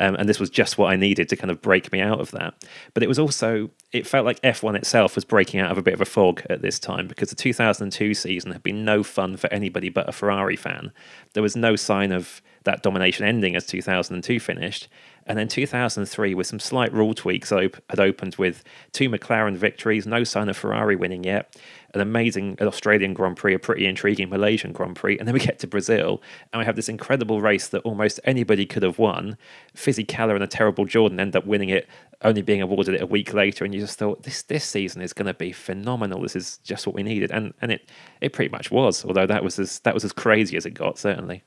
um, 0.00 0.14
and 0.16 0.28
this 0.28 0.40
was 0.40 0.50
just 0.50 0.78
what 0.78 0.92
I 0.92 0.96
needed 0.96 1.28
to 1.28 1.37
kind 1.37 1.50
of 1.50 1.62
break 1.62 1.92
me 1.92 2.00
out 2.00 2.20
of 2.20 2.31
that. 2.33 2.55
But 2.94 3.02
it 3.02 3.09
was 3.09 3.18
also 3.18 3.70
it 3.92 4.07
felt 4.07 4.24
like 4.24 4.40
F1 4.42 4.76
itself 4.76 5.14
was 5.14 5.24
breaking 5.24 5.61
out 5.61 5.70
of 5.70 5.78
a 5.78 5.83
bit 5.83 5.94
of 5.94 6.00
a 6.00 6.07
fog 6.07 6.42
at 6.48 6.62
this 6.62 6.78
time 6.78 7.07
because 7.07 7.31
the 7.31 7.37
2002 7.37 8.14
season 8.14 8.52
had 8.52 8.62
been 8.62 8.85
no 8.85 9.02
fun 9.02 9.37
for 9.37 9.52
anybody 9.52 9.88
but 9.88 10.09
a 10.09 10.12
Ferrari 10.12 10.57
fan. 10.57 10.92
There 11.35 11.42
was 11.42 11.57
no 11.57 11.76
sign 11.76 12.12
of 12.12 12.42
that 12.64 12.83
domination 12.83 13.27
ending 13.27 13.57
as 13.57 13.66
2002 13.66 14.40
finished. 14.40 14.88
And 15.27 15.38
then 15.38 15.46
2003, 15.46 16.35
with 16.35 16.46
some 16.48 16.59
slight 16.59 16.92
rule 16.92 17.14
tweaks, 17.14 17.51
had 17.51 18.01
opened 18.01 18.35
with 18.37 18.64
two 18.90 19.09
McLaren 19.09 19.57
victories, 19.57 20.05
no 20.05 20.25
sign 20.25 20.48
of 20.48 20.57
Ferrari 20.57 20.96
winning 20.96 21.22
yet, 21.22 21.57
an 21.94 22.01
amazing 22.01 22.59
Australian 22.61 23.14
Grand 23.14 23.37
Prix, 23.37 23.55
a 23.55 23.59
pretty 23.59 23.87
intriguing 23.87 24.31
Malaysian 24.31 24.72
Grand 24.72 24.96
Prix, 24.96 25.18
and 25.18 25.29
then 25.29 25.33
we 25.33 25.40
get 25.40 25.61
to 25.61 25.68
Brazil, 25.68 26.20
and 26.53 26.59
we 26.59 26.66
have 26.66 26.75
this 26.75 26.88
incredible 26.88 27.40
race 27.40 27.68
that 27.68 27.83
almost 27.83 28.18
anybody 28.25 28.66
could 28.66 28.83
have 28.83 28.98
won. 28.98 29.37
Fisichella 29.77 30.35
and 30.35 30.42
a 30.42 30.48
terrible 30.48 30.87
Jordan 30.87 31.20
end 31.20 31.37
up 31.37 31.46
winning 31.46 31.68
it, 31.68 31.88
only 32.22 32.42
being 32.42 32.62
awarded 32.62 32.94
it 32.94 33.03
a 33.03 33.07
week 33.07 33.33
later, 33.33 33.64
and 33.64 33.72
you 33.72 33.81
just 33.81 33.98
thought 33.98 34.25
this 34.25 34.42
this 34.42 34.64
season 34.64 35.03
is 35.03 35.12
going 35.12 35.27
to 35.27 35.35
be 35.35 35.53
phenomenal. 35.53 36.22
This 36.22 36.35
is 36.35 36.59
just 36.59 36.85
what 36.85 36.96
we 36.96 37.05
needed, 37.05 37.31
and 37.31 37.55
and 37.62 37.70
it 37.70 37.88
it 38.20 38.33
pretty 38.33 38.51
much 38.51 38.72
was. 38.72 39.05
Although 39.05 39.27
that 39.27 39.44
was 39.44 39.59
as 39.61 39.79
that 39.81 39.94
was 39.94 40.05
as 40.05 40.12
crazy 40.12 40.57
as 40.57 40.66
it 40.66 40.72
got, 40.72 40.98
certainly. 40.98 41.44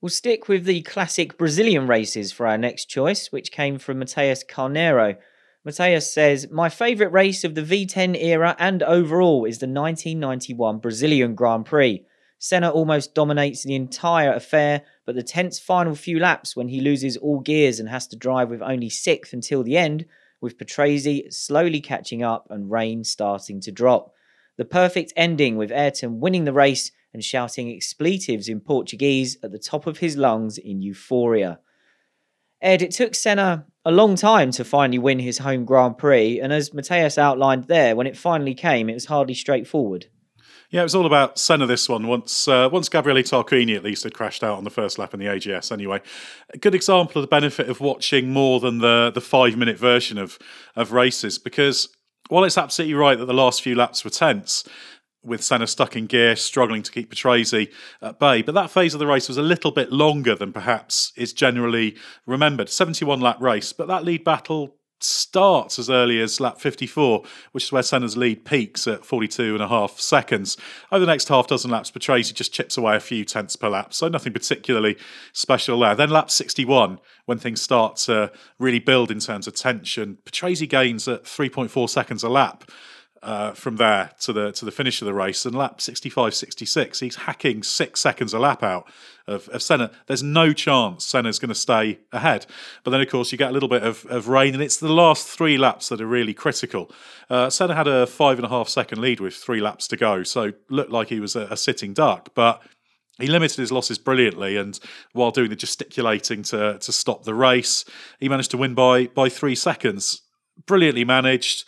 We'll 0.00 0.10
stick 0.10 0.46
with 0.46 0.64
the 0.64 0.82
classic 0.82 1.36
Brazilian 1.36 1.88
races 1.88 2.30
for 2.30 2.46
our 2.46 2.56
next 2.56 2.84
choice, 2.84 3.32
which 3.32 3.50
came 3.50 3.80
from 3.80 3.98
Mateus 3.98 4.44
Carneiro. 4.44 5.16
Mateus 5.64 6.12
says, 6.12 6.48
My 6.52 6.68
favourite 6.68 7.12
race 7.12 7.42
of 7.42 7.56
the 7.56 7.62
V10 7.62 8.16
era 8.16 8.54
and 8.60 8.80
overall 8.84 9.44
is 9.44 9.58
the 9.58 9.66
1991 9.66 10.78
Brazilian 10.78 11.34
Grand 11.34 11.66
Prix. 11.66 12.04
Senna 12.38 12.70
almost 12.70 13.12
dominates 13.12 13.64
the 13.64 13.74
entire 13.74 14.32
affair, 14.32 14.82
but 15.04 15.16
the 15.16 15.22
tense 15.24 15.58
final 15.58 15.96
few 15.96 16.20
laps 16.20 16.54
when 16.54 16.68
he 16.68 16.80
loses 16.80 17.16
all 17.16 17.40
gears 17.40 17.80
and 17.80 17.88
has 17.88 18.06
to 18.06 18.16
drive 18.16 18.50
with 18.50 18.62
only 18.62 18.88
sixth 18.88 19.32
until 19.32 19.64
the 19.64 19.76
end, 19.76 20.06
with 20.40 20.56
Patrese 20.56 21.34
slowly 21.34 21.80
catching 21.80 22.22
up 22.22 22.46
and 22.50 22.70
rain 22.70 23.02
starting 23.02 23.60
to 23.62 23.72
drop. 23.72 24.14
The 24.58 24.64
perfect 24.64 25.12
ending 25.16 25.56
with 25.56 25.72
Ayrton 25.72 26.20
winning 26.20 26.44
the 26.44 26.52
race 26.52 26.92
and 27.12 27.24
shouting 27.24 27.68
expletives 27.68 28.48
in 28.48 28.60
Portuguese 28.60 29.36
at 29.42 29.52
the 29.52 29.58
top 29.58 29.86
of 29.86 29.98
his 29.98 30.16
lungs 30.16 30.58
in 30.58 30.82
euphoria. 30.82 31.60
Edd, 32.60 32.82
it 32.82 32.90
took 32.90 33.14
Senna 33.14 33.66
a 33.84 33.92
long 33.92 34.16
time 34.16 34.50
to 34.52 34.64
finally 34.64 34.98
win 34.98 35.18
his 35.18 35.38
home 35.38 35.64
Grand 35.64 35.96
Prix, 35.96 36.40
and 36.40 36.52
as 36.52 36.74
Mateus 36.74 37.16
outlined 37.16 37.64
there, 37.64 37.94
when 37.94 38.06
it 38.06 38.16
finally 38.16 38.54
came, 38.54 38.88
it 38.88 38.94
was 38.94 39.06
hardly 39.06 39.34
straightforward. 39.34 40.06
Yeah, 40.70 40.80
it 40.80 40.84
was 40.84 40.94
all 40.94 41.06
about 41.06 41.38
Senna 41.38 41.66
this 41.66 41.88
one. 41.88 42.06
Once 42.06 42.46
uh, 42.46 42.68
once 42.70 42.90
Gabriele 42.90 43.22
Tarquini 43.22 43.74
at 43.74 43.82
least 43.82 44.04
had 44.04 44.12
crashed 44.12 44.44
out 44.44 44.58
on 44.58 44.64
the 44.64 44.70
first 44.70 44.98
lap 44.98 45.14
in 45.14 45.20
the 45.20 45.26
AGS 45.26 45.72
anyway. 45.72 46.02
A 46.52 46.58
good 46.58 46.74
example 46.74 47.20
of 47.20 47.22
the 47.22 47.30
benefit 47.30 47.70
of 47.70 47.80
watching 47.80 48.30
more 48.30 48.60
than 48.60 48.78
the 48.78 49.10
the 49.14 49.22
five 49.22 49.56
minute 49.56 49.78
version 49.78 50.18
of 50.18 50.38
of 50.76 50.92
races 50.92 51.38
because 51.38 51.88
while 52.28 52.44
it's 52.44 52.58
absolutely 52.58 52.94
right 52.94 53.18
that 53.18 53.24
the 53.24 53.32
last 53.32 53.62
few 53.62 53.74
laps 53.74 54.04
were 54.04 54.10
tense, 54.10 54.62
with 55.22 55.42
Senna 55.42 55.66
stuck 55.66 55.96
in 55.96 56.06
gear, 56.06 56.36
struggling 56.36 56.82
to 56.82 56.92
keep 56.92 57.12
Patrese 57.12 57.68
at 58.00 58.18
bay. 58.18 58.42
But 58.42 58.54
that 58.54 58.70
phase 58.70 58.94
of 58.94 59.00
the 59.00 59.06
race 59.06 59.28
was 59.28 59.36
a 59.36 59.42
little 59.42 59.70
bit 59.70 59.92
longer 59.92 60.34
than 60.34 60.52
perhaps 60.52 61.12
is 61.16 61.32
generally 61.32 61.96
remembered. 62.26 62.68
71 62.68 63.20
lap 63.20 63.40
race, 63.40 63.72
but 63.72 63.88
that 63.88 64.04
lead 64.04 64.24
battle 64.24 64.76
starts 65.00 65.78
as 65.78 65.88
early 65.88 66.20
as 66.20 66.40
lap 66.40 66.60
54, 66.60 67.22
which 67.52 67.64
is 67.64 67.72
where 67.72 67.82
Senna's 67.82 68.16
lead 68.16 68.44
peaks 68.44 68.86
at 68.86 69.04
42 69.04 69.54
and 69.54 69.62
a 69.62 69.68
half 69.68 69.98
seconds. 70.00 70.56
Over 70.90 71.00
the 71.00 71.12
next 71.12 71.28
half 71.28 71.46
dozen 71.46 71.70
laps, 71.70 71.90
Patrese 71.90 72.32
just 72.34 72.52
chips 72.52 72.76
away 72.76 72.96
a 72.96 73.00
few 73.00 73.24
tenths 73.24 73.56
per 73.56 73.68
lap, 73.68 73.94
so 73.94 74.08
nothing 74.08 74.32
particularly 74.32 74.96
special 75.32 75.78
there. 75.78 75.94
Then 75.94 76.10
lap 76.10 76.30
61, 76.30 76.98
when 77.26 77.38
things 77.38 77.62
start 77.62 77.96
to 77.96 78.32
really 78.58 78.80
build 78.80 79.10
in 79.10 79.20
terms 79.20 79.46
of 79.46 79.54
tension, 79.54 80.18
Patrese 80.24 80.68
gains 80.68 81.06
at 81.06 81.24
3.4 81.24 81.88
seconds 81.88 82.22
a 82.22 82.28
lap 82.28 82.70
uh, 83.22 83.52
from 83.52 83.76
there 83.76 84.10
to 84.20 84.32
the 84.32 84.52
to 84.52 84.64
the 84.64 84.70
finish 84.70 85.00
of 85.00 85.06
the 85.06 85.14
race. 85.14 85.44
And 85.44 85.54
lap 85.54 85.80
65, 85.80 86.34
66, 86.34 87.00
he's 87.00 87.16
hacking 87.16 87.62
six 87.62 88.00
seconds 88.00 88.32
a 88.32 88.38
lap 88.38 88.62
out 88.62 88.86
of, 89.26 89.48
of 89.50 89.62
Senna. 89.62 89.90
There's 90.06 90.22
no 90.22 90.52
chance 90.52 91.04
Senna's 91.04 91.38
going 91.38 91.50
to 91.50 91.54
stay 91.54 92.00
ahead. 92.12 92.46
But 92.82 92.90
then, 92.90 93.00
of 93.00 93.08
course, 93.08 93.30
you 93.30 93.38
get 93.38 93.50
a 93.50 93.52
little 93.52 93.68
bit 93.68 93.82
of, 93.82 94.04
of 94.06 94.28
rain, 94.28 94.54
and 94.54 94.62
it's 94.62 94.78
the 94.78 94.92
last 94.92 95.28
three 95.28 95.58
laps 95.58 95.90
that 95.90 96.00
are 96.00 96.06
really 96.06 96.34
critical. 96.34 96.90
Uh, 97.28 97.50
Senna 97.50 97.74
had 97.74 97.86
a 97.86 98.06
five 98.06 98.38
and 98.38 98.46
a 98.46 98.48
half 98.48 98.68
second 98.68 99.00
lead 99.00 99.20
with 99.20 99.34
three 99.34 99.60
laps 99.60 99.86
to 99.88 99.96
go, 99.96 100.22
so 100.22 100.52
looked 100.70 100.90
like 100.90 101.08
he 101.08 101.20
was 101.20 101.36
a, 101.36 101.42
a 101.50 101.56
sitting 101.56 101.92
duck. 101.92 102.30
But 102.34 102.62
he 103.18 103.26
limited 103.26 103.58
his 103.58 103.72
losses 103.72 103.98
brilliantly, 103.98 104.56
and 104.56 104.78
while 105.12 105.30
doing 105.30 105.50
the 105.50 105.56
gesticulating 105.56 106.42
to 106.44 106.78
to 106.78 106.92
stop 106.92 107.24
the 107.24 107.34
race, 107.34 107.84
he 108.18 108.28
managed 108.28 108.50
to 108.52 108.56
win 108.56 108.74
by 108.74 109.06
by 109.06 109.28
three 109.28 109.54
seconds. 109.54 110.22
Brilliantly 110.66 111.04
managed. 111.04 111.64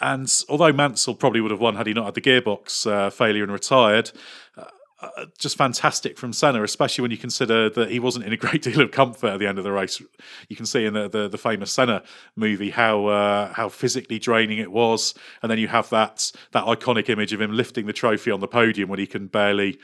And 0.00 0.32
although 0.48 0.72
Mansell 0.72 1.14
probably 1.14 1.40
would 1.40 1.50
have 1.50 1.60
won 1.60 1.76
had 1.76 1.86
he 1.86 1.94
not 1.94 2.04
had 2.06 2.14
the 2.14 2.20
gearbox 2.20 2.90
uh, 2.90 3.10
failure 3.10 3.42
and 3.42 3.52
retired, 3.52 4.10
uh, 4.56 4.64
uh, 5.00 5.26
just 5.38 5.58
fantastic 5.58 6.16
from 6.18 6.32
Senna, 6.32 6.62
especially 6.62 7.02
when 7.02 7.10
you 7.10 7.18
consider 7.18 7.68
that 7.68 7.90
he 7.90 8.00
wasn't 8.00 8.24
in 8.24 8.32
a 8.32 8.36
great 8.44 8.62
deal 8.62 8.80
of 8.80 8.90
comfort 8.90 9.28
at 9.28 9.38
the 9.38 9.46
end 9.46 9.58
of 9.58 9.64
the 9.64 9.72
race. 9.72 10.00
You 10.48 10.56
can 10.56 10.66
see 10.66 10.86
in 10.86 10.94
the 10.94 11.08
the, 11.08 11.28
the 11.28 11.38
famous 11.38 11.70
Senna 11.70 12.02
movie 12.34 12.70
how 12.70 13.06
uh, 13.06 13.52
how 13.52 13.68
physically 13.68 14.18
draining 14.18 14.58
it 14.58 14.72
was, 14.72 15.14
and 15.42 15.50
then 15.50 15.58
you 15.58 15.68
have 15.68 15.90
that 15.90 16.32
that 16.52 16.64
iconic 16.64 17.08
image 17.08 17.32
of 17.32 17.40
him 17.40 17.52
lifting 17.52 17.86
the 17.86 17.92
trophy 17.92 18.30
on 18.30 18.40
the 18.40 18.48
podium 18.48 18.88
when 18.88 18.98
he 18.98 19.06
can 19.06 19.26
barely 19.26 19.78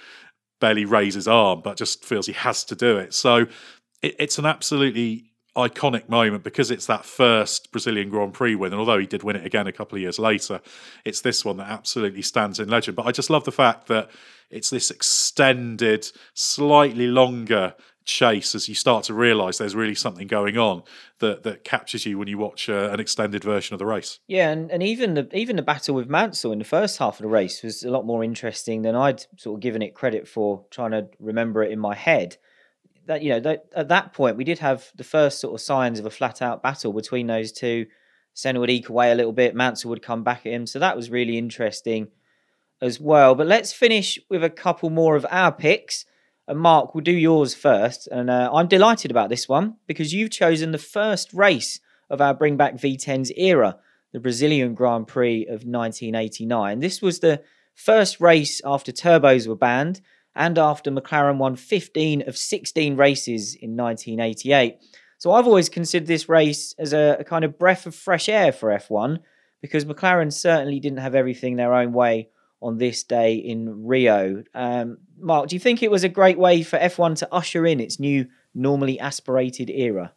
barely 0.61 0.85
raise 0.85 1.15
his 1.15 1.29
arm, 1.29 1.61
but 1.63 1.77
just 1.77 2.05
feels 2.05 2.27
he 2.27 2.33
has 2.33 2.65
to 2.65 2.75
do 2.75 2.97
it. 2.97 3.13
So 3.13 3.47
it, 4.01 4.17
it's 4.19 4.39
an 4.39 4.47
absolutely 4.47 5.32
iconic 5.57 6.09
moment 6.09 6.45
because 6.45 6.71
it's 6.71 6.87
that 6.87 7.05
first 7.05 7.71
Brazilian 7.73 8.09
Grand 8.09 8.33
Prix 8.33 8.55
win. 8.55 8.73
And 8.73 8.81
although 8.81 8.99
he 8.99 9.07
did 9.07 9.23
win 9.23 9.37
it 9.37 9.45
again 9.45 9.67
a 9.67 9.73
couple 9.73 9.97
of 9.97 10.03
years 10.03 10.19
later, 10.19 10.61
it's 11.05 11.21
this 11.21 11.45
one 11.45 11.59
that 11.59 11.69
absolutely 11.69 12.23
stands 12.23 12.59
in 12.59 12.69
legend. 12.69 12.97
But 12.97 13.07
I 13.07 13.13
just 13.13 13.31
love 13.31 13.45
the 13.45 13.53
fact 13.53 13.87
that 13.89 14.11
it's 14.51 14.71
this 14.71 14.91
extended, 14.91 16.11
slightly 16.35 17.07
longer 17.07 17.75
chase 18.05 18.55
as 18.55 18.69
you 18.69 18.75
start 18.75 19.05
to 19.05 19.15
realise 19.15 19.59
there's 19.59 19.77
really 19.77 19.95
something 19.95 20.27
going 20.27 20.59
on 20.59 20.83
that 21.21 21.43
that 21.45 21.63
captures 21.65 22.05
you 22.05 22.19
when 22.19 22.27
you 22.29 22.37
watch 22.37 22.69
uh, 22.69 22.91
an 22.93 22.99
extended 22.99 23.45
version 23.45 23.75
of 23.75 23.79
the 23.79 23.87
race. 23.87 24.19
Yeah, 24.27 24.51
and, 24.51 24.71
and 24.71 24.83
even 24.83 25.15
the 25.15 25.29
even 25.37 25.57
the 25.57 25.63
battle 25.63 25.95
with 25.95 26.09
Mansell 26.09 26.53
in 26.53 26.59
the 26.59 26.65
first 26.65 26.99
half 26.99 27.19
of 27.19 27.23
the 27.23 27.29
race 27.29 27.63
was 27.63 27.85
a 27.85 27.91
lot 27.91 28.05
more 28.05 28.25
interesting 28.25 28.83
than 28.83 28.97
I'd 28.97 29.25
sort 29.37 29.59
of 29.59 29.61
given 29.61 29.83
it 29.83 29.95
credit 29.95 30.27
for. 30.27 30.65
Trying 30.71 30.93
to 30.93 31.09
remember 31.21 31.63
it 31.63 31.73
in 31.73 31.79
my 31.79 31.95
head, 31.95 32.37
that 33.07 33.23
you 33.23 33.31
know 33.31 33.41
that, 33.41 33.67
at 33.75 33.89
that 33.89 34.13
point 34.13 34.37
we 34.37 34.45
did 34.45 34.59
have 34.59 34.91
the 34.95 35.05
first 35.05 35.41
sort 35.41 35.55
of 35.55 35.61
signs 35.61 35.99
of 35.99 36.07
a 36.07 36.11
flat 36.11 36.43
out 36.43 36.63
battle 36.63 36.93
between 36.93 37.27
those 37.27 37.53
two. 37.53 37.87
Senna 38.35 38.61
would 38.61 38.71
eke 38.71 38.89
away 38.89 39.13
a 39.13 39.15
little 39.15 39.33
bit, 39.33 39.55
Mansell 39.55 39.91
would 39.91 40.03
come 40.03 40.25
back 40.25 40.47
at 40.47 40.53
him, 40.53 40.67
so 40.67 40.79
that 40.79 40.97
was 40.97 41.11
really 41.11 41.37
interesting 41.37 42.09
as 42.83 43.01
well. 43.01 43.35
But 43.35 43.47
let's 43.47 43.73
finish 43.73 44.19
with 44.29 44.43
a 44.43 44.51
couple 44.51 44.91
more 44.91 45.17
of 45.17 45.25
our 45.31 45.53
picks. 45.53 46.05
And 46.49 46.59
Mark, 46.59 46.95
we'll 46.95 47.05
do 47.05 47.13
yours 47.13 47.55
first. 47.55 48.09
And 48.09 48.29
uh, 48.29 48.51
I'm 48.53 48.67
delighted 48.67 49.11
about 49.11 49.29
this 49.29 49.49
one 49.49 49.77
because 49.87 50.13
you've 50.13 50.31
chosen 50.31 50.73
the 50.73 50.79
first 50.79 51.33
race 51.33 51.79
of 52.11 52.21
our 52.21 52.35
Bring 52.35 52.57
Back 52.57 52.75
V10's 52.75 53.33
era, 53.37 53.79
the 54.13 54.21
Brazilian 54.21 54.75
Grand 54.75 55.07
Prix 55.07 55.45
of 55.45 55.65
1989. 55.65 56.81
This 56.81 57.01
was 57.01 57.21
the 57.21 57.43
first 57.75 58.21
race 58.21 58.61
after 58.65 58.93
turbos 58.93 59.47
were 59.47 59.57
banned 59.57 60.01
and 60.35 60.59
after 60.59 60.91
McLaren 60.91 61.39
won 61.39 61.57
15 61.57 62.29
of 62.29 62.37
16 62.37 62.97
races 62.97 63.55
in 63.55 63.77
1988. 63.77 64.79
So 65.19 65.33
I've 65.33 65.47
always 65.47 65.69
considered 65.69 66.09
this 66.09 66.29
race 66.29 66.75
as 66.79 66.93
a, 66.93 67.17
a 67.21 67.25
kind 67.25 67.45
of 67.45 67.59
breath 67.59 67.87
of 67.87 67.95
fresh 67.95 68.29
air 68.29 68.51
for 68.51 68.71
F1 68.71 69.21
because 69.61 69.85
McLaren 69.85 70.33
certainly 70.33 70.81
didn't 70.81 70.99
have 70.99 71.15
everything 71.15 71.57
their 71.57 71.75
own 71.75 71.93
way 71.93 72.29
on 72.61 72.79
this 72.79 73.03
day 73.03 73.35
in 73.35 73.87
Rio. 73.87 74.43
Um, 74.55 74.99
Mark, 75.19 75.49
do 75.49 75.57
you 75.57 75.61
think 75.61 75.83
it 75.83 75.91
was 75.91 76.05
a 76.05 76.09
great 76.09 76.39
way 76.39 76.63
for 76.63 76.79
F1 76.79 77.19
to 77.19 77.33
usher 77.33 77.67
in 77.67 77.81
its 77.81 78.01
new, 78.01 78.27
normally 78.55 78.99
aspirated 78.99 79.71
era? 79.71 80.13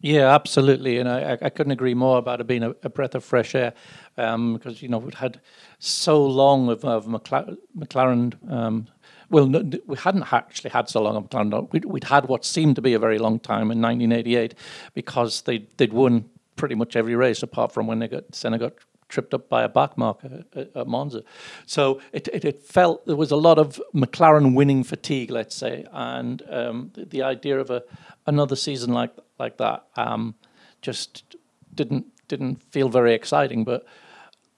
Yeah, 0.00 0.32
absolutely, 0.32 0.98
and 0.98 1.08
I, 1.08 1.36
I 1.42 1.50
couldn't 1.50 1.72
agree 1.72 1.94
more 1.94 2.18
about 2.18 2.40
it 2.40 2.46
being 2.46 2.62
a, 2.62 2.70
a 2.84 2.88
breath 2.88 3.16
of 3.16 3.24
fresh 3.24 3.56
air, 3.56 3.72
um, 4.16 4.54
because 4.54 4.80
you 4.80 4.88
know 4.88 4.98
we'd 4.98 5.14
had 5.14 5.40
so 5.80 6.24
long 6.24 6.68
of, 6.68 6.84
of 6.84 7.06
McLaren, 7.06 7.56
McLaren 7.76 8.52
um, 8.52 8.86
well, 9.30 9.46
no, 9.46 9.70
we 9.86 9.96
hadn't 9.96 10.32
actually 10.32 10.70
had 10.70 10.88
so 10.88 11.02
long 11.02 11.16
of 11.16 11.28
McLaren. 11.28 11.70
We'd, 11.72 11.84
we'd, 11.84 12.04
had 12.04 12.28
what 12.28 12.44
seemed 12.44 12.76
to 12.76 12.82
be 12.82 12.94
a 12.94 12.98
very 12.98 13.18
long 13.18 13.38
time 13.38 13.70
in 13.70 13.80
1988 13.82 14.54
because 14.94 15.42
they 15.42 15.66
they'd 15.76 15.92
won 15.92 16.28
pretty 16.56 16.74
much 16.74 16.96
every 16.96 17.14
race 17.14 17.42
apart 17.42 17.72
from 17.72 17.86
when 17.86 17.98
they 17.98 18.08
got 18.08 18.34
Senna 18.34 18.58
got 18.58 18.74
tripped 19.08 19.32
up 19.32 19.48
by 19.48 19.62
a 19.62 19.68
backmark 19.68 20.46
at, 20.54 20.76
at 20.76 20.86
Monza. 20.86 21.22
So 21.66 22.00
it, 22.12 22.28
it, 22.28 22.44
it, 22.44 22.62
felt 22.62 23.06
there 23.06 23.16
was 23.16 23.30
a 23.30 23.36
lot 23.36 23.58
of 23.58 23.80
McLaren 23.94 24.54
winning 24.54 24.84
fatigue, 24.84 25.30
let's 25.30 25.56
say, 25.56 25.86
and 25.92 26.42
um, 26.50 26.90
the, 26.94 27.06
the, 27.06 27.22
idea 27.22 27.58
of 27.58 27.70
a 27.70 27.82
another 28.26 28.56
season 28.56 28.92
like 28.92 29.12
like 29.38 29.56
that 29.56 29.86
um, 29.96 30.34
just 30.82 31.36
didn't 31.74 32.06
didn't 32.28 32.62
feel 32.70 32.88
very 32.88 33.14
exciting. 33.14 33.64
But 33.64 33.86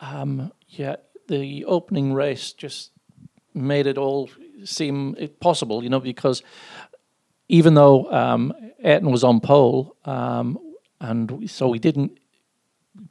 um, 0.01 0.53
yeah, 0.69 0.97
the 1.29 1.65
opening 1.65 2.13
race 2.13 2.53
just 2.53 2.91
made 3.55 3.87
it 3.87 3.99
all 3.99 4.31
seem 4.65 5.17
possible, 5.41 5.83
you 5.83 5.91
know, 5.91 6.01
because 6.01 6.43
even 7.49 7.75
though 7.75 8.11
um, 8.13 8.53
Ayrton 8.83 9.11
was 9.11 9.25
on 9.25 9.41
pole, 9.41 9.97
um, 10.05 10.59
and 11.01 11.51
so 11.51 11.69
we 11.69 11.79
didn't 11.79 12.19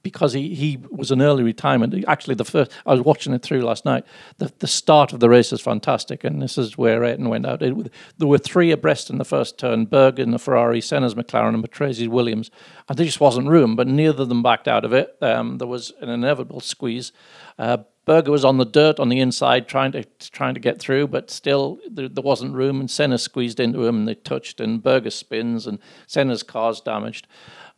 because 0.04 0.34
he, 0.34 0.54
he 0.54 0.78
was 0.92 1.12
an 1.12 1.22
early 1.22 1.44
retirement. 1.44 2.04
Actually, 2.08 2.36
the 2.36 2.46
first 2.46 2.72
I 2.86 2.92
was 2.92 3.02
watching 3.02 3.34
it 3.34 3.42
through 3.42 3.62
last 3.62 3.86
night. 3.86 4.06
The 4.38 4.52
the 4.60 4.68
start 4.68 5.14
of 5.14 5.20
the 5.20 5.30
race 5.30 5.52
is 5.52 5.62
fantastic, 5.62 6.24
and 6.24 6.42
this 6.42 6.58
is 6.58 6.78
where 6.78 7.04
Ayrton 7.04 7.30
went 7.30 7.46
out. 7.46 7.62
It, 7.62 7.92
there 8.18 8.28
were 8.28 8.38
three 8.38 8.72
abreast 8.72 9.10
in 9.10 9.18
the 9.18 9.26
first 9.26 9.58
turn: 9.58 9.86
Berger 9.86 10.24
in 10.24 10.32
the 10.32 10.40
Ferrari, 10.40 10.82
Senna's 10.82 11.16
McLaren, 11.16 11.54
and 11.54 11.64
Patrese 11.64 12.08
Williams. 12.08 12.52
And 12.88 12.98
there 12.98 13.06
just 13.06 13.22
wasn't 13.22 13.48
room, 13.48 13.76
but 13.76 13.88
neither 13.88 14.24
of 14.24 14.30
them 14.30 14.44
backed 14.44 14.68
out 14.68 14.86
of 14.86 14.94
it. 14.94 15.18
Um, 15.22 15.58
there 15.58 15.68
was 15.68 15.92
an 16.02 16.10
inevitable 16.10 16.60
squeeze. 16.60 17.12
Uh, 17.58 17.78
Berger 18.06 18.32
was 18.32 18.46
on 18.46 18.58
the 18.58 18.66
dirt 18.66 19.00
on 19.00 19.10
the 19.10 19.20
inside, 19.20 19.68
trying 19.68 19.92
to 19.92 20.04
trying 20.32 20.54
to 20.54 20.60
get 20.60 20.80
through, 20.80 21.08
but 21.08 21.30
still 21.30 21.80
there, 21.90 22.10
there 22.10 22.24
wasn't 22.24 22.54
room. 22.54 22.80
And 22.80 22.90
Senna 22.90 23.18
squeezed 23.18 23.60
into 23.60 23.86
him, 23.86 23.98
and 23.98 24.08
they 24.08 24.16
touched, 24.16 24.60
and 24.60 24.82
Berger 24.82 25.12
spins, 25.12 25.68
and 25.68 25.80
Senna's 26.08 26.44
car's 26.44 26.82
damaged. 26.82 27.28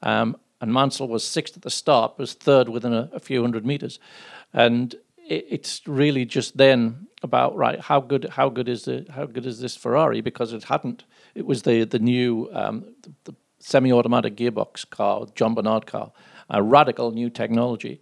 Um, 0.02 0.38
and 0.62 0.72
Mansell 0.72 1.08
was 1.08 1.24
sixth 1.24 1.58
at 1.58 1.64
the 1.64 1.72
start, 1.72 2.18
was 2.18 2.34
third 2.34 2.70
within 2.70 2.94
a, 2.94 3.10
a 3.14 3.20
few 3.20 3.42
hundred 3.42 3.66
meters, 3.66 4.00
and 4.54 4.96
it, 5.18 5.46
it's 5.50 5.82
really 5.88 6.26
just 6.26 6.58
then 6.58 7.08
about 7.24 7.56
right 7.56 7.80
how 7.80 8.00
good 8.00 8.28
how 8.32 8.50
good 8.50 8.68
is 8.68 8.86
the 8.86 9.06
how 9.12 9.26
good 9.26 9.46
is 9.46 9.60
this 9.60 9.76
Ferrari 9.76 10.22
because 10.22 10.54
it 10.54 10.64
hadn't 10.64 11.04
it 11.36 11.46
was 11.46 11.64
the 11.64 11.84
the 11.84 12.00
new 12.00 12.50
um, 12.54 12.86
the, 13.02 13.14
the 13.26 13.36
semi-automatic 13.60 14.36
gearbox 14.36 14.90
car 14.90 15.28
John 15.36 15.54
Barnard 15.54 15.86
car 15.86 16.12
a 16.50 16.64
radical 16.64 17.12
new 17.12 17.30
technology 17.30 18.02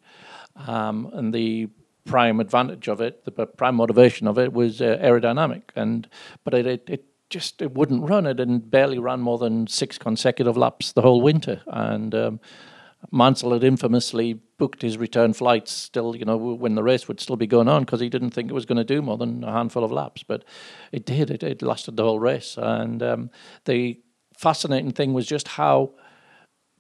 um, 0.56 1.10
and 1.14 1.34
the 1.34 1.70
prime 2.06 2.40
advantage 2.40 2.88
of 2.88 3.02
it 3.02 3.24
the 3.26 3.46
prime 3.46 3.76
motivation 3.76 4.26
of 4.28 4.38
it 4.38 4.52
was 4.52 4.82
uh, 4.82 4.98
aerodynamic 5.02 5.64
and 5.76 6.08
but 6.44 6.54
it, 6.54 6.66
it, 6.66 6.90
it 6.90 7.06
just 7.30 7.62
it 7.62 7.74
wouldn't 7.74 8.08
run. 8.10 8.26
It 8.26 8.40
and 8.40 8.70
barely 8.70 9.00
ran 9.00 9.22
more 9.22 9.38
than 9.38 9.68
six 9.68 9.98
consecutive 9.98 10.58
laps 10.58 10.92
the 10.92 11.02
whole 11.02 11.22
winter. 11.22 11.62
And 11.68 12.14
um, 12.14 12.40
Mansell 13.12 13.54
had 13.54 13.64
infamously 13.64 14.34
booked 14.58 14.82
his 14.82 14.98
return 14.98 15.34
flights 15.34 15.72
still, 15.72 16.16
you 16.16 16.26
know, 16.26 16.38
when 16.38 16.76
the 16.76 16.84
race 16.84 17.08
would 17.08 17.20
still 17.20 17.38
be 17.38 17.48
going 17.48 17.70
on 17.70 17.84
because 17.84 18.02
he 18.02 18.10
didn't 18.10 18.32
think 18.32 18.50
it 18.50 18.54
was 18.54 18.66
going 18.66 18.78
to 18.78 18.84
do 18.84 19.02
more 19.02 19.18
than 19.18 19.44
a 19.44 19.52
handful 19.52 19.84
of 19.84 19.92
laps. 19.92 20.24
But 20.24 20.44
it 20.92 21.06
did. 21.06 21.32
It, 21.32 21.44
it 21.44 21.62
lasted 21.62 21.96
the 21.96 22.04
whole 22.04 22.20
race. 22.20 22.58
And 22.58 23.02
um, 23.02 23.30
the 23.66 24.02
fascinating 24.38 24.92
thing 24.92 25.14
was 25.14 25.28
just 25.28 25.48
how 25.50 25.94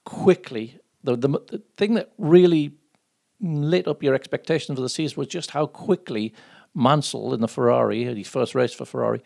quickly 0.03 0.80
the, 1.03 1.15
the, 1.15 1.28
the 1.30 1.61
thing 1.78 1.93
that 1.93 2.11
really 2.17 2.74
lit 3.41 3.87
up 3.87 4.03
your 4.03 4.13
expectations 4.13 4.77
for 4.77 4.81
the 4.81 4.89
season 4.89 5.17
was 5.17 5.27
just 5.27 5.51
how 5.51 5.65
quickly 5.65 6.33
Mansell 6.73 7.33
in 7.33 7.41
the 7.41 7.47
Ferrari, 7.47 8.03
his 8.03 8.27
first 8.27 8.55
race 8.55 8.73
for 8.73 8.85
Ferrari, 8.85 9.23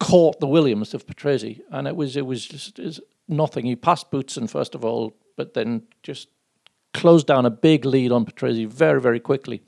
caught 0.00 0.40
the 0.40 0.48
Williams 0.48 0.94
of 0.94 1.06
Patrese, 1.06 1.60
and 1.70 1.86
it 1.86 1.96
was 1.96 2.16
it 2.16 2.26
was 2.26 2.44
just 2.46 2.78
it 2.78 2.84
was 2.84 3.00
nothing. 3.28 3.66
He 3.66 3.76
passed 3.76 4.10
Boutsen 4.10 4.48
first 4.48 4.74
of 4.74 4.84
all, 4.84 5.16
but 5.36 5.54
then 5.54 5.82
just 6.02 6.28
closed 6.92 7.26
down 7.26 7.46
a 7.46 7.50
big 7.50 7.84
lead 7.84 8.12
on 8.12 8.24
Patrese 8.24 8.66
very 8.66 9.00
very 9.00 9.20
quickly. 9.20 9.62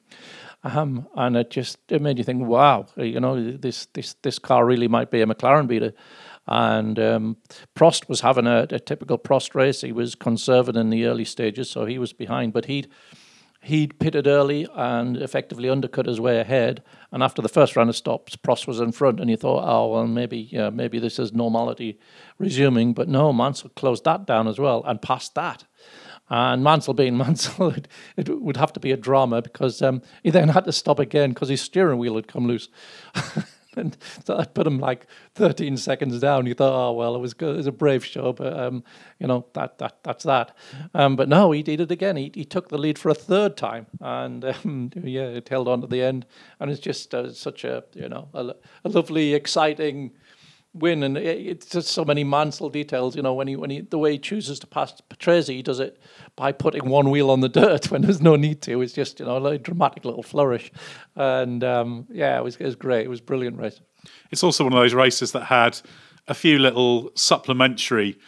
Um, 0.65 1.07
and 1.15 1.37
it 1.37 1.51
just 1.51 1.79
it 1.91 2.01
made 2.01 2.19
you 2.19 2.25
think, 2.25 2.43
wow, 2.47 2.87
you 2.97 3.21
know, 3.21 3.53
this 3.53 3.87
this 3.93 4.15
this 4.23 4.39
car 4.39 4.65
really 4.65 4.89
might 4.89 5.11
be 5.11 5.21
a 5.21 5.27
McLaren 5.27 5.69
beater. 5.69 5.93
And 6.47 6.99
um, 6.99 7.37
Prost 7.75 8.09
was 8.09 8.21
having 8.21 8.47
a, 8.47 8.67
a 8.71 8.79
typical 8.79 9.19
Prost 9.19 9.55
race. 9.55 9.83
He 9.83 9.93
was 9.93 10.15
conservative 10.15 10.81
in 10.81 10.91
the 10.91 11.07
early 11.07 11.25
stages, 11.25 11.71
so 11.71 11.85
he 11.85 11.99
was 11.99 12.13
behind. 12.13 12.53
But 12.53 12.67
he'd 12.67 12.89
he'd 13.65 13.99
pitted 13.99 14.27
early 14.27 14.67
and 14.75 15.17
effectively 15.17 15.69
undercut 15.69 16.07
his 16.07 16.21
way 16.21 16.39
ahead. 16.39 16.83
And 17.11 17.23
after 17.23 17.43
the 17.43 17.49
first 17.49 17.77
round 17.77 17.91
of 17.91 17.97
stops, 17.97 18.37
Prost 18.37 18.67
was 18.67 18.81
in 18.81 18.93
front, 18.93 19.21
and 19.21 19.31
you 19.31 19.37
thought, 19.37 19.65
oh 19.67 19.89
well, 19.89 20.07
maybe 20.07 20.49
yeah, 20.51 20.71
maybe 20.71 20.99
this 20.99 21.19
is 21.19 21.33
normality 21.33 21.99
resuming. 22.39 22.93
But 22.93 23.09
no, 23.09 23.33
Mansell 23.33 23.71
closed 23.71 24.05
that 24.05 24.27
down 24.27 24.49
as 24.49 24.59
well 24.59 24.85
and 24.85 25.01
passed 25.01 25.35
that. 25.35 25.65
And 26.29 26.65
Mansell 26.65 26.95
being 26.95 27.17
Mansell, 27.19 27.71
it, 27.71 27.89
it 28.17 28.29
would 28.29 28.57
have 28.57 28.73
to 28.75 28.81
be 28.81 28.93
a 28.93 28.97
drama 28.97 29.43
because 29.43 29.83
um, 29.83 30.03
he 30.23 30.31
then 30.31 30.49
had 30.49 30.65
to 30.65 30.73
stop 30.73 30.99
again 30.99 31.31
because 31.31 31.49
his 31.49 31.61
steering 31.61 31.99
wheel 31.99 32.17
had 32.17 32.29
come 32.29 32.47
loose. 32.47 32.69
and 33.79 33.97
I 34.29 34.45
put 34.45 34.67
him 34.67 34.79
like 34.79 35.07
13 35.35 35.77
seconds 35.77 36.21
down. 36.21 36.47
You 36.47 36.55
thought, 36.55 36.75
oh 36.75 36.93
well, 36.93 37.15
it 37.15 37.21
was 37.21 37.35
good. 37.35 37.55
It 37.55 37.59
was 37.59 37.67
a 37.67 37.73
brave 37.73 38.05
show, 38.05 38.33
but 38.33 38.59
um, 38.59 38.85
you 39.19 39.27
know 39.27 39.47
that 39.55 39.79
that 39.79 39.99
that's 40.03 40.25
that. 40.25 40.57
Um, 40.95 41.17
but 41.17 41.29
no, 41.29 41.51
he 41.53 41.63
did 41.63 41.81
it 41.81 41.91
again. 41.91 42.17
He 42.17 42.31
he 42.35 42.45
took 42.45 42.69
the 42.69 42.79
lead 42.79 42.99
for 42.99 43.09
a 43.09 43.15
third 43.15 43.57
time, 43.57 43.87
and 44.01 44.45
um, 44.65 44.91
yeah, 45.03 45.27
it 45.27 45.49
held 45.49 45.69
on 45.69 45.81
to 45.81 45.87
the 45.87 46.03
end. 46.03 46.27
And 46.61 46.71
it's 46.71 46.81
just 46.81 47.15
uh, 47.15 47.33
such 47.33 47.65
a 47.65 47.85
you 47.95 48.09
know 48.09 48.29
a, 48.35 48.55
a 48.85 48.89
lovely, 48.89 49.35
exciting 49.35 50.13
win, 50.75 51.03
and 51.03 51.17
it's 51.17 51.67
just 51.67 51.89
so 51.89 52.05
many 52.05 52.25
Mansell 52.25 52.69
details. 52.69 53.17
You 53.17 53.23
know, 53.23 53.33
when 53.33 53.49
he 53.49 53.57
when 53.57 53.71
he 53.71 53.81
the 53.81 53.99
way 53.99 54.13
he 54.13 54.19
chooses 54.19 54.59
to 54.61 54.67
pass 54.67 55.01
Patrese, 55.09 55.49
he 55.49 55.63
does 55.63 55.81
it 55.81 55.99
by 56.37 56.53
putting 56.53 56.89
one 56.89 57.11
wheel 57.11 57.31
on 57.31 57.41
the 57.41 57.49
dirt 57.49 57.91
when 57.91 58.03
there's 58.03 58.21
no 58.21 58.37
need 58.37 58.61
to. 58.63 58.83
It's 58.83 58.93
just 58.93 59.21
you 59.21 59.27
know 59.27 59.45
a 59.47 59.59
dramatic 59.59 60.05
little 60.05 60.23
flourish, 60.23 60.71
and 61.17 61.63
um, 61.65 62.07
yeah, 62.11 62.37
it 62.37 62.45
was 62.45 62.57
it 62.57 62.65
was 62.65 62.77
great. 62.77 63.07
It 63.07 63.11
was 63.11 63.21
brilliant 63.21 63.59
race. 63.59 63.81
It's 64.31 64.43
also 64.43 64.65
one 64.65 64.73
of 64.73 64.79
those 64.79 64.95
races 64.95 65.33
that 65.33 65.45
had 65.45 65.81
a 66.29 66.35
few 66.35 66.59
little 66.59 67.11
supplementary 67.15 68.19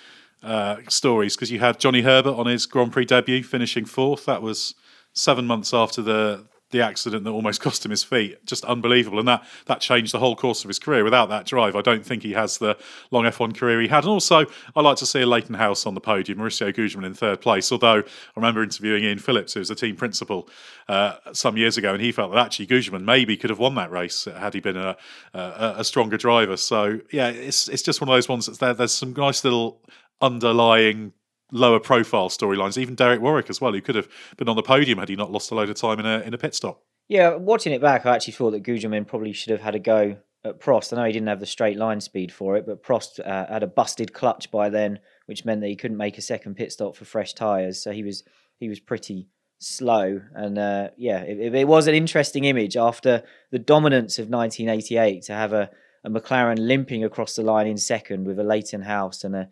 uh, 0.43 0.77
stories 0.89 1.35
because 1.35 1.51
you 1.51 1.59
had 1.59 1.81
Johnny 1.81 2.03
Herbert 2.03 2.35
on 2.35 2.47
his 2.47 2.67
Grand 2.67 2.93
Prix 2.93 3.07
debut 3.07 3.43
finishing 3.43 3.85
fourth. 3.85 4.27
That 4.27 4.43
was 4.43 4.75
seven 5.13 5.47
months 5.47 5.75
after 5.75 6.03
the 6.03 6.47
the 6.71 6.81
accident 6.81 7.25
that 7.25 7.31
almost 7.31 7.61
cost 7.63 7.85
him 7.85 7.91
his 7.91 8.05
feet. 8.05 8.45
Just 8.45 8.65
unbelievable. 8.65 9.19
And 9.19 9.29
that, 9.29 9.45
that 9.67 9.81
changed 9.81 10.13
the 10.13 10.19
whole 10.19 10.37
course 10.37 10.65
of 10.65 10.69
his 10.69 10.79
career. 10.79 11.05
Without 11.05 11.29
that 11.29 11.47
drive, 11.47 11.77
I 11.77 11.83
don't 11.83 12.05
think 12.05 12.23
he 12.23 12.33
has 12.33 12.59
the 12.59 12.77
long 13.11 13.25
F1 13.25 13.57
career 13.57 13.81
he 13.81 13.89
had. 13.89 14.05
And 14.05 14.11
also, 14.11 14.47
I 14.75 14.81
like 14.81 14.97
to 14.99 15.07
see 15.07 15.23
a 15.23 15.27
Leyton 15.27 15.55
House 15.55 15.87
on 15.87 15.95
the 15.95 16.01
podium, 16.01 16.39
Mauricio 16.39 16.75
Gugelmin 16.75 17.07
in 17.07 17.15
third 17.15 17.41
place. 17.41 17.71
Although 17.71 18.01
I 18.01 18.05
remember 18.35 18.63
interviewing 18.63 19.05
Ian 19.05 19.19
Phillips, 19.19 19.55
who 19.55 19.61
was 19.61 19.69
the 19.69 19.75
team 19.75 19.97
principal 19.97 20.49
uh, 20.89 21.17
some 21.33 21.57
years 21.57 21.77
ago, 21.77 21.93
and 21.93 22.03
he 22.03 22.13
felt 22.13 22.33
that 22.33 22.45
actually 22.45 22.67
Gugelmin 22.67 23.05
maybe 23.05 23.37
could 23.37 23.51
have 23.51 23.59
won 23.59 23.75
that 23.77 23.91
race 23.91 24.25
had 24.25 24.55
he 24.55 24.61
been 24.61 24.77
a, 24.77 24.97
a, 25.35 25.75
a 25.79 25.85
stronger 25.85 26.17
driver. 26.17 26.57
So, 26.57 27.01
yeah, 27.13 27.29
it's, 27.29 27.69
it's 27.69 27.83
just 27.83 28.01
one 28.01 28.09
of 28.09 28.15
those 28.15 28.29
ones 28.29 28.47
that's 28.47 28.59
there. 28.59 28.75
There's 28.75 28.93
some 28.93 29.13
nice 29.13 29.45
little 29.45 29.81
underlying 30.21 31.13
lower 31.53 31.81
profile 31.81 32.29
storylines. 32.29 32.79
Even 32.79 32.95
Derek 32.95 33.21
Warwick 33.21 33.51
as 33.51 33.61
well, 33.61 33.73
who 33.73 33.81
could 33.81 33.95
have 33.95 34.09
been 34.37 34.49
on 34.49 34.57
the 34.57 34.63
podium 34.63 34.99
had 34.99 35.09
he 35.09 35.17
not 35.17 35.31
lost 35.31 35.51
a 35.51 35.55
load 35.55 35.71
of 35.71 35.77
time 35.77 36.01
in 36.01 36.07
a 36.07 36.21
in 36.21 36.35
a 36.35 36.39
pit 36.39 36.55
stop. 36.55 36.83
Yeah, 37.09 37.37
watching 37.37 37.73
it 37.73 37.81
back, 37.81 38.05
I 38.05 38.15
actually 38.15 38.33
thought 38.33 38.51
that 38.51 38.65
Gugelmin 38.65 39.07
probably 39.07 39.33
should 39.33 39.51
have 39.51 39.61
had 39.61 39.77
a 39.77 39.79
go 39.79 40.17
at 40.45 40.61
Prost. 40.61 40.93
I 40.93 40.97
know 40.97 41.05
he 41.05 41.13
didn't 41.13 41.29
have 41.29 41.41
the 41.41 41.47
straight 41.47 41.77
line 41.77 42.01
speed 42.01 42.33
for 42.33 42.57
it, 42.57 42.67
but 42.67 42.83
Prost 42.83 43.21
uh, 43.21 43.47
had 43.47 43.63
a 43.63 43.69
busted 43.69 44.13
clutch 44.13 44.51
by 44.51 44.71
then, 44.71 44.99
which 45.27 45.45
meant 45.45 45.61
that 45.61 45.69
he 45.69 45.77
couldn't 45.77 45.97
make 45.97 46.19
a 46.19 46.23
second 46.23 46.57
pit 46.57 46.73
stop 46.73 46.97
for 46.97 47.05
fresh 47.05 47.35
tyres. 47.35 47.81
So 47.81 47.93
he 47.93 48.03
was 48.03 48.25
he 48.59 48.69
was 48.69 48.81
pretty 48.81 49.29
slow, 49.59 50.21
and 50.35 50.59
uh, 50.59 50.91
yeah, 50.97 51.21
it, 51.21 51.55
it, 51.55 51.69
was 51.69 51.87
an 51.87 51.95
interesting 51.95 52.45
image 52.45 52.77
after 52.77 53.23
the 53.51 53.59
dominance 53.59 54.19
of 54.19 54.29
1988 54.29 55.23
to 55.23 55.33
have 55.33 55.53
a, 55.53 55.71
a 56.05 56.11
McLaren 56.11 56.59
limping 56.59 57.05
across 57.05 57.37
the 57.37 57.43
line 57.43 57.67
in 57.67 57.79
second 57.79 58.27
with 58.27 58.39
a 58.39 58.45
Leyton 58.45 58.83
House 58.83 59.25
and 59.25 59.35
a 59.35 59.49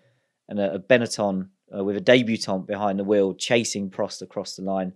and 0.49 0.59
a, 0.59 0.75
a 0.75 0.79
Benetton 0.79 1.49
uh, 1.77 1.85
with 1.85 1.97
a 1.97 2.01
debutant 2.01 2.67
behind 2.67 2.99
the 2.99 3.05
wheel 3.05 3.35
chasing 3.35 3.91
Prost 3.91 4.23
across 4.23 4.57
the 4.57 4.63
line. 4.63 4.93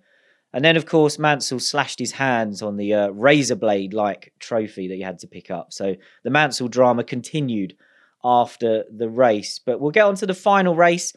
And 0.53 0.64
then, 0.64 0.76
of 0.76 0.87
course, 0.87 1.18
Mansell 1.18 1.61
slashed 1.61 1.99
his 1.99 2.12
hands 2.12 2.62
on 2.62 2.76
the 2.76 2.95
uh, 2.95 3.09
razor 3.09 3.57
blade 3.57 3.93
like 3.93 4.33
trophy 4.39 4.89
that 4.89 4.95
he 4.95 5.03
had 5.03 5.18
to 5.20 5.26
pick 5.26 5.51
up. 5.51 5.72
So 5.72 5.97
the 6.24 6.31
Mansell 6.31 6.68
drama 6.68 7.05
continued 7.05 7.76
after 8.24 8.85
the 8.91 9.09
race. 9.09 9.61
But 9.64 9.81
we'll 9.81 9.91
get 9.91 10.07
on 10.07 10.16
to 10.16 10.26
the 10.26 10.35
final 10.35 10.74
race, 10.74 11.12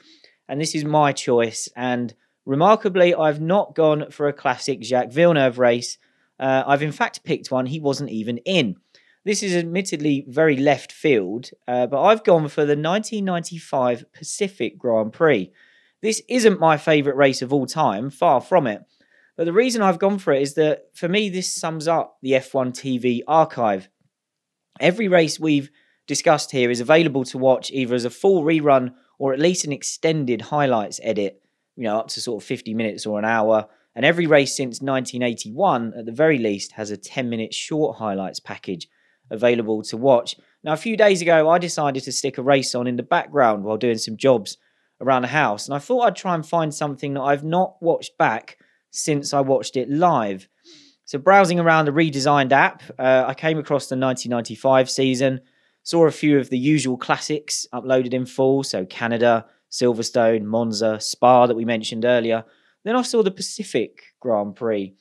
and 0.49 0.59
this 0.59 0.75
is 0.75 0.83
my 0.83 1.13
choice. 1.13 1.69
And 1.75 2.13
remarkably, 2.45 3.15
I've 3.15 3.41
not 3.41 3.73
gone 3.73 4.11
for 4.11 4.27
a 4.27 4.33
classic 4.33 4.83
Jacques 4.83 5.11
Villeneuve 5.11 5.59
race. 5.59 5.97
Uh, 6.39 6.63
I've 6.65 6.83
in 6.83 6.91
fact 6.91 7.23
picked 7.23 7.51
one 7.51 7.67
he 7.67 7.79
wasn't 7.79 8.09
even 8.09 8.37
in. 8.39 8.75
This 9.23 9.43
is 9.43 9.55
admittedly 9.55 10.25
very 10.27 10.57
left 10.57 10.91
field, 10.91 11.51
uh, 11.67 11.85
but 11.85 12.01
I've 12.01 12.23
gone 12.23 12.47
for 12.47 12.61
the 12.61 12.75
1995 12.75 14.05
Pacific 14.13 14.79
Grand 14.79 15.13
Prix. 15.13 15.51
This 16.01 16.23
isn't 16.27 16.59
my 16.59 16.77
favourite 16.77 17.15
race 17.15 17.43
of 17.43 17.53
all 17.53 17.67
time, 17.67 18.09
far 18.09 18.41
from 18.41 18.65
it. 18.65 18.81
But 19.37 19.45
the 19.45 19.53
reason 19.53 19.83
I've 19.83 19.99
gone 19.99 20.17
for 20.17 20.33
it 20.33 20.41
is 20.41 20.55
that 20.55 20.85
for 20.95 21.07
me, 21.07 21.29
this 21.29 21.53
sums 21.53 21.87
up 21.87 22.17
the 22.23 22.31
F1 22.31 22.73
TV 22.73 23.21
archive. 23.27 23.89
Every 24.79 25.07
race 25.07 25.39
we've 25.39 25.69
discussed 26.07 26.49
here 26.49 26.71
is 26.71 26.81
available 26.81 27.23
to 27.25 27.37
watch 27.37 27.69
either 27.69 27.93
as 27.93 28.05
a 28.05 28.09
full 28.09 28.43
rerun 28.43 28.95
or 29.19 29.33
at 29.33 29.39
least 29.39 29.65
an 29.65 29.71
extended 29.71 30.41
highlights 30.41 30.99
edit, 31.03 31.43
you 31.75 31.83
know, 31.83 31.99
up 31.99 32.07
to 32.07 32.21
sort 32.21 32.41
of 32.41 32.47
50 32.47 32.73
minutes 32.73 33.05
or 33.05 33.19
an 33.19 33.25
hour. 33.25 33.67
And 33.93 34.03
every 34.03 34.25
race 34.25 34.55
since 34.55 34.81
1981, 34.81 35.93
at 35.95 36.05
the 36.07 36.11
very 36.11 36.39
least, 36.39 36.71
has 36.71 36.89
a 36.89 36.97
10 36.97 37.29
minute 37.29 37.53
short 37.53 37.97
highlights 37.97 38.39
package 38.39 38.87
available 39.31 39.81
to 39.83 39.97
watch. 39.97 40.35
Now, 40.63 40.73
a 40.73 40.77
few 40.77 40.95
days 40.95 41.21
ago, 41.21 41.49
I 41.49 41.57
decided 41.57 42.03
to 42.03 42.11
stick 42.11 42.37
a 42.37 42.43
race 42.43 42.75
on 42.75 42.85
in 42.85 42.97
the 42.97 43.03
background 43.03 43.63
while 43.63 43.77
doing 43.77 43.97
some 43.97 44.17
jobs 44.17 44.57
around 45.01 45.23
the 45.23 45.29
house, 45.29 45.67
and 45.67 45.75
I 45.75 45.79
thought 45.79 46.01
I'd 46.01 46.15
try 46.15 46.35
and 46.35 46.45
find 46.45 46.71
something 46.73 47.15
that 47.15 47.21
I've 47.21 47.43
not 47.43 47.75
watched 47.81 48.17
back 48.19 48.57
since 48.91 49.33
I 49.33 49.39
watched 49.41 49.75
it 49.75 49.89
live. 49.89 50.47
So, 51.05 51.17
browsing 51.17 51.59
around 51.59 51.85
the 51.85 51.91
redesigned 51.91 52.51
app, 52.51 52.83
uh, 52.99 53.25
I 53.27 53.33
came 53.33 53.57
across 53.57 53.87
the 53.87 53.97
1995 53.97 54.89
season, 54.89 55.41
saw 55.81 56.05
a 56.05 56.11
few 56.11 56.37
of 56.37 56.49
the 56.49 56.59
usual 56.59 56.97
classics 56.97 57.65
uploaded 57.73 58.13
in 58.13 58.27
full, 58.27 58.63
so 58.63 58.85
Canada, 58.85 59.45
Silverstone, 59.71 60.43
Monza, 60.43 60.99
Spa 60.99 61.47
that 61.47 61.55
we 61.55 61.65
mentioned 61.65 62.05
earlier. 62.05 62.43
Then 62.83 62.95
I 62.95 63.01
saw 63.01 63.23
the 63.23 63.31
Pacific 63.31 64.03
Grand 64.19 64.55
Prix. 64.55 64.93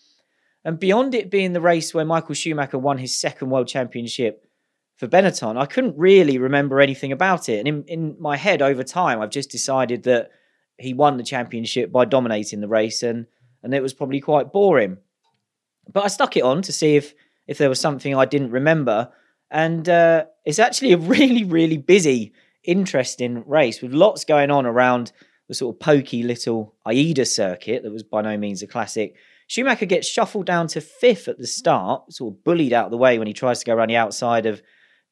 And 0.64 0.78
beyond 0.78 1.14
it 1.14 1.30
being 1.30 1.52
the 1.52 1.60
race 1.60 1.94
where 1.94 2.04
Michael 2.04 2.34
Schumacher 2.34 2.78
won 2.78 2.98
his 2.98 3.18
second 3.18 3.50
world 3.50 3.68
championship 3.68 4.46
for 4.96 5.08
Benetton, 5.08 5.56
I 5.56 5.66
couldn't 5.66 5.96
really 5.96 6.36
remember 6.36 6.80
anything 6.80 7.12
about 7.12 7.48
it. 7.48 7.58
And 7.58 7.68
in, 7.68 7.84
in 7.84 8.16
my 8.18 8.36
head, 8.36 8.60
over 8.60 8.82
time, 8.82 9.20
I've 9.20 9.30
just 9.30 9.50
decided 9.50 10.02
that 10.02 10.30
he 10.78 10.92
won 10.92 11.16
the 11.16 11.22
championship 11.22 11.90
by 11.92 12.04
dominating 12.04 12.60
the 12.60 12.68
race, 12.68 13.02
and 13.02 13.26
and 13.62 13.74
it 13.74 13.82
was 13.82 13.94
probably 13.94 14.20
quite 14.20 14.52
boring. 14.52 14.98
But 15.92 16.04
I 16.04 16.08
stuck 16.08 16.36
it 16.36 16.42
on 16.42 16.62
to 16.62 16.72
see 16.72 16.96
if 16.96 17.14
if 17.46 17.58
there 17.58 17.68
was 17.68 17.80
something 17.80 18.14
I 18.14 18.24
didn't 18.24 18.50
remember, 18.50 19.10
and 19.50 19.88
uh, 19.88 20.24
it's 20.44 20.58
actually 20.58 20.92
a 20.92 20.98
really 21.14 21.44
really 21.44 21.78
busy, 21.78 22.32
interesting 22.64 23.44
race 23.46 23.80
with 23.80 23.92
lots 23.92 24.24
going 24.24 24.50
on 24.50 24.66
around 24.66 25.12
the 25.48 25.54
sort 25.54 25.74
of 25.74 25.80
pokey 25.80 26.22
little 26.22 26.74
Aida 26.86 27.24
circuit 27.24 27.82
that 27.82 27.90
was 27.90 28.02
by 28.02 28.22
no 28.22 28.36
means 28.36 28.62
a 28.62 28.66
classic 28.66 29.16
Schumacher 29.50 29.86
gets 29.86 30.06
shuffled 30.06 30.46
down 30.46 30.68
to 30.68 30.80
fifth 30.80 31.26
at 31.26 31.36
the 31.36 31.46
start, 31.48 32.12
sort 32.12 32.32
of 32.32 32.44
bullied 32.44 32.72
out 32.72 32.84
of 32.84 32.92
the 32.92 32.96
way 32.96 33.18
when 33.18 33.26
he 33.26 33.32
tries 33.32 33.58
to 33.58 33.64
go 33.64 33.74
around 33.74 33.88
the 33.88 33.96
outside 33.96 34.46
of 34.46 34.62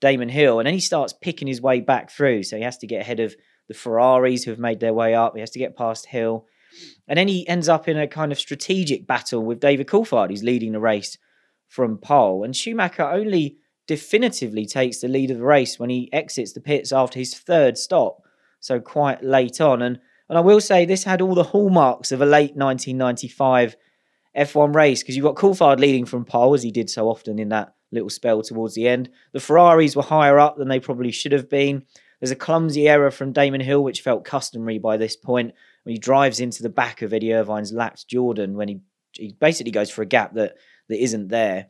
Damon 0.01 0.29
Hill, 0.29 0.61
and 0.61 0.67
then 0.69 0.75
he 0.75 0.81
starts 0.81 1.13
picking 1.13 1.49
his 1.49 1.61
way 1.61 1.81
back 1.81 2.09
through. 2.09 2.45
So 2.45 2.57
he 2.57 2.63
has 2.63 2.79
to 2.79 2.87
get 2.87 3.01
ahead 3.01 3.19
of 3.19 3.35
the 3.67 3.75
Ferraris 3.75 4.45
who 4.45 4.53
have 4.53 4.61
made 4.61 4.79
their 4.79 4.95
way 4.95 5.13
up. 5.13 5.35
He 5.35 5.41
has 5.41 5.51
to 5.51 5.59
get 5.59 5.77
past 5.77 6.07
Hill. 6.07 6.47
And 7.09 7.19
then 7.19 7.27
he 7.27 7.49
ends 7.49 7.69
up 7.69 7.89
in 7.89 7.99
a 7.99 8.07
kind 8.07 8.31
of 8.31 8.39
strategic 8.39 9.09
battle 9.09 9.45
with 9.45 9.59
David 9.59 9.89
Coulthard, 9.89 10.31
who's 10.31 10.45
leading 10.45 10.71
the 10.71 10.79
race 10.79 11.19
from 11.67 11.99
pole. 11.99 12.45
And 12.45 12.55
Schumacher 12.55 13.03
only 13.03 13.57
definitively 13.89 14.67
takes 14.67 15.01
the 15.01 15.09
lead 15.09 15.33
of 15.33 15.39
the 15.39 15.45
race 15.45 15.81
when 15.81 15.91
he 15.91 16.13
exits 16.13 16.53
the 16.53 16.61
pits 16.61 16.93
after 16.93 17.19
his 17.19 17.35
third 17.35 17.77
stop. 17.77 18.23
So 18.61 18.79
quite 18.79 19.25
late 19.25 19.61
on. 19.61 19.83
And 19.83 19.99
and 20.29 20.37
I 20.37 20.43
will 20.43 20.61
say 20.61 20.85
this 20.85 21.05
had 21.05 21.23
all 21.23 21.35
the 21.35 21.43
hallmarks 21.43 22.13
of 22.13 22.21
a 22.21 22.27
late 22.27 22.55
1995 22.55 23.77
F1 24.37 24.75
race 24.75 25.03
because 25.03 25.17
you've 25.17 25.25
got 25.25 25.37
Coulthard 25.37 25.79
leading 25.79 26.05
from 26.05 26.25
pole 26.25 26.55
as 26.55 26.63
he 26.63 26.71
did 26.71 26.91
so 26.91 27.09
often 27.09 27.39
in 27.39 27.49
that 27.51 27.75
little 27.91 28.11
spell 28.11 28.43
towards 28.43 28.75
the 28.75 28.89
end. 28.89 29.09
The 29.33 29.41
Ferraris 29.41 29.97
were 29.97 30.03
higher 30.03 30.39
up 30.39 30.57
than 30.57 30.69
they 30.69 30.81
probably 30.81 31.11
should 31.11 31.33
have 31.33 31.49
been. 31.49 31.85
There's 32.21 32.31
a 32.31 32.37
clumsy 32.37 32.89
error 32.89 33.11
from 33.11 33.33
Damon 33.33 33.61
Hill, 33.61 33.83
which 33.83 34.01
felt 34.01 34.25
customary 34.25 34.79
by 34.79 34.97
this 34.97 35.17
point, 35.17 35.55
when 35.85 35.95
he 35.95 35.99
drives 35.99 36.41
into 36.41 36.63
the 36.63 36.69
back 36.69 37.03
of 37.03 37.13
Eddie 37.13 37.33
Irvine's 37.33 37.73
lapped 37.73 38.09
Jordan 38.09 38.57
when 38.57 38.69
he 38.69 38.81
he 39.13 39.35
basically 39.41 39.73
goes 39.73 39.91
for 39.91 40.03
a 40.03 40.07
gap 40.07 40.35
that 40.35 40.57
that 40.89 41.03
isn't 41.03 41.29
there. 41.29 41.69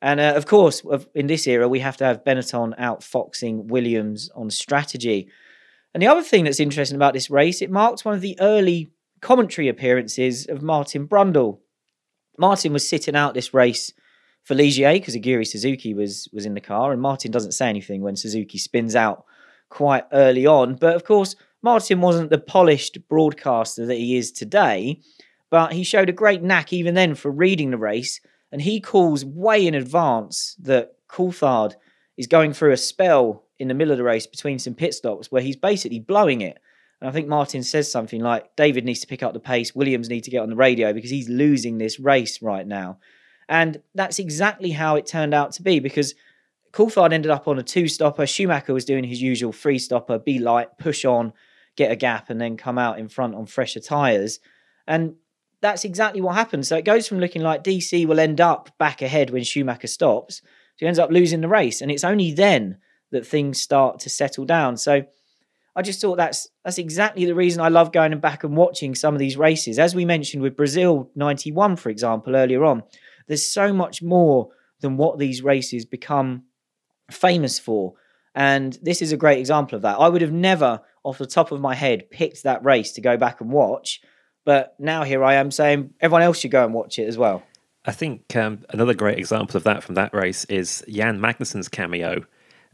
And 0.00 0.18
uh, 0.18 0.32
of 0.34 0.46
course, 0.46 0.82
in 1.14 1.28
this 1.28 1.46
era, 1.46 1.68
we 1.68 1.78
have 1.78 1.96
to 1.98 2.04
have 2.04 2.24
Benetton 2.24 2.78
outfoxing 2.78 3.66
Williams 3.66 4.30
on 4.34 4.50
strategy. 4.50 5.28
And 5.94 6.02
the 6.02 6.08
other 6.08 6.22
thing 6.22 6.44
that's 6.44 6.58
interesting 6.58 6.96
about 6.96 7.14
this 7.14 7.30
race, 7.30 7.62
it 7.62 7.70
marked 7.70 8.04
one 8.04 8.14
of 8.14 8.20
the 8.20 8.38
early 8.40 8.90
commentary 9.20 9.68
appearances 9.68 10.46
of 10.46 10.60
Martin 10.60 11.06
Brundle. 11.06 11.60
Martin 12.38 12.72
was 12.72 12.88
sitting 12.88 13.16
out 13.16 13.34
this 13.34 13.54
race 13.54 13.92
for 14.42 14.54
Ligier 14.54 14.94
because 14.94 15.16
Aguri 15.16 15.46
Suzuki 15.46 15.94
was 15.94 16.28
was 16.32 16.46
in 16.46 16.54
the 16.54 16.60
car, 16.60 16.92
and 16.92 17.00
Martin 17.00 17.30
doesn't 17.30 17.52
say 17.52 17.68
anything 17.68 18.02
when 18.02 18.16
Suzuki 18.16 18.58
spins 18.58 18.96
out 18.96 19.24
quite 19.68 20.04
early 20.12 20.46
on. 20.46 20.74
But 20.74 20.96
of 20.96 21.04
course, 21.04 21.36
Martin 21.62 22.00
wasn't 22.00 22.30
the 22.30 22.38
polished 22.38 22.98
broadcaster 23.08 23.86
that 23.86 23.96
he 23.96 24.16
is 24.16 24.32
today, 24.32 25.00
but 25.50 25.72
he 25.72 25.84
showed 25.84 26.08
a 26.08 26.12
great 26.12 26.42
knack 26.42 26.72
even 26.72 26.94
then 26.94 27.14
for 27.14 27.30
reading 27.30 27.70
the 27.70 27.78
race, 27.78 28.20
and 28.50 28.62
he 28.62 28.80
calls 28.80 29.24
way 29.24 29.66
in 29.66 29.74
advance 29.74 30.56
that 30.60 30.92
Coulthard 31.08 31.74
is 32.16 32.26
going 32.26 32.52
through 32.52 32.72
a 32.72 32.76
spell 32.76 33.44
in 33.58 33.68
the 33.68 33.74
middle 33.74 33.92
of 33.92 33.98
the 33.98 34.04
race 34.04 34.26
between 34.26 34.58
some 34.58 34.74
pit 34.74 34.92
stops 34.94 35.30
where 35.30 35.42
he's 35.42 35.56
basically 35.56 36.00
blowing 36.00 36.40
it. 36.40 36.58
And 37.02 37.08
I 37.08 37.12
think 37.12 37.26
Martin 37.26 37.64
says 37.64 37.90
something 37.90 38.20
like 38.20 38.54
David 38.54 38.84
needs 38.84 39.00
to 39.00 39.08
pick 39.08 39.24
up 39.24 39.32
the 39.32 39.40
pace, 39.40 39.74
Williams 39.74 40.08
needs 40.08 40.24
to 40.26 40.30
get 40.30 40.40
on 40.40 40.50
the 40.50 40.54
radio 40.54 40.92
because 40.92 41.10
he's 41.10 41.28
losing 41.28 41.76
this 41.76 41.98
race 41.98 42.40
right 42.40 42.64
now. 42.64 42.98
And 43.48 43.82
that's 43.92 44.20
exactly 44.20 44.70
how 44.70 44.94
it 44.94 45.04
turned 45.04 45.34
out 45.34 45.50
to 45.54 45.64
be 45.64 45.80
because 45.80 46.14
Coulthard 46.72 47.12
ended 47.12 47.32
up 47.32 47.48
on 47.48 47.58
a 47.58 47.62
two 47.64 47.88
stopper. 47.88 48.24
Schumacher 48.24 48.72
was 48.72 48.84
doing 48.84 49.02
his 49.02 49.20
usual 49.20 49.50
three 49.50 49.80
stopper, 49.80 50.20
be 50.20 50.38
light, 50.38 50.78
push 50.78 51.04
on, 51.04 51.32
get 51.74 51.90
a 51.90 51.96
gap, 51.96 52.30
and 52.30 52.40
then 52.40 52.56
come 52.56 52.78
out 52.78 53.00
in 53.00 53.08
front 53.08 53.34
on 53.34 53.46
fresher 53.46 53.80
tyres. 53.80 54.38
And 54.86 55.16
that's 55.60 55.84
exactly 55.84 56.20
what 56.20 56.36
happened. 56.36 56.68
So 56.68 56.76
it 56.76 56.84
goes 56.84 57.08
from 57.08 57.18
looking 57.18 57.42
like 57.42 57.64
DC 57.64 58.06
will 58.06 58.20
end 58.20 58.40
up 58.40 58.78
back 58.78 59.02
ahead 59.02 59.30
when 59.30 59.42
Schumacher 59.42 59.88
stops, 59.88 60.40
to 60.40 60.46
he 60.78 60.86
ends 60.86 61.00
up 61.00 61.10
losing 61.10 61.40
the 61.40 61.48
race. 61.48 61.80
And 61.80 61.90
it's 61.90 62.04
only 62.04 62.32
then 62.32 62.78
that 63.10 63.26
things 63.26 63.60
start 63.60 63.98
to 64.00 64.08
settle 64.08 64.44
down. 64.44 64.76
So 64.76 65.04
I 65.74 65.82
just 65.82 66.00
thought 66.00 66.16
that's 66.16 66.48
that's 66.64 66.78
exactly 66.78 67.24
the 67.24 67.34
reason 67.34 67.62
I 67.62 67.68
love 67.68 67.92
going 67.92 68.18
back 68.20 68.44
and 68.44 68.56
watching 68.56 68.94
some 68.94 69.14
of 69.14 69.18
these 69.18 69.36
races. 69.36 69.78
As 69.78 69.94
we 69.94 70.04
mentioned 70.04 70.42
with 70.42 70.56
Brazil 70.56 71.10
91, 71.14 71.76
for 71.76 71.88
example, 71.88 72.36
earlier 72.36 72.64
on, 72.64 72.82
there's 73.26 73.46
so 73.46 73.72
much 73.72 74.02
more 74.02 74.50
than 74.80 74.96
what 74.96 75.18
these 75.18 75.42
races 75.42 75.84
become 75.84 76.42
famous 77.10 77.58
for. 77.58 77.94
And 78.34 78.78
this 78.82 79.02
is 79.02 79.12
a 79.12 79.16
great 79.16 79.38
example 79.38 79.76
of 79.76 79.82
that. 79.82 79.98
I 79.98 80.08
would 80.08 80.22
have 80.22 80.32
never, 80.32 80.80
off 81.04 81.18
the 81.18 81.26
top 81.26 81.52
of 81.52 81.60
my 81.60 81.74
head, 81.74 82.10
picked 82.10 82.42
that 82.42 82.64
race 82.64 82.92
to 82.92 83.00
go 83.00 83.16
back 83.16 83.40
and 83.40 83.50
watch. 83.50 84.00
But 84.44 84.74
now 84.78 85.04
here 85.04 85.22
I 85.22 85.34
am 85.34 85.50
saying 85.50 85.94
everyone 86.00 86.22
else 86.22 86.38
should 86.38 86.50
go 86.50 86.64
and 86.64 86.74
watch 86.74 86.98
it 86.98 87.06
as 87.06 87.16
well. 87.16 87.42
I 87.84 87.92
think 87.92 88.36
um, 88.36 88.64
another 88.70 88.94
great 88.94 89.18
example 89.18 89.56
of 89.56 89.64
that 89.64 89.82
from 89.82 89.96
that 89.96 90.14
race 90.14 90.44
is 90.44 90.84
Jan 90.88 91.18
Magnussen's 91.20 91.68
cameo 91.68 92.24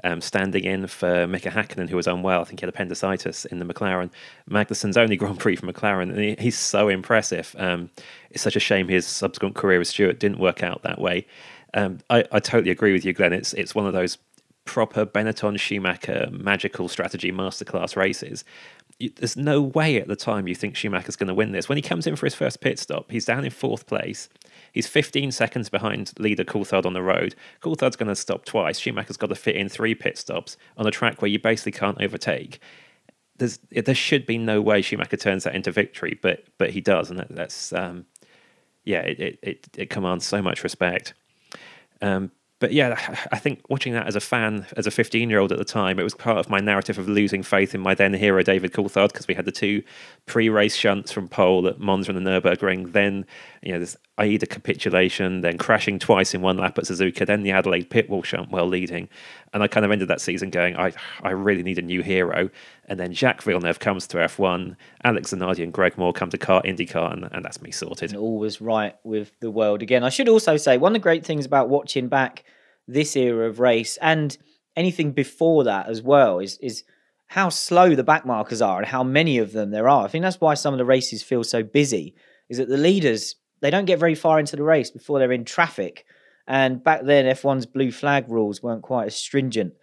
um, 0.05 0.21
standing 0.21 0.65
in 0.65 0.87
for 0.87 1.27
Mika 1.27 1.51
Hakkinen, 1.51 1.89
who 1.89 1.97
was 1.97 2.07
unwell. 2.07 2.41
I 2.41 2.45
think 2.45 2.61
he 2.61 2.67
had 2.67 2.75
appendicitis 2.75 3.45
in 3.45 3.59
the 3.59 3.65
McLaren. 3.65 4.11
Magnussen's 4.51 4.97
only 4.97 5.17
Grand 5.19 5.39
Prix 5.39 5.57
for 5.57 5.67
McLaren, 5.67 6.11
and 6.11 6.19
he, 6.19 6.37
he's 6.39 6.59
so 6.59 6.89
impressive. 6.89 7.55
Um, 7.59 7.91
it's 8.31 8.43
such 8.43 8.57
a 8.57 8.61
shame 8.61 8.89
his 8.89 9.07
subsequent 9.07 9.55
career 9.55 9.79
with 9.79 9.89
Stewart 9.89 10.19
didn't 10.19 10.39
work 10.39 10.63
out 10.63 10.83
that 10.83 11.01
way. 11.01 11.27
Um, 11.75 11.99
I, 12.09 12.25
I, 12.33 12.41
totally 12.41 12.71
agree 12.71 12.93
with 12.93 13.05
you, 13.05 13.13
Glenn. 13.13 13.35
It's 13.35 13.53
it's 13.53 13.75
one 13.75 13.87
of 13.87 13.93
those 13.93 14.17
proper 14.65 15.05
Benetton 15.05 15.59
Schumacher 15.59 16.29
magical 16.31 16.89
strategy 16.89 17.33
masterclass 17.33 17.97
races. 17.97 18.45
You, 18.99 19.11
there's 19.17 19.37
no 19.37 19.61
way 19.63 20.01
at 20.01 20.09
the 20.09 20.17
time 20.17 20.49
you 20.49 20.55
think 20.55 20.77
Schumacher's 20.77 21.17
going 21.17 21.29
to 21.29 21.35
win 21.35 21.53
this. 21.53 21.69
When 21.69 21.77
he 21.77 21.83
comes 21.83 22.07
in 22.07 22.17
for 22.17 22.27
his 22.27 22.35
first 22.35 22.61
pit 22.61 22.79
stop, 22.79 23.11
he's 23.11 23.25
down 23.25 23.45
in 23.45 23.51
fourth 23.51 23.87
place. 23.87 24.29
He's 24.73 24.87
15 24.87 25.33
seconds 25.33 25.69
behind 25.69 26.13
leader 26.19 26.45
Coulthard 26.45 26.87
on 26.87 26.93
the 26.93 27.03
road. 27.03 27.35
Coulthard's 27.63 27.97
going 27.97 28.09
to 28.09 28.17
stop 28.17 28.45
twice. 28.45 28.79
Schumacher's 28.79 29.17
got 29.17 29.29
to 29.29 29.35
fit 29.35 29.57
in 29.57 29.69
three 29.69 29.95
pit 29.95 30.19
stops 30.19 30.57
on 30.77 30.87
a 30.87 30.91
track 30.91 31.23
where 31.23 31.31
you 31.31 31.39
basically 31.39 31.73
can't 31.73 32.01
overtake. 32.01 32.61
There's, 33.37 33.59
there 33.71 33.95
should 33.95 34.27
be 34.27 34.39
no 34.39 34.61
way 34.61 34.83
Schumacher 34.83 35.17
turns 35.17 35.45
that 35.45 35.55
into 35.55 35.71
victory, 35.71 36.19
but 36.21 36.45
but 36.59 36.71
he 36.71 36.81
does, 36.81 37.09
and 37.09 37.21
that, 37.21 37.29
that's 37.31 37.73
um, 37.73 38.05
yeah, 38.85 39.03
it, 39.03 39.39
it, 39.43 39.69
it 39.77 39.91
commands 39.91 40.27
so 40.27 40.43
much 40.43 40.65
respect. 40.65 41.15
Um, 42.01 42.33
but 42.61 42.73
yeah, 42.73 42.97
I 43.33 43.39
think 43.39 43.63
watching 43.69 43.93
that 43.93 44.07
as 44.07 44.17
a 44.17 44.21
fan, 44.21 44.67
as 44.77 44.87
a 44.87 44.91
15 44.91 45.31
year 45.31 45.39
old 45.39 45.53
at 45.53 45.59
the 45.59 45.65
time, 45.65 45.99
it 45.99 46.03
was 46.03 46.15
part 46.15 46.39
of 46.39 46.51
my 46.51 46.59
narrative 46.59 46.99
of 46.99 47.09
losing 47.09 47.43
faith 47.43 47.75
in 47.75 47.81
my 47.81 47.95
then 47.95 48.15
hero, 48.15 48.43
David 48.43 48.73
Coulthard, 48.73 49.13
because 49.13 49.29
we 49.29 49.35
had 49.35 49.45
the 49.45 49.53
two 49.53 49.83
pre 50.27 50.49
race 50.49 50.75
shunts 50.75 51.13
from 51.13 51.29
pole 51.29 51.69
at 51.69 51.79
Monza 51.79 52.11
and 52.11 52.27
the 52.27 52.31
Nürburgring. 52.31 52.93
Then, 52.93 53.27
you 53.63 53.73
know, 53.73 53.79
this 53.79 53.97
AIDA 54.19 54.47
capitulation, 54.47 55.41
then 55.41 55.59
crashing 55.59 55.99
twice 55.99 56.35
in 56.35 56.43
one 56.43 56.57
lap 56.57 56.79
at 56.79 56.85
Suzuka, 56.85 57.27
then 57.27 57.43
the 57.43 57.51
Adelaide 57.51 57.91
pit 57.91 58.09
wall 58.09 58.23
shunt 58.23 58.51
while 58.51 58.67
leading. 58.67 59.09
And 59.53 59.63
I 59.63 59.69
kind 59.69 59.85
of 59.85 59.93
ended 59.93 60.09
that 60.09 60.21
season 60.21 60.51
going, 60.51 60.77
I, 60.77 60.93
I 61.23 61.31
really 61.31 61.63
need 61.63 61.79
a 61.79 61.83
new 61.83 62.03
hero. 62.03 62.51
And 62.87 62.99
then 62.99 63.13
Jacques 63.13 63.43
Villeneuve 63.43 63.79
comes 63.79 64.07
to 64.09 64.19
F1, 64.19 64.77
Alex 65.05 65.33
Zanardi 65.33 65.63
and 65.63 65.73
Greg 65.73 65.97
Moore 65.99 66.13
come 66.13 66.31
to 66.31 66.39
CART 66.39 66.65
IndyCar, 66.65 67.13
and, 67.13 67.29
and 67.33 67.45
that's 67.45 67.63
me 67.63 67.71
sorted. 67.71 68.11
And 68.11 68.19
all 68.19 68.39
was 68.39 68.61
right 68.61 68.97
with 69.05 69.33
the 69.41 69.51
world 69.51 69.83
again. 69.83 70.05
I 70.05 70.09
should 70.09 70.29
also 70.29 70.57
say 70.57 70.79
one 70.79 70.93
of 70.93 70.95
the 70.95 71.01
great 71.01 71.25
things 71.25 71.47
about 71.47 71.69
watching 71.69 72.09
back 72.09 72.45
this 72.87 73.17
era 73.17 73.49
of 73.49 73.61
race 73.61 73.99
and 74.01 74.37
anything 74.77 75.13
before 75.13 75.65
that 75.65 75.89
as 75.89 76.01
well 76.01 76.39
is 76.39 76.57
is 76.59 76.85
how 77.29 77.51
slow 77.51 77.95
the 77.95 78.05
backmarkers 78.05 78.67
are 78.67 78.79
and 78.79 78.87
how 78.87 79.05
many 79.05 79.37
of 79.37 79.53
them 79.53 79.71
there 79.71 79.89
are. 79.89 80.05
I 80.05 80.09
think 80.09 80.23
that's 80.23 80.41
why 80.41 80.55
some 80.55 80.73
of 80.73 80.79
the 80.79 80.85
races 80.85 81.23
feel 81.23 81.45
so 81.45 81.63
busy. 81.63 82.15
Is 82.49 82.57
that 82.57 82.71
the 82.71 82.79
leaders 82.79 83.37
they 83.61 83.71
don't 83.71 83.87
get 83.87 83.99
very 83.99 84.15
far 84.15 84.39
into 84.39 84.57
the 84.57 84.63
race 84.63 84.91
before 84.91 85.19
they're 85.19 85.33
in 85.33 85.45
traffic. 85.45 86.05
And 86.47 86.83
back 86.83 87.05
then, 87.05 87.27
F1's 87.27 87.67
blue 87.67 87.93
flag 87.93 88.25
rules 88.29 88.63
weren't 88.63 88.83
quite 88.83 89.07
as 89.07 89.17
stringent 89.17 89.75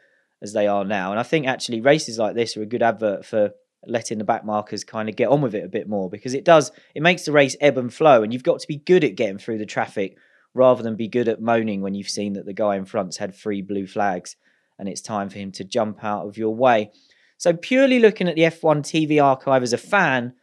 as 0.42 0.54
they 0.54 0.68
are 0.68 0.84
now. 0.84 1.12
And 1.12 1.20
I 1.20 1.24
think 1.24 1.48
actually 1.48 1.82
races 1.82 2.18
like 2.18 2.36
this 2.36 2.58
are 2.58 2.64
a 2.64 2.68
good 2.68 2.84
advert 2.84 3.26
for 3.26 3.52
letting 3.88 4.18
the 4.18 4.24
back 4.24 4.46
markers 4.46 4.84
kind 4.84 5.10
of 5.10 5.16
get 5.16 5.30
on 5.30 5.42
with 5.42 5.54
it 5.54 5.64
a 5.64 5.70
bit 5.70 5.88
more 5.88 6.10
because 6.10 6.34
it 6.34 6.44
does 6.44 6.72
it 6.96 7.04
makes 7.04 7.24
the 7.24 7.32
race 7.32 7.56
ebb 7.62 7.78
and 7.78 7.94
flow 7.94 8.24
and 8.24 8.34
you've 8.34 8.42
got 8.42 8.60
to 8.60 8.68
be 8.68 8.78
good 8.78 9.04
at 9.04 9.16
getting 9.16 9.38
through 9.38 9.60
the 9.60 9.66
traffic 9.66 10.18
rather 10.56 10.82
than 10.82 10.96
be 10.96 11.08
good 11.08 11.28
at 11.28 11.40
moaning 11.40 11.82
when 11.82 11.94
you've 11.94 12.10
seen 12.10 12.34
that 12.34 12.48
the 12.48 12.54
guy 12.54 12.76
in 12.78 12.86
front's 12.86 13.18
had 13.18 13.36
three 13.36 13.62
blue 13.62 13.86
flags 13.86 14.38
and 14.80 14.90
it's 14.90 15.02
time 15.02 15.30
for 15.30 15.38
him 15.38 15.52
to 15.52 15.64
jump 15.64 16.04
out 16.04 16.26
of 16.26 16.38
your 16.38 16.56
way. 16.56 16.92
So 17.38 17.54
purely 17.54 18.00
looking 18.00 18.28
at 18.28 18.36
the 18.36 18.44
F1 18.44 18.80
TV 18.80 19.24
archive 19.24 19.64
as 19.64 19.74
a 19.74 19.78
fan, 19.78 20.34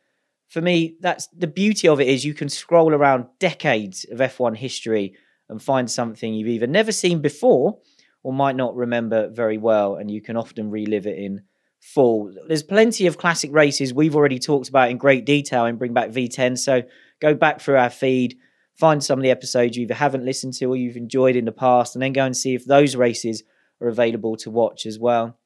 for 0.53 0.61
me, 0.61 0.97
that's 1.01 1.29
the 1.29 1.47
beauty 1.47 1.89
of 1.89 1.99
it 1.99 2.09
is 2.09 2.27
you 2.27 2.35
can 2.35 2.51
scroll 2.51 2.93
around 2.93 3.25
decades 3.39 4.05
of 4.13 4.19
F1 4.19 4.55
history 4.55 5.15
and 5.49 5.63
find 5.63 5.91
something 5.91 6.35
you've 6.35 6.47
either 6.49 6.67
never 6.67 6.93
seen 6.93 7.23
before 7.23 7.79
or 8.23 8.35
might 8.35 8.55
not 8.55 8.77
remember 8.77 9.31
very 9.31 9.57
well, 9.57 9.97
and 9.97 10.11
you 10.11 10.21
can 10.21 10.37
often 10.37 10.71
relive 10.71 11.07
it 11.07 11.17
in 11.17 11.41
full. 11.81 12.35
There's 12.47 12.63
plenty 12.63 13.07
of 13.07 13.17
classic 13.17 13.51
races 13.51 13.95
we've 13.95 14.15
already 14.15 14.39
talked 14.39 14.69
about 14.69 14.91
in 14.91 14.99
great 14.99 15.25
detail 15.25 15.65
in 15.65 15.77
Bring 15.77 15.95
Back 15.95 16.11
V10, 16.11 16.59
so 16.59 16.83
go 17.19 17.35
back 17.35 17.63
through 17.63 17.79
our 17.79 17.89
feed, 17.89 18.37
find 18.75 19.03
some 19.03 19.19
of 19.19 19.23
the 19.23 19.31
episodes 19.31 19.79
you 19.79 19.85
either 19.85 19.95
haven't 19.95 20.27
listened 20.27 20.53
to 20.55 20.67
or 20.67 20.77
you've 20.77 20.99
enjoyed 20.99 21.35
in 21.35 21.47
the 21.47 21.53
past, 21.53 21.97
and 21.97 22.03
then 22.03 22.13
go 22.13 22.27
and 22.27 22.37
see 22.37 22.55
if 22.55 22.67
those 22.67 22.95
races 22.95 23.43
are 23.81 23.89
available 23.89 24.37
to 24.37 24.51
watch 24.51 24.85
as 24.85 24.99
well. 24.99 25.39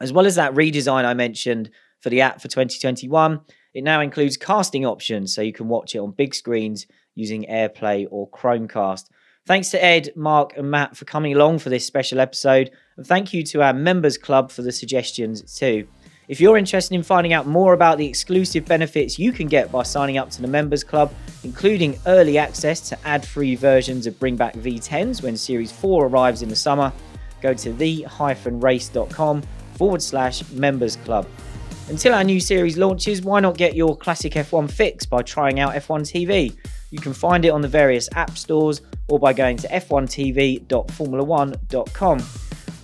As 0.00 0.12
well 0.12 0.24
as 0.24 0.36
that 0.36 0.54
redesign 0.54 1.04
I 1.04 1.14
mentioned 1.14 1.68
for 1.98 2.10
the 2.10 2.20
app 2.20 2.40
for 2.40 2.46
2021, 2.46 3.40
it 3.76 3.84
now 3.84 4.00
includes 4.00 4.38
casting 4.38 4.86
options 4.86 5.34
so 5.34 5.42
you 5.42 5.52
can 5.52 5.68
watch 5.68 5.94
it 5.94 5.98
on 5.98 6.10
big 6.12 6.34
screens 6.34 6.86
using 7.14 7.44
AirPlay 7.44 8.06
or 8.10 8.26
Chromecast. 8.30 9.10
Thanks 9.44 9.68
to 9.68 9.84
Edd, 9.84 10.12
Mark, 10.16 10.56
and 10.56 10.70
Matt 10.70 10.96
for 10.96 11.04
coming 11.04 11.34
along 11.34 11.58
for 11.58 11.68
this 11.68 11.84
special 11.84 12.18
episode, 12.18 12.70
and 12.96 13.06
thank 13.06 13.34
you 13.34 13.42
to 13.42 13.60
our 13.62 13.74
members 13.74 14.16
club 14.16 14.50
for 14.50 14.62
the 14.62 14.72
suggestions 14.72 15.58
too. 15.58 15.86
If 16.26 16.40
you're 16.40 16.56
interested 16.56 16.94
in 16.94 17.02
finding 17.02 17.34
out 17.34 17.46
more 17.46 17.74
about 17.74 17.98
the 17.98 18.06
exclusive 18.08 18.64
benefits 18.64 19.18
you 19.18 19.30
can 19.30 19.46
get 19.46 19.70
by 19.70 19.82
signing 19.82 20.16
up 20.16 20.30
to 20.30 20.40
the 20.40 20.48
members 20.48 20.82
club, 20.82 21.12
including 21.44 21.98
early 22.06 22.38
access 22.38 22.80
to 22.88 22.98
ad 23.06 23.26
free 23.26 23.56
versions 23.56 24.06
of 24.06 24.18
Bring 24.18 24.36
Back 24.36 24.54
V10s 24.54 25.22
when 25.22 25.36
Series 25.36 25.70
4 25.70 26.06
arrives 26.06 26.40
in 26.40 26.48
the 26.48 26.56
summer, 26.56 26.90
go 27.42 27.52
to 27.52 27.74
the-race.com 27.74 29.42
forward 29.74 30.00
slash 30.00 30.50
members 30.52 30.96
club. 30.96 31.26
Until 31.88 32.14
our 32.14 32.24
new 32.24 32.40
series 32.40 32.76
launches, 32.76 33.22
why 33.22 33.38
not 33.38 33.56
get 33.56 33.76
your 33.76 33.96
classic 33.96 34.32
F1 34.32 34.68
fix 34.68 35.06
by 35.06 35.22
trying 35.22 35.60
out 35.60 35.74
F1 35.74 36.00
TV? 36.00 36.56
You 36.90 36.98
can 36.98 37.12
find 37.12 37.44
it 37.44 37.50
on 37.50 37.60
the 37.60 37.68
various 37.68 38.08
app 38.16 38.36
stores 38.36 38.82
or 39.06 39.20
by 39.20 39.32
going 39.32 39.56
to 39.58 39.68
f1tv.formula1.com. 39.68 42.22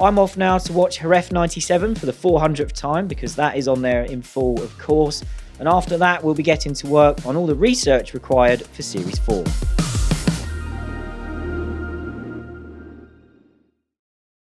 I'm 0.00 0.18
off 0.20 0.36
now 0.36 0.58
to 0.58 0.72
watch 0.72 1.00
Jerez 1.00 1.32
97 1.32 1.96
for 1.96 2.06
the 2.06 2.12
400th 2.12 2.72
time 2.72 3.08
because 3.08 3.34
that 3.34 3.56
is 3.56 3.66
on 3.66 3.82
there 3.82 4.04
in 4.04 4.22
full, 4.22 4.62
of 4.62 4.78
course. 4.78 5.24
And 5.58 5.68
after 5.68 5.98
that, 5.98 6.22
we'll 6.22 6.34
be 6.34 6.44
getting 6.44 6.72
to 6.74 6.86
work 6.86 7.26
on 7.26 7.34
all 7.36 7.48
the 7.48 7.56
research 7.56 8.14
required 8.14 8.62
for 8.66 8.82
Series 8.82 9.18
4. 9.18 9.42